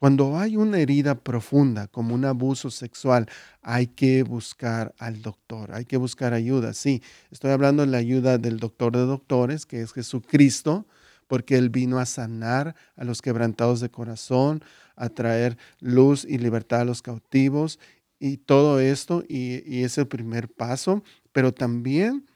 Cuando 0.00 0.36
hay 0.36 0.56
una 0.56 0.80
herida 0.80 1.14
profunda 1.14 1.86
como 1.86 2.12
un 2.12 2.24
abuso 2.24 2.72
sexual, 2.72 3.28
hay 3.62 3.86
que 3.86 4.24
buscar 4.24 4.96
al 4.98 5.22
doctor, 5.22 5.72
hay 5.72 5.84
que 5.84 5.96
buscar 5.96 6.34
ayuda. 6.34 6.74
Sí, 6.74 7.04
estoy 7.30 7.52
hablando 7.52 7.84
de 7.84 7.92
la 7.92 7.98
ayuda 7.98 8.36
del 8.36 8.58
doctor 8.58 8.96
de 8.96 9.06
doctores, 9.06 9.64
que 9.64 9.80
es 9.80 9.92
Jesucristo, 9.92 10.88
porque 11.28 11.56
Él 11.56 11.70
vino 11.70 12.00
a 12.00 12.06
sanar 12.06 12.74
a 12.96 13.04
los 13.04 13.22
quebrantados 13.22 13.78
de 13.78 13.90
corazón, 13.90 14.64
a 14.96 15.08
traer 15.08 15.56
luz 15.78 16.24
y 16.24 16.38
libertad 16.38 16.80
a 16.80 16.84
los 16.84 17.00
cautivos 17.00 17.78
y 18.18 18.38
todo 18.38 18.80
esto, 18.80 19.24
y, 19.28 19.82
es 19.82 19.98
el 19.98 20.08
primer 20.08 20.48
paso, 20.48 21.02
pero 21.32 21.52
también 21.52 22.26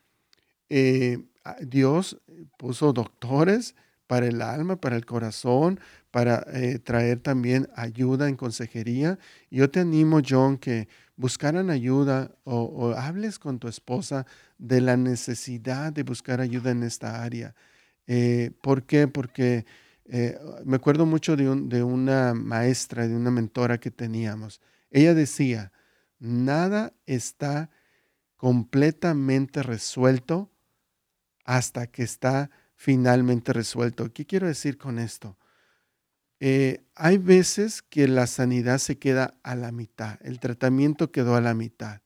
eh, 0.68 1.18
Dios 1.60 2.20
puso 2.56 2.92
doctores 2.92 3.74
para 4.06 4.26
el 4.26 4.42
alma, 4.42 4.76
para 4.76 4.96
el 4.96 5.06
corazón, 5.06 5.80
para 6.10 6.44
eh, 6.52 6.78
traer 6.78 7.20
también 7.20 7.68
ayuda 7.74 8.28
en 8.28 8.36
consejería. 8.36 9.18
Yo 9.50 9.70
te 9.70 9.80
animo, 9.80 10.20
John, 10.26 10.58
que 10.58 10.88
buscaran 11.16 11.70
ayuda 11.70 12.30
o, 12.44 12.92
hables 12.96 13.38
con 13.38 13.58
tu 13.58 13.68
esposa 13.68 14.26
de 14.58 14.82
la 14.82 14.96
necesidad 14.96 15.92
de 15.92 16.02
buscar 16.02 16.40
ayuda 16.40 16.70
en 16.72 16.82
esta 16.82 17.22
área. 17.22 17.54
Eh, 18.06 18.50
¿Por 18.60 18.84
qué? 18.84 19.08
Porque 19.08 19.64
eh, 20.04 20.38
me 20.64 20.76
acuerdo 20.76 21.06
mucho 21.06 21.34
de, 21.36 21.44
de 21.68 21.82
una 21.82 22.34
maestra, 22.34 23.08
de 23.08 23.16
una 23.16 23.30
mentora 23.30 23.78
que 23.80 23.90
teníamos. 23.90 24.60
Ella 24.92 25.14
decía, 25.14 25.72
nada 26.18 26.92
está 27.06 27.70
completamente 28.36 29.62
resuelto 29.62 30.52
hasta 31.44 31.86
que 31.86 32.02
está 32.02 32.50
finalmente 32.76 33.52
resuelto. 33.52 34.12
¿Qué 34.12 34.26
quiero 34.26 34.46
decir 34.46 34.76
con 34.76 34.98
esto? 34.98 35.36
Eh, 36.40 36.84
hay 36.94 37.18
veces 37.18 37.82
que 37.82 38.06
la 38.06 38.26
sanidad 38.26 38.78
se 38.78 38.98
queda 38.98 39.34
a 39.42 39.54
la 39.54 39.70
mitad, 39.72 40.18
el 40.22 40.40
tratamiento 40.40 41.12
quedó 41.12 41.36
a 41.36 41.40
la 41.40 41.54
mitad, 41.54 42.00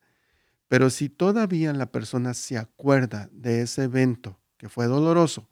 pero 0.68 0.90
si 0.90 1.08
todavía 1.08 1.72
la 1.72 1.86
persona 1.86 2.34
se 2.34 2.58
acuerda 2.58 3.30
de 3.32 3.62
ese 3.62 3.84
evento 3.84 4.38
que 4.58 4.68
fue 4.68 4.86
doloroso 4.86 5.48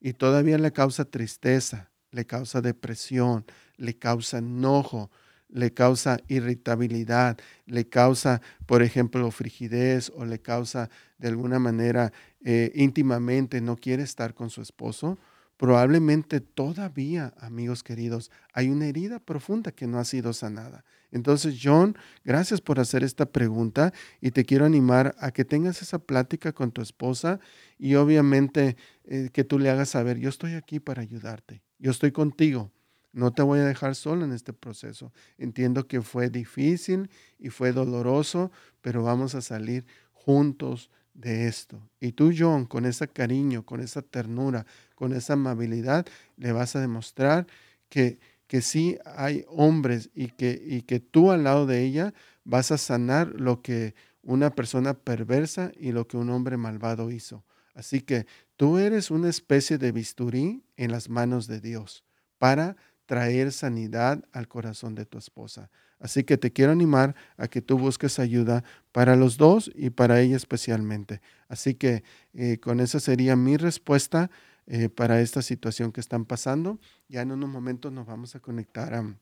y 0.00 0.14
todavía 0.14 0.58
le 0.58 0.72
causa 0.72 1.04
tristeza, 1.04 1.90
le 2.10 2.26
causa 2.26 2.60
depresión, 2.60 3.44
le 3.76 3.96
causa 3.96 4.38
enojo, 4.38 5.12
le 5.48 5.72
causa 5.72 6.18
irritabilidad, 6.28 7.38
le 7.66 7.88
causa, 7.88 8.40
por 8.66 8.82
ejemplo, 8.82 9.30
frigidez 9.30 10.10
o 10.14 10.24
le 10.24 10.40
causa 10.40 10.90
de 11.18 11.28
alguna 11.28 11.58
manera 11.58 12.12
eh, 12.44 12.72
íntimamente 12.74 13.60
no 13.60 13.76
quiere 13.76 14.02
estar 14.02 14.34
con 14.34 14.50
su 14.50 14.62
esposo, 14.62 15.18
probablemente 15.56 16.40
todavía, 16.40 17.34
amigos 17.38 17.82
queridos, 17.82 18.30
hay 18.52 18.68
una 18.68 18.86
herida 18.86 19.18
profunda 19.18 19.72
que 19.72 19.86
no 19.86 19.98
ha 19.98 20.04
sido 20.04 20.32
sanada. 20.32 20.84
Entonces, 21.10 21.58
John, 21.62 21.96
gracias 22.24 22.60
por 22.60 22.78
hacer 22.78 23.02
esta 23.02 23.26
pregunta 23.26 23.92
y 24.20 24.30
te 24.30 24.44
quiero 24.44 24.66
animar 24.66 25.16
a 25.18 25.32
que 25.32 25.44
tengas 25.44 25.82
esa 25.82 25.98
plática 25.98 26.52
con 26.52 26.70
tu 26.70 26.82
esposa 26.82 27.40
y 27.78 27.94
obviamente 27.94 28.76
eh, 29.04 29.30
que 29.32 29.42
tú 29.42 29.58
le 29.58 29.70
hagas 29.70 29.88
saber, 29.88 30.18
yo 30.18 30.28
estoy 30.28 30.54
aquí 30.54 30.80
para 30.80 31.02
ayudarte, 31.02 31.62
yo 31.78 31.90
estoy 31.90 32.12
contigo. 32.12 32.70
No 33.18 33.32
te 33.32 33.42
voy 33.42 33.58
a 33.58 33.64
dejar 33.64 33.96
solo 33.96 34.24
en 34.24 34.32
este 34.32 34.52
proceso. 34.52 35.12
Entiendo 35.38 35.88
que 35.88 36.02
fue 36.02 36.30
difícil 36.30 37.10
y 37.36 37.48
fue 37.48 37.72
doloroso, 37.72 38.52
pero 38.80 39.02
vamos 39.02 39.34
a 39.34 39.40
salir 39.40 39.84
juntos 40.12 40.88
de 41.14 41.48
esto. 41.48 41.82
Y 41.98 42.12
tú, 42.12 42.32
John, 42.32 42.64
con 42.64 42.86
ese 42.86 43.08
cariño, 43.08 43.66
con 43.66 43.80
esa 43.80 44.02
ternura, 44.02 44.66
con 44.94 45.12
esa 45.12 45.32
amabilidad, 45.32 46.06
le 46.36 46.52
vas 46.52 46.76
a 46.76 46.80
demostrar 46.80 47.48
que, 47.88 48.20
que 48.46 48.62
sí 48.62 48.96
hay 49.04 49.44
hombres 49.48 50.10
y 50.14 50.28
que, 50.28 50.62
y 50.64 50.82
que 50.82 51.00
tú 51.00 51.32
al 51.32 51.42
lado 51.42 51.66
de 51.66 51.82
ella 51.82 52.14
vas 52.44 52.70
a 52.70 52.78
sanar 52.78 53.32
lo 53.34 53.62
que 53.62 53.96
una 54.22 54.50
persona 54.50 54.94
perversa 54.94 55.72
y 55.76 55.90
lo 55.90 56.06
que 56.06 56.18
un 56.18 56.30
hombre 56.30 56.56
malvado 56.56 57.10
hizo. 57.10 57.44
Así 57.74 58.00
que 58.00 58.28
tú 58.54 58.78
eres 58.78 59.10
una 59.10 59.28
especie 59.28 59.76
de 59.76 59.90
bisturí 59.90 60.62
en 60.76 60.92
las 60.92 61.08
manos 61.08 61.48
de 61.48 61.60
Dios 61.60 62.04
para 62.38 62.76
traer 63.08 63.52
sanidad 63.52 64.22
al 64.32 64.48
corazón 64.48 64.94
de 64.94 65.06
tu 65.06 65.16
esposa. 65.16 65.70
Así 65.98 66.24
que 66.24 66.36
te 66.36 66.52
quiero 66.52 66.72
animar 66.72 67.16
a 67.38 67.48
que 67.48 67.62
tú 67.62 67.78
busques 67.78 68.18
ayuda 68.18 68.64
para 68.92 69.16
los 69.16 69.38
dos 69.38 69.70
y 69.74 69.88
para 69.88 70.20
ella 70.20 70.36
especialmente. 70.36 71.22
Así 71.48 71.74
que 71.74 72.04
eh, 72.34 72.58
con 72.60 72.80
esa 72.80 73.00
sería 73.00 73.34
mi 73.34 73.56
respuesta 73.56 74.30
eh, 74.66 74.90
para 74.90 75.22
esta 75.22 75.40
situación 75.40 75.90
que 75.90 76.02
están 76.02 76.26
pasando. 76.26 76.78
Ya 77.08 77.22
en 77.22 77.32
unos 77.32 77.48
momentos 77.48 77.90
nos 77.90 78.06
vamos 78.06 78.36
a 78.36 78.40
conectar 78.40 78.92
a 78.92 79.16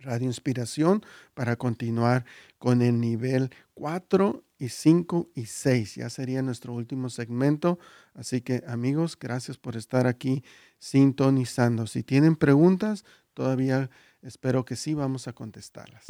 Radio 0.00 0.26
Inspiración 0.26 1.02
para 1.34 1.56
continuar 1.56 2.24
con 2.58 2.82
el 2.82 3.00
nivel 3.00 3.50
4 3.74 4.44
y 4.58 4.68
5 4.68 5.30
y 5.34 5.46
6. 5.46 5.96
Ya 5.96 6.10
sería 6.10 6.42
nuestro 6.42 6.72
último 6.72 7.10
segmento. 7.10 7.78
Así 8.14 8.40
que 8.40 8.62
amigos, 8.66 9.18
gracias 9.18 9.58
por 9.58 9.76
estar 9.76 10.06
aquí 10.06 10.42
sintonizando. 10.78 11.86
Si 11.86 12.02
tienen 12.02 12.36
preguntas, 12.36 13.04
todavía 13.34 13.90
espero 14.22 14.64
que 14.64 14.76
sí 14.76 14.94
vamos 14.94 15.28
a 15.28 15.32
contestarlas. 15.32 16.04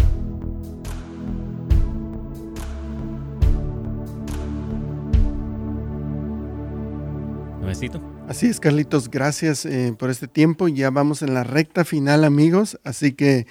Nuevecito. 7.61 8.01
Así 8.28 8.47
es, 8.47 8.61
Carlitos, 8.61 9.11
gracias 9.11 9.66
eh, 9.66 9.95
por 9.99 10.11
este 10.11 10.28
tiempo. 10.28 10.68
Ya 10.68 10.91
vamos 10.91 11.22
en 11.22 11.34
la 11.34 11.43
recta 11.43 11.84
final, 11.84 12.24
amigos. 12.24 12.78
Así 12.84 13.12
que 13.12 13.47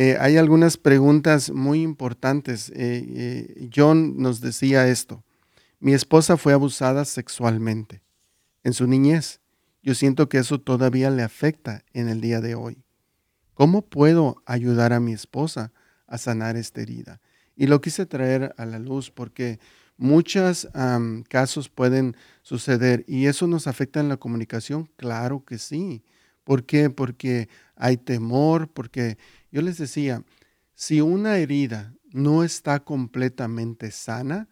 eh, 0.00 0.16
hay 0.20 0.36
algunas 0.36 0.76
preguntas 0.76 1.50
muy 1.50 1.82
importantes. 1.82 2.70
Eh, 2.76 3.68
John 3.74 4.22
nos 4.22 4.40
decía 4.40 4.86
esto. 4.86 5.24
Mi 5.80 5.92
esposa 5.92 6.36
fue 6.36 6.52
abusada 6.52 7.04
sexualmente 7.04 8.00
en 8.62 8.74
su 8.74 8.86
niñez. 8.86 9.40
Yo 9.82 9.96
siento 9.96 10.28
que 10.28 10.38
eso 10.38 10.60
todavía 10.60 11.10
le 11.10 11.24
afecta 11.24 11.82
en 11.94 12.08
el 12.08 12.20
día 12.20 12.40
de 12.40 12.54
hoy. 12.54 12.84
¿Cómo 13.54 13.82
puedo 13.82 14.40
ayudar 14.46 14.92
a 14.92 15.00
mi 15.00 15.12
esposa 15.12 15.72
a 16.06 16.16
sanar 16.16 16.56
esta 16.56 16.80
herida? 16.80 17.20
Y 17.56 17.66
lo 17.66 17.80
quise 17.80 18.06
traer 18.06 18.54
a 18.56 18.66
la 18.66 18.78
luz 18.78 19.10
porque 19.10 19.58
muchos 19.96 20.68
casos 21.28 21.68
pueden 21.70 22.16
suceder 22.42 23.04
y 23.08 23.26
eso 23.26 23.48
nos 23.48 23.66
afecta 23.66 23.98
en 23.98 24.08
la 24.08 24.16
comunicación. 24.16 24.88
Claro 24.94 25.44
que 25.44 25.58
sí. 25.58 26.04
¿Por 26.44 26.64
qué? 26.64 26.88
Porque 26.88 27.48
hay 27.76 27.96
temor, 27.96 28.68
porque 28.68 29.18
yo 29.50 29.62
les 29.62 29.78
decía, 29.78 30.22
si 30.74 31.00
una 31.00 31.38
herida 31.38 31.94
no 32.12 32.44
está 32.44 32.80
completamente 32.80 33.90
sana, 33.90 34.48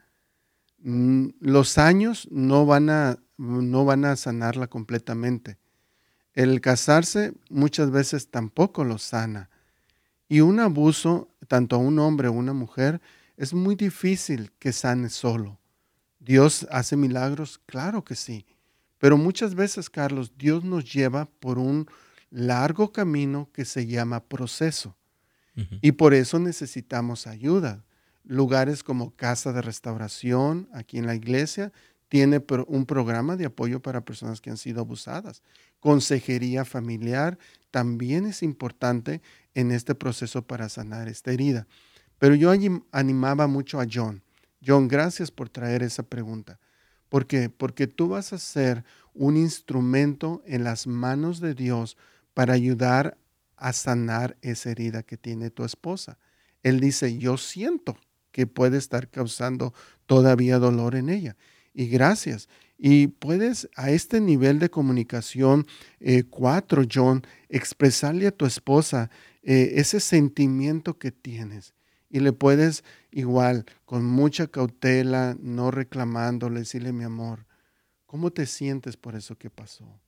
mm, 0.79 1.29
los 1.41 1.79
años 1.79 2.29
no 2.31 2.67
van 2.67 2.91
a 2.91 3.19
no 3.39 3.85
van 3.85 4.05
a 4.05 4.17
sanarla 4.17 4.67
completamente. 4.67 5.59
El 6.33 6.61
casarse 6.61 7.33
muchas 7.51 7.91
veces 7.91 8.31
tampoco 8.31 8.85
lo 8.85 8.99
sana. 8.99 9.51
Y 10.29 10.41
un 10.41 10.61
abuso, 10.61 11.29
tanto 11.49 11.77
a 11.77 11.79
un 11.79 11.99
hombre 11.99 12.29
o 12.29 12.33
una 12.33 12.53
mujer, 12.53 13.01
es 13.37 13.55
muy 13.55 13.75
difícil 13.75 14.53
que 14.59 14.73
sane 14.73 15.09
solo. 15.09 15.61
¿Dios 16.19 16.67
hace 16.71 16.97
milagros? 16.97 17.61
Claro 17.67 18.05
que 18.05 18.15
sí. 18.15 18.47
Pero 18.99 19.17
muchas 19.17 19.55
veces, 19.55 19.91
Carlos, 19.91 20.33
Dios 20.37 20.65
nos 20.65 20.91
lleva 20.93 21.27
por 21.27 21.59
un 21.59 21.87
largo 22.37 22.93
camino 22.93 23.49
que 23.55 23.65
se 23.65 23.87
llama 23.87 24.23
proceso. 24.25 24.95
Y 25.81 25.93
por 25.93 26.13
eso 26.13 26.39
necesitamos 26.39 27.27
ayuda. 27.27 27.83
Lugares 28.25 28.83
como 28.83 29.17
Casa 29.17 29.55
de 29.55 29.63
Restauración, 29.63 30.69
aquí 30.75 30.99
en 30.99 31.07
la 31.07 31.15
iglesia, 31.15 31.73
tiene 32.09 32.45
un 32.67 32.85
programa 32.85 33.37
de 33.37 33.47
apoyo 33.47 33.81
para 33.81 34.05
personas 34.05 34.43
que 34.43 34.51
han 34.51 34.59
sido 34.59 34.83
abusadas. 34.83 35.43
Consejería 35.81 36.67
familiar 36.67 37.39
también 37.71 38.27
es 38.27 38.43
importante 38.43 39.23
en 39.55 39.73
este 39.73 39.95
proceso 39.95 40.43
para 40.43 40.69
sanar 40.69 41.09
esta 41.09 41.33
herida. 41.33 41.67
Pero 42.19 42.35
yo 42.35 42.53
animaba 42.93 43.47
mucho 43.47 43.81
a 43.81 43.87
John. 43.91 44.23
John, 44.65 44.89
gracias 44.89 45.31
por 45.31 45.49
traer 45.49 45.83
esa 45.83 46.03
pregunta. 46.03 46.61
¿Por 47.09 47.27
qué? 47.27 47.49
Porque 47.49 47.87
tú 47.87 48.09
vas 48.09 48.35
a 48.35 48.39
ser 48.39 48.85
un 49.15 49.39
instrumento 49.39 50.43
en 50.45 50.65
las 50.65 50.87
manos 50.87 51.41
de 51.41 51.55
Dios 51.55 51.97
para 52.37 52.53
ayudar 52.53 53.17
a 53.57 53.73
sanar 53.73 54.37
esa 54.43 54.71
herida 54.71 55.03
que 55.03 55.17
tiene 55.17 55.49
tu 55.49 55.65
esposa. 55.65 56.19
Él 56.63 56.81
dice, 56.81 57.17
yo 57.17 57.39
siento 57.39 57.97
que 58.31 58.47
puede 58.47 58.77
estar 58.77 59.09
causando 59.09 59.73
todavía 60.05 60.59
dolor 60.59 60.97
en 60.97 61.09
ella 61.09 61.35
y 61.73 61.87
gracias. 61.87 62.51
Y 62.77 63.07
puedes 63.07 63.71
a 63.75 63.89
este 63.89 64.21
nivel 64.21 64.59
de 64.59 64.69
comunicación 64.69 65.67
eh, 65.99 66.25
cuatro, 66.25 66.83
John, 66.93 67.23
expresarle 67.49 68.27
a 68.27 68.33
tu 68.33 68.45
esposa 68.45 69.11
eh, 69.43 69.73
ese 69.77 69.99
sentimiento 69.99 70.99
que 70.99 71.13
tienes. 71.13 71.73
Y 72.11 72.21
le 72.21 72.35
puedes 72.35 72.85
igual, 73.11 73.65
con 73.87 74.05
mucha 74.05 74.47
cautela, 74.47 75.39
no 75.41 75.71
reclamándole, 75.71 76.61
decirle, 76.61 76.93
mi 76.93 77.05
amor, 77.05 77.47
¿cómo 78.05 78.31
te 78.31 78.45
sientes 78.45 78.99
por 78.99 79.17
eso 79.17 79.39
que 79.39 79.49
pasó? 79.49 80.03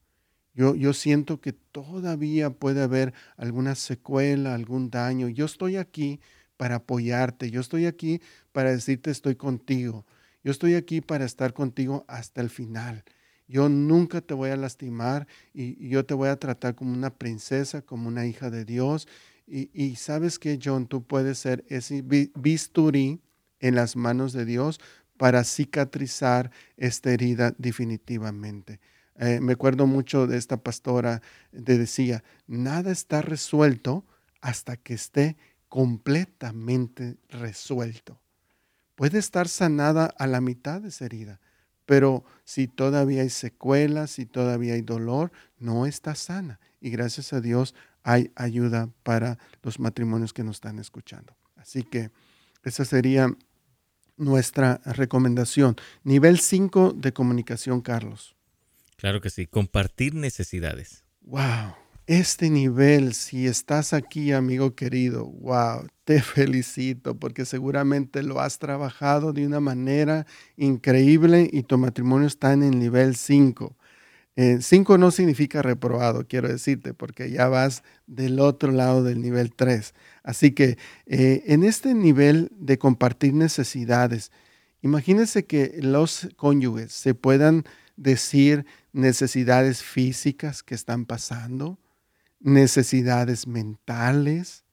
Yo, 0.59 0.75
yo 0.75 0.91
siento 0.91 1.39
que 1.39 1.53
todavía 1.53 2.49
puede 2.49 2.81
haber 2.81 3.13
alguna 3.37 3.75
secuela, 3.75 4.55
algún 4.55 4.89
daño. 4.89 5.29
Yo 5.29 5.45
estoy 5.45 5.77
aquí 5.77 6.19
para 6.57 6.75
apoyarte, 6.75 7.49
yo 7.49 7.61
estoy 7.61 7.85
aquí 7.85 8.21
para 8.51 8.71
decirte 8.71 9.09
estoy 9.09 9.35
contigo. 9.35 10.05
Yo 10.43 10.51
estoy 10.51 10.75
aquí 10.75 10.99
para 10.99 11.23
estar 11.23 11.53
contigo 11.53 12.03
hasta 12.09 12.41
el 12.41 12.49
final. 12.49 13.05
Yo 13.47 13.69
nunca 13.69 14.19
te 14.19 14.33
voy 14.33 14.49
a 14.49 14.57
lastimar 14.57 15.27
y, 15.53 15.87
yo 15.87 16.05
te 16.05 16.13
voy 16.13 16.27
a 16.27 16.35
tratar 16.35 16.75
como 16.75 16.91
una 16.91 17.15
princesa, 17.15 17.81
como 17.81 18.09
una 18.09 18.25
hija 18.25 18.49
de 18.49 18.65
Dios. 18.65 19.07
Y, 19.47 19.95
sabes 19.95 20.39
que, 20.39 20.59
John, 20.61 20.87
tú 20.87 21.05
puedes 21.05 21.37
ser 21.37 21.63
ese 21.69 22.03
bisturí 22.35 23.21
en 23.61 23.75
las 23.75 23.95
manos 23.95 24.33
de 24.33 24.43
Dios 24.43 24.81
para 25.15 25.45
cicatrizar 25.45 26.51
esta 26.75 27.13
herida 27.13 27.55
definitivamente. 27.57 28.81
Eh, 29.19 29.41
me 29.41 29.53
acuerdo 29.53 29.85
mucho 29.85 30.27
de 30.27 30.37
esta 30.37 30.57
pastora, 30.57 31.21
que 31.51 31.77
decía, 31.77 32.23
nada 32.47 32.91
está 32.91 33.21
resuelto 33.21 34.05
hasta 34.39 34.77
que 34.77 34.93
esté 34.93 35.35
completamente 35.67 37.17
resuelto. 37.27 38.17
Puede 38.95 39.19
estar 39.19 39.49
sanada 39.49 40.05
a 40.05 40.25
la 40.25 40.39
mitad 40.39 40.81
de 40.81 40.87
esa 40.87 41.05
herida, 41.05 41.41
pero 41.85 42.23
si 42.45 42.67
todavía 42.67 43.21
hay 43.21 43.29
secuelas, 43.29 44.11
si 44.11 44.25
todavía 44.25 44.75
hay 44.75 44.81
dolor, 44.81 45.33
no 45.57 45.85
está 45.85 46.15
sana. 46.15 46.61
Y 46.79 46.89
gracias 46.89 47.33
a 47.33 47.41
Dios 47.41 47.75
hay 48.03 48.31
ayuda 48.35 48.89
para 49.03 49.37
los 49.63 49.79
matrimonios 49.79 50.31
que 50.31 50.45
nos 50.45 50.57
están 50.57 50.79
escuchando. 50.79 51.35
Así 51.57 51.83
que 51.83 52.11
esa 52.63 52.85
sería 52.85 53.35
nuestra 54.15 54.79
recomendación. 54.85 55.75
Nivel 56.03 56.39
5 56.39 56.93
de 56.93 57.11
comunicación, 57.11 57.81
Carlos. 57.81 58.38
Claro 58.99 59.21
que 59.21 59.29
sí, 59.29 59.47
compartir 59.47 60.13
necesidades. 60.13 61.05
Wow, 61.21 61.73
este 62.05 62.49
nivel, 62.49 63.13
si 63.13 63.47
estás 63.47 63.93
aquí, 63.93 64.33
amigo 64.33 64.75
querido, 64.75 65.25
wow, 65.25 65.87
te 66.03 66.21
felicito 66.21 67.17
porque 67.17 67.45
seguramente 67.45 68.23
lo 68.23 68.41
has 68.41 68.59
trabajado 68.59 69.31
de 69.31 69.47
una 69.47 69.61
manera 69.61 70.27
increíble 70.57 71.49
y 71.49 71.63
tu 71.63 71.77
matrimonio 71.77 72.27
está 72.27 72.51
en 72.51 72.61
el 72.61 72.77
nivel 72.77 73.15
5. 73.15 73.77
5 74.61 74.97
no 74.97 75.11
significa 75.11 75.61
reprobado, 75.61 76.25
quiero 76.27 76.47
decirte, 76.47 76.93
porque 76.93 77.29
ya 77.29 77.47
vas 77.49 77.83
del 78.07 78.39
otro 78.39 78.71
lado 78.71 79.03
del 79.03 79.21
nivel 79.21 79.53
3. 79.53 79.93
Así 80.23 80.51
que 80.51 80.77
eh, 81.07 81.43
en 81.47 81.63
este 81.63 81.93
nivel 81.93 82.49
de 82.55 82.77
compartir 82.77 83.33
necesidades, 83.33 84.31
imagínense 84.81 85.45
que 85.45 85.79
los 85.81 86.29
cónyuges 86.37 86.93
se 86.93 87.13
puedan 87.15 87.65
decir 87.99 88.65
necesidades 88.91 89.83
físicas 89.83 90.63
que 90.63 90.75
están 90.75 91.05
pasando, 91.05 91.77
necesidades 92.39 93.47
mentales, 93.47 94.63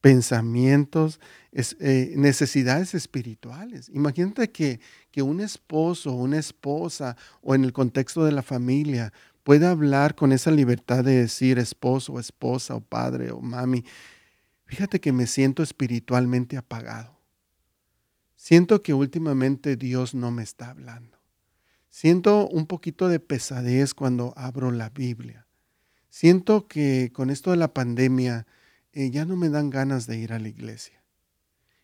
pensamientos, 0.00 1.18
eh, 1.52 2.12
necesidades 2.16 2.94
espirituales. 2.94 3.88
Imagínate 3.88 4.50
que, 4.50 4.80
que 5.10 5.22
un 5.22 5.40
esposo, 5.40 6.12
una 6.12 6.38
esposa 6.38 7.16
o 7.40 7.54
en 7.54 7.64
el 7.64 7.72
contexto 7.72 8.24
de 8.24 8.32
la 8.32 8.42
familia 8.42 9.12
pueda 9.44 9.70
hablar 9.70 10.14
con 10.14 10.32
esa 10.32 10.50
libertad 10.50 11.04
de 11.04 11.20
decir 11.20 11.58
esposo 11.58 12.18
esposa 12.18 12.74
o 12.74 12.80
padre 12.80 13.30
o 13.30 13.40
mami, 13.40 13.84
fíjate 14.66 15.00
que 15.00 15.12
me 15.12 15.26
siento 15.26 15.62
espiritualmente 15.62 16.56
apagado. 16.56 17.18
Siento 18.36 18.82
que 18.82 18.92
últimamente 18.92 19.76
Dios 19.76 20.14
no 20.14 20.30
me 20.30 20.42
está 20.42 20.68
hablando. 20.68 21.13
Siento 21.96 22.48
un 22.48 22.66
poquito 22.66 23.06
de 23.06 23.20
pesadez 23.20 23.94
cuando 23.94 24.34
abro 24.36 24.72
la 24.72 24.90
Biblia. 24.90 25.46
Siento 26.10 26.66
que 26.66 27.12
con 27.12 27.30
esto 27.30 27.52
de 27.52 27.56
la 27.56 27.72
pandemia 27.72 28.48
eh, 28.92 29.12
ya 29.12 29.24
no 29.24 29.36
me 29.36 29.48
dan 29.48 29.70
ganas 29.70 30.08
de 30.08 30.18
ir 30.18 30.32
a 30.32 30.40
la 30.40 30.48
iglesia. 30.48 31.04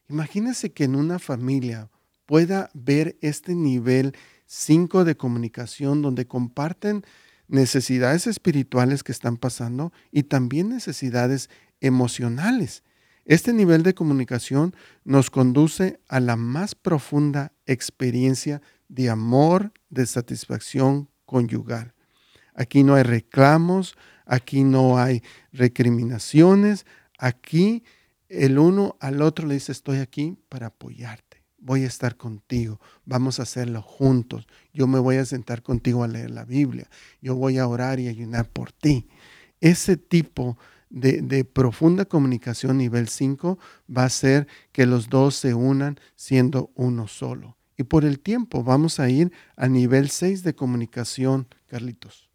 Imagínense 0.09 0.73
que 0.73 0.83
en 0.83 0.97
una 0.97 1.21
familia 1.21 1.91
pueda 2.27 2.71
ver 2.75 3.19
este 3.21 3.55
nivel 3.55 4.17
5 4.47 5.05
de 5.05 5.17
comunicación 5.17 6.03
donde 6.03 6.27
comparten 6.27 7.05
necesidades 7.47 8.27
espirituales 8.27 9.05
que 9.05 9.13
están 9.13 9.37
pasando 9.37 9.93
y 10.11 10.25
también 10.25 10.71
necesidades 10.71 11.51
emocionales. 11.81 12.83
Este 13.27 13.53
nivel 13.53 13.85
de 13.85 13.95
comunicación 13.95 14.75
nos 15.05 15.31
conduce 15.31 16.01
a 16.09 16.19
la 16.19 16.35
más 16.35 16.75
profunda 16.75 17.53
experiencia 17.65 18.61
de 18.91 19.09
amor, 19.09 19.73
de 19.89 20.05
satisfacción 20.05 21.09
conyugal. 21.25 21.95
Aquí 22.55 22.83
no 22.83 22.97
hay 22.97 23.05
reclamos, 23.05 23.97
aquí 24.27 24.65
no 24.65 24.99
hay 24.99 25.23
recriminaciones, 25.53 26.85
aquí 27.19 27.85
el 28.29 28.59
uno 28.59 28.97
al 29.01 29.23
otro 29.23 29.47
le 29.47 29.55
dice, 29.55 29.73
estoy 29.73 29.99
aquí 29.99 30.37
para 30.49 30.67
apoyarte, 30.67 31.43
voy 31.59 31.85
a 31.85 31.87
estar 31.87 32.17
contigo, 32.17 32.81
vamos 33.05 33.39
a 33.39 33.45
hacerlo 33.45 33.81
juntos, 33.81 34.47
yo 34.75 34.89
me 34.89 34.99
voy 34.99 35.17
a 35.17 35.25
sentar 35.25 35.63
contigo 35.63 36.03
a 36.03 36.09
leer 36.09 36.31
la 36.31 36.45
Biblia, 36.45 36.91
yo 37.23 37.37
voy 37.37 37.59
a 37.59 37.69
orar 37.69 38.01
y 38.01 38.09
ayunar 38.09 38.49
por 38.49 38.73
ti. 38.73 39.09
Ese 39.61 39.97
tipo 39.97 40.59
de, 40.89 41.23
de, 41.23 41.45
profunda 41.45 42.05
comunicación 42.05 42.79
nivel 42.79 43.09
5 43.09 43.59
va 43.97 44.05
a 44.05 44.11
ser 44.11 44.49
que 44.73 44.87
los 44.87 45.09
dos 45.09 45.37
se 45.37 45.55
unan 45.55 46.01
siendo 46.17 46.73
uno 46.75 47.07
solo. 47.07 47.60
Y 47.81 47.85
por 47.85 48.05
el 48.05 48.21
tiempo 48.21 48.63
vamos 48.63 49.01
a 49.01 49.09
ir 49.09 49.33
al 49.57 49.73
nivel 49.73 50.11
6 50.11 50.43
de 50.43 50.55
comunicación, 50.55 51.49
Carlitos. 51.67 52.29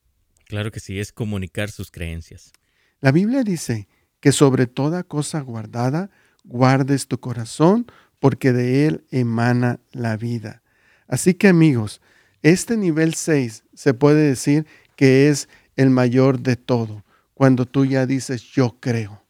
Claro 0.46 0.72
que 0.72 0.80
sí, 0.80 1.00
es 1.00 1.12
comunicar 1.12 1.70
sus 1.70 1.91
creencias. 1.91 2.52
La 3.00 3.12
Biblia 3.12 3.43
dice 3.43 3.88
que 4.22 4.32
sobre 4.32 4.66
toda 4.66 5.04
cosa 5.04 5.41
guardada, 5.41 6.10
guardes 6.46 7.06
tu 7.06 7.20
corazón, 7.20 7.86
porque 8.20 8.54
de 8.54 8.88
él 8.88 9.06
emana 9.12 9.80
la 9.91 10.18
vida. 10.18 10.64
Así 11.08 11.36
que 11.36 11.50
amigos, 11.50 12.02
este 12.41 12.76
nivel 12.76 13.14
6 13.14 13.66
se 13.72 13.93
puede 13.93 14.28
decir 14.28 14.66
que 14.96 15.30
es 15.30 15.48
el 15.76 15.91
mayor 15.91 16.39
de 16.39 16.56
todo, 16.56 17.06
cuando 17.36 17.68
tú 17.68 17.86
ya 17.86 18.08
dices 18.08 18.41
yo 18.41 18.80
creo. 18.80 19.22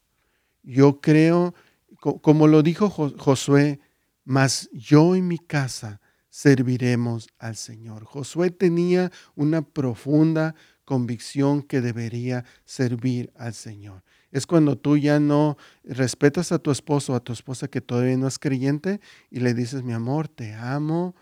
Yo 0.63 1.01
creo, 1.01 1.53
como 1.99 2.47
lo 2.47 2.63
dijo 2.63 2.89
Josué, 2.89 3.81
mas 4.23 4.69
yo 4.71 5.17
y 5.17 5.21
mi 5.21 5.39
casa 5.39 5.99
serviremos 6.35 7.29
al 7.39 7.55
Señor. 7.55 8.03
Josué 8.03 8.49
tenía 8.49 9.09
una 9.35 9.61
profunda 9.61 10.53
convicción 10.83 11.63
que 11.63 11.79
debería 11.79 12.43
servir 12.65 13.31
al 13.37 13.53
Señor. 13.53 14.03
Es 14.33 14.45
cuando 14.45 14.77
tú 14.77 14.97
ya 14.97 15.21
no 15.21 15.55
respetas 15.85 16.51
a 16.51 16.59
tu 16.59 16.71
esposo 16.71 17.13
o 17.13 17.15
a 17.15 17.23
tu 17.23 17.31
esposa 17.31 17.69
que 17.69 17.79
todavía 17.79 18.17
no 18.17 18.27
es 18.27 18.37
creyente 18.37 18.99
y 19.31 19.39
le 19.39 19.53
dices, 19.53 19.83
mi 19.83 19.93
amor, 19.93 20.27
te 20.27 20.53
amo, 20.53 21.15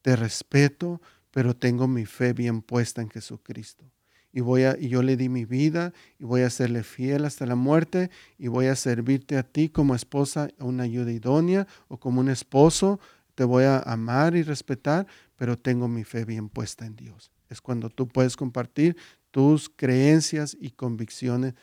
te 0.00 0.16
respeto, 0.16 1.02
pero 1.30 1.54
tengo 1.54 1.86
mi 1.86 2.06
fe 2.06 2.32
bien 2.32 2.62
puesta 2.62 3.02
en 3.02 3.10
Jesucristo. 3.10 3.84
Y, 4.32 4.40
voy 4.40 4.62
a, 4.62 4.78
y 4.80 4.88
yo 4.88 5.02
le 5.02 5.18
di 5.18 5.28
mi 5.28 5.44
vida 5.44 5.92
y 6.18 6.24
voy 6.24 6.40
a 6.40 6.48
serle 6.48 6.84
fiel 6.84 7.26
hasta 7.26 7.44
la 7.44 7.54
muerte 7.54 8.10
y 8.38 8.48
voy 8.48 8.68
a 8.68 8.76
servirte 8.76 9.36
a 9.36 9.42
ti 9.42 9.68
como 9.68 9.94
esposa, 9.94 10.48
una 10.58 10.84
ayuda 10.84 11.12
idónea 11.12 11.66
o 11.88 12.00
como 12.00 12.20
un 12.20 12.30
esposo 12.30 12.98
te 13.34 13.44
voy 13.44 13.64
a 13.64 13.78
amar 13.78 14.36
y 14.36 14.42
respetar, 14.42 15.06
pero 15.36 15.58
tengo 15.58 15.88
mi 15.88 16.04
fe 16.04 16.24
bien 16.24 16.48
puesta 16.48 16.86
en 16.86 16.96
Dios. 16.96 17.32
Es 17.48 17.60
cuando 17.60 17.90
tú 17.90 18.08
puedes 18.08 18.36
compartir 18.36 18.96
tus 19.30 19.68
creencias 19.68 20.56
y 20.60 20.70
convicciones 20.70 21.54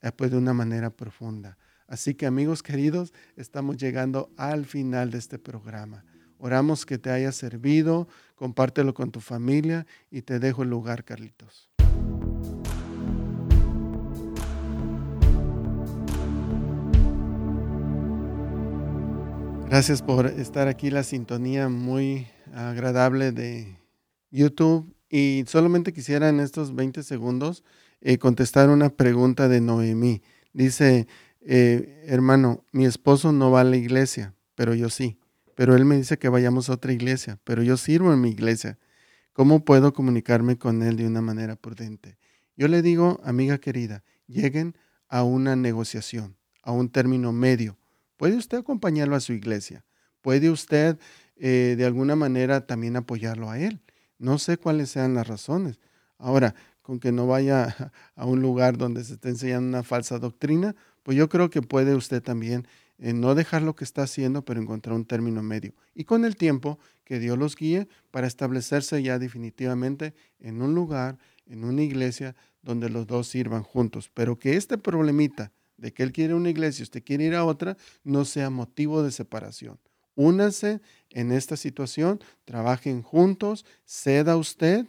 eh, 0.00 0.12
pues, 0.12 0.30
de 0.30 0.38
una 0.38 0.54
manera 0.54 0.90
profunda. 0.90 1.58
Así 1.86 2.14
que 2.14 2.26
amigos 2.26 2.62
queridos, 2.62 3.12
estamos 3.36 3.76
llegando 3.76 4.30
al 4.36 4.66
final 4.66 5.10
de 5.10 5.18
este 5.18 5.38
programa. 5.38 6.04
Oramos 6.38 6.86
que 6.86 6.98
te 6.98 7.10
haya 7.10 7.32
servido, 7.32 8.08
compártelo 8.34 8.94
con 8.94 9.10
tu 9.10 9.20
familia 9.20 9.86
y 10.10 10.22
te 10.22 10.38
dejo 10.38 10.62
el 10.62 10.70
lugar, 10.70 11.04
Carlitos. 11.04 11.67
Gracias 19.70 20.00
por 20.00 20.24
estar 20.24 20.66
aquí, 20.66 20.88
la 20.88 21.02
sintonía 21.02 21.68
muy 21.68 22.26
agradable 22.54 23.32
de 23.32 23.78
YouTube. 24.30 24.96
Y 25.10 25.44
solamente 25.46 25.92
quisiera 25.92 26.30
en 26.30 26.40
estos 26.40 26.74
20 26.74 27.02
segundos 27.02 27.64
eh, 28.00 28.16
contestar 28.16 28.70
una 28.70 28.88
pregunta 28.88 29.46
de 29.46 29.60
Noemí. 29.60 30.22
Dice, 30.54 31.06
eh, 31.42 32.02
hermano, 32.06 32.64
mi 32.72 32.86
esposo 32.86 33.30
no 33.30 33.50
va 33.50 33.60
a 33.60 33.64
la 33.64 33.76
iglesia, 33.76 34.34
pero 34.54 34.72
yo 34.72 34.88
sí. 34.88 35.18
Pero 35.54 35.76
él 35.76 35.84
me 35.84 35.98
dice 35.98 36.18
que 36.18 36.30
vayamos 36.30 36.70
a 36.70 36.72
otra 36.72 36.94
iglesia, 36.94 37.38
pero 37.44 37.62
yo 37.62 37.76
sirvo 37.76 38.14
en 38.14 38.22
mi 38.22 38.30
iglesia. 38.30 38.78
¿Cómo 39.34 39.66
puedo 39.66 39.92
comunicarme 39.92 40.56
con 40.56 40.82
él 40.82 40.96
de 40.96 41.06
una 41.06 41.20
manera 41.20 41.56
prudente? 41.56 42.16
Yo 42.56 42.68
le 42.68 42.80
digo, 42.80 43.20
amiga 43.22 43.58
querida, 43.58 44.02
lleguen 44.28 44.78
a 45.08 45.24
una 45.24 45.56
negociación, 45.56 46.38
a 46.62 46.72
un 46.72 46.88
término 46.88 47.34
medio 47.34 47.77
Puede 48.18 48.36
usted 48.36 48.58
acompañarlo 48.58 49.16
a 49.16 49.20
su 49.20 49.32
iglesia. 49.32 49.84
Puede 50.20 50.50
usted 50.50 50.98
eh, 51.36 51.76
de 51.78 51.86
alguna 51.86 52.16
manera 52.16 52.66
también 52.66 52.96
apoyarlo 52.96 53.48
a 53.48 53.58
él. 53.58 53.80
No 54.18 54.38
sé 54.38 54.58
cuáles 54.58 54.90
sean 54.90 55.14
las 55.14 55.26
razones. 55.26 55.78
Ahora, 56.18 56.54
con 56.82 56.98
que 56.98 57.12
no 57.12 57.26
vaya 57.28 57.92
a 58.16 58.26
un 58.26 58.42
lugar 58.42 58.76
donde 58.76 59.04
se 59.04 59.14
esté 59.14 59.30
enseñando 59.30 59.68
una 59.68 59.84
falsa 59.84 60.18
doctrina, 60.18 60.74
pues 61.04 61.16
yo 61.16 61.28
creo 61.28 61.48
que 61.48 61.62
puede 61.62 61.94
usted 61.94 62.20
también 62.20 62.66
eh, 62.98 63.12
no 63.12 63.36
dejar 63.36 63.62
lo 63.62 63.76
que 63.76 63.84
está 63.84 64.02
haciendo, 64.02 64.44
pero 64.44 64.60
encontrar 64.60 64.96
un 64.96 65.04
término 65.04 65.40
medio. 65.42 65.72
Y 65.94 66.04
con 66.04 66.24
el 66.24 66.34
tiempo, 66.34 66.80
que 67.04 67.20
Dios 67.20 67.38
los 67.38 67.54
guíe 67.54 67.88
para 68.10 68.26
establecerse 68.26 69.00
ya 69.00 69.20
definitivamente 69.20 70.12
en 70.40 70.60
un 70.60 70.74
lugar, 70.74 71.18
en 71.46 71.64
una 71.64 71.82
iglesia, 71.82 72.34
donde 72.62 72.90
los 72.90 73.06
dos 73.06 73.28
sirvan 73.28 73.62
juntos. 73.62 74.10
Pero 74.12 74.38
que 74.40 74.56
este 74.56 74.76
problemita 74.76 75.52
de 75.78 75.94
que 75.94 76.02
él 76.02 76.12
quiere 76.12 76.34
una 76.34 76.50
iglesia 76.50 76.82
y 76.82 76.84
usted 76.84 77.02
quiere 77.02 77.24
ir 77.24 77.34
a 77.34 77.44
otra, 77.44 77.76
no 78.04 78.26
sea 78.26 78.50
motivo 78.50 79.02
de 79.02 79.10
separación. 79.10 79.78
Únanse 80.14 80.80
en 81.10 81.30
esta 81.30 81.56
situación, 81.56 82.20
trabajen 82.44 83.02
juntos, 83.02 83.64
ceda 83.86 84.36
usted. 84.36 84.84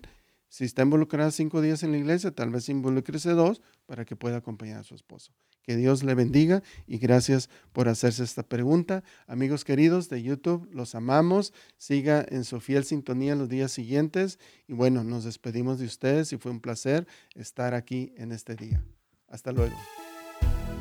Si 0.49 0.65
está 0.65 0.81
involucrada 0.81 1.29
cinco 1.29 1.61
días 1.61 1.83
en 1.83 1.91
la 1.91 1.99
iglesia, 1.99 2.31
tal 2.31 2.49
vez 2.49 2.67
involúcrese 2.67 3.29
dos 3.31 3.61
para 3.85 4.05
que 4.05 4.15
pueda 4.15 4.37
acompañar 4.37 4.79
a 4.79 4.83
su 4.83 4.95
esposo. 4.95 5.31
Que 5.61 5.75
Dios 5.75 6.01
le 6.01 6.15
bendiga 6.15 6.63
y 6.87 6.97
gracias 6.97 7.47
por 7.73 7.89
hacerse 7.89 8.23
esta 8.23 8.41
pregunta. 8.41 9.03
Amigos 9.27 9.63
queridos 9.63 10.09
de 10.09 10.23
YouTube, 10.23 10.67
los 10.71 10.95
amamos. 10.95 11.53
Siga 11.77 12.25
en 12.27 12.43
su 12.43 12.59
fiel 12.59 12.83
sintonía 12.83 13.35
los 13.35 13.49
días 13.49 13.71
siguientes. 13.71 14.39
Y 14.67 14.73
bueno, 14.73 15.03
nos 15.03 15.25
despedimos 15.25 15.77
de 15.77 15.85
ustedes 15.85 16.33
y 16.33 16.37
fue 16.37 16.49
un 16.49 16.59
placer 16.59 17.05
estar 17.35 17.75
aquí 17.75 18.13
en 18.17 18.31
este 18.31 18.55
día. 18.55 18.83
Hasta 19.27 19.51
luego. 19.51 19.75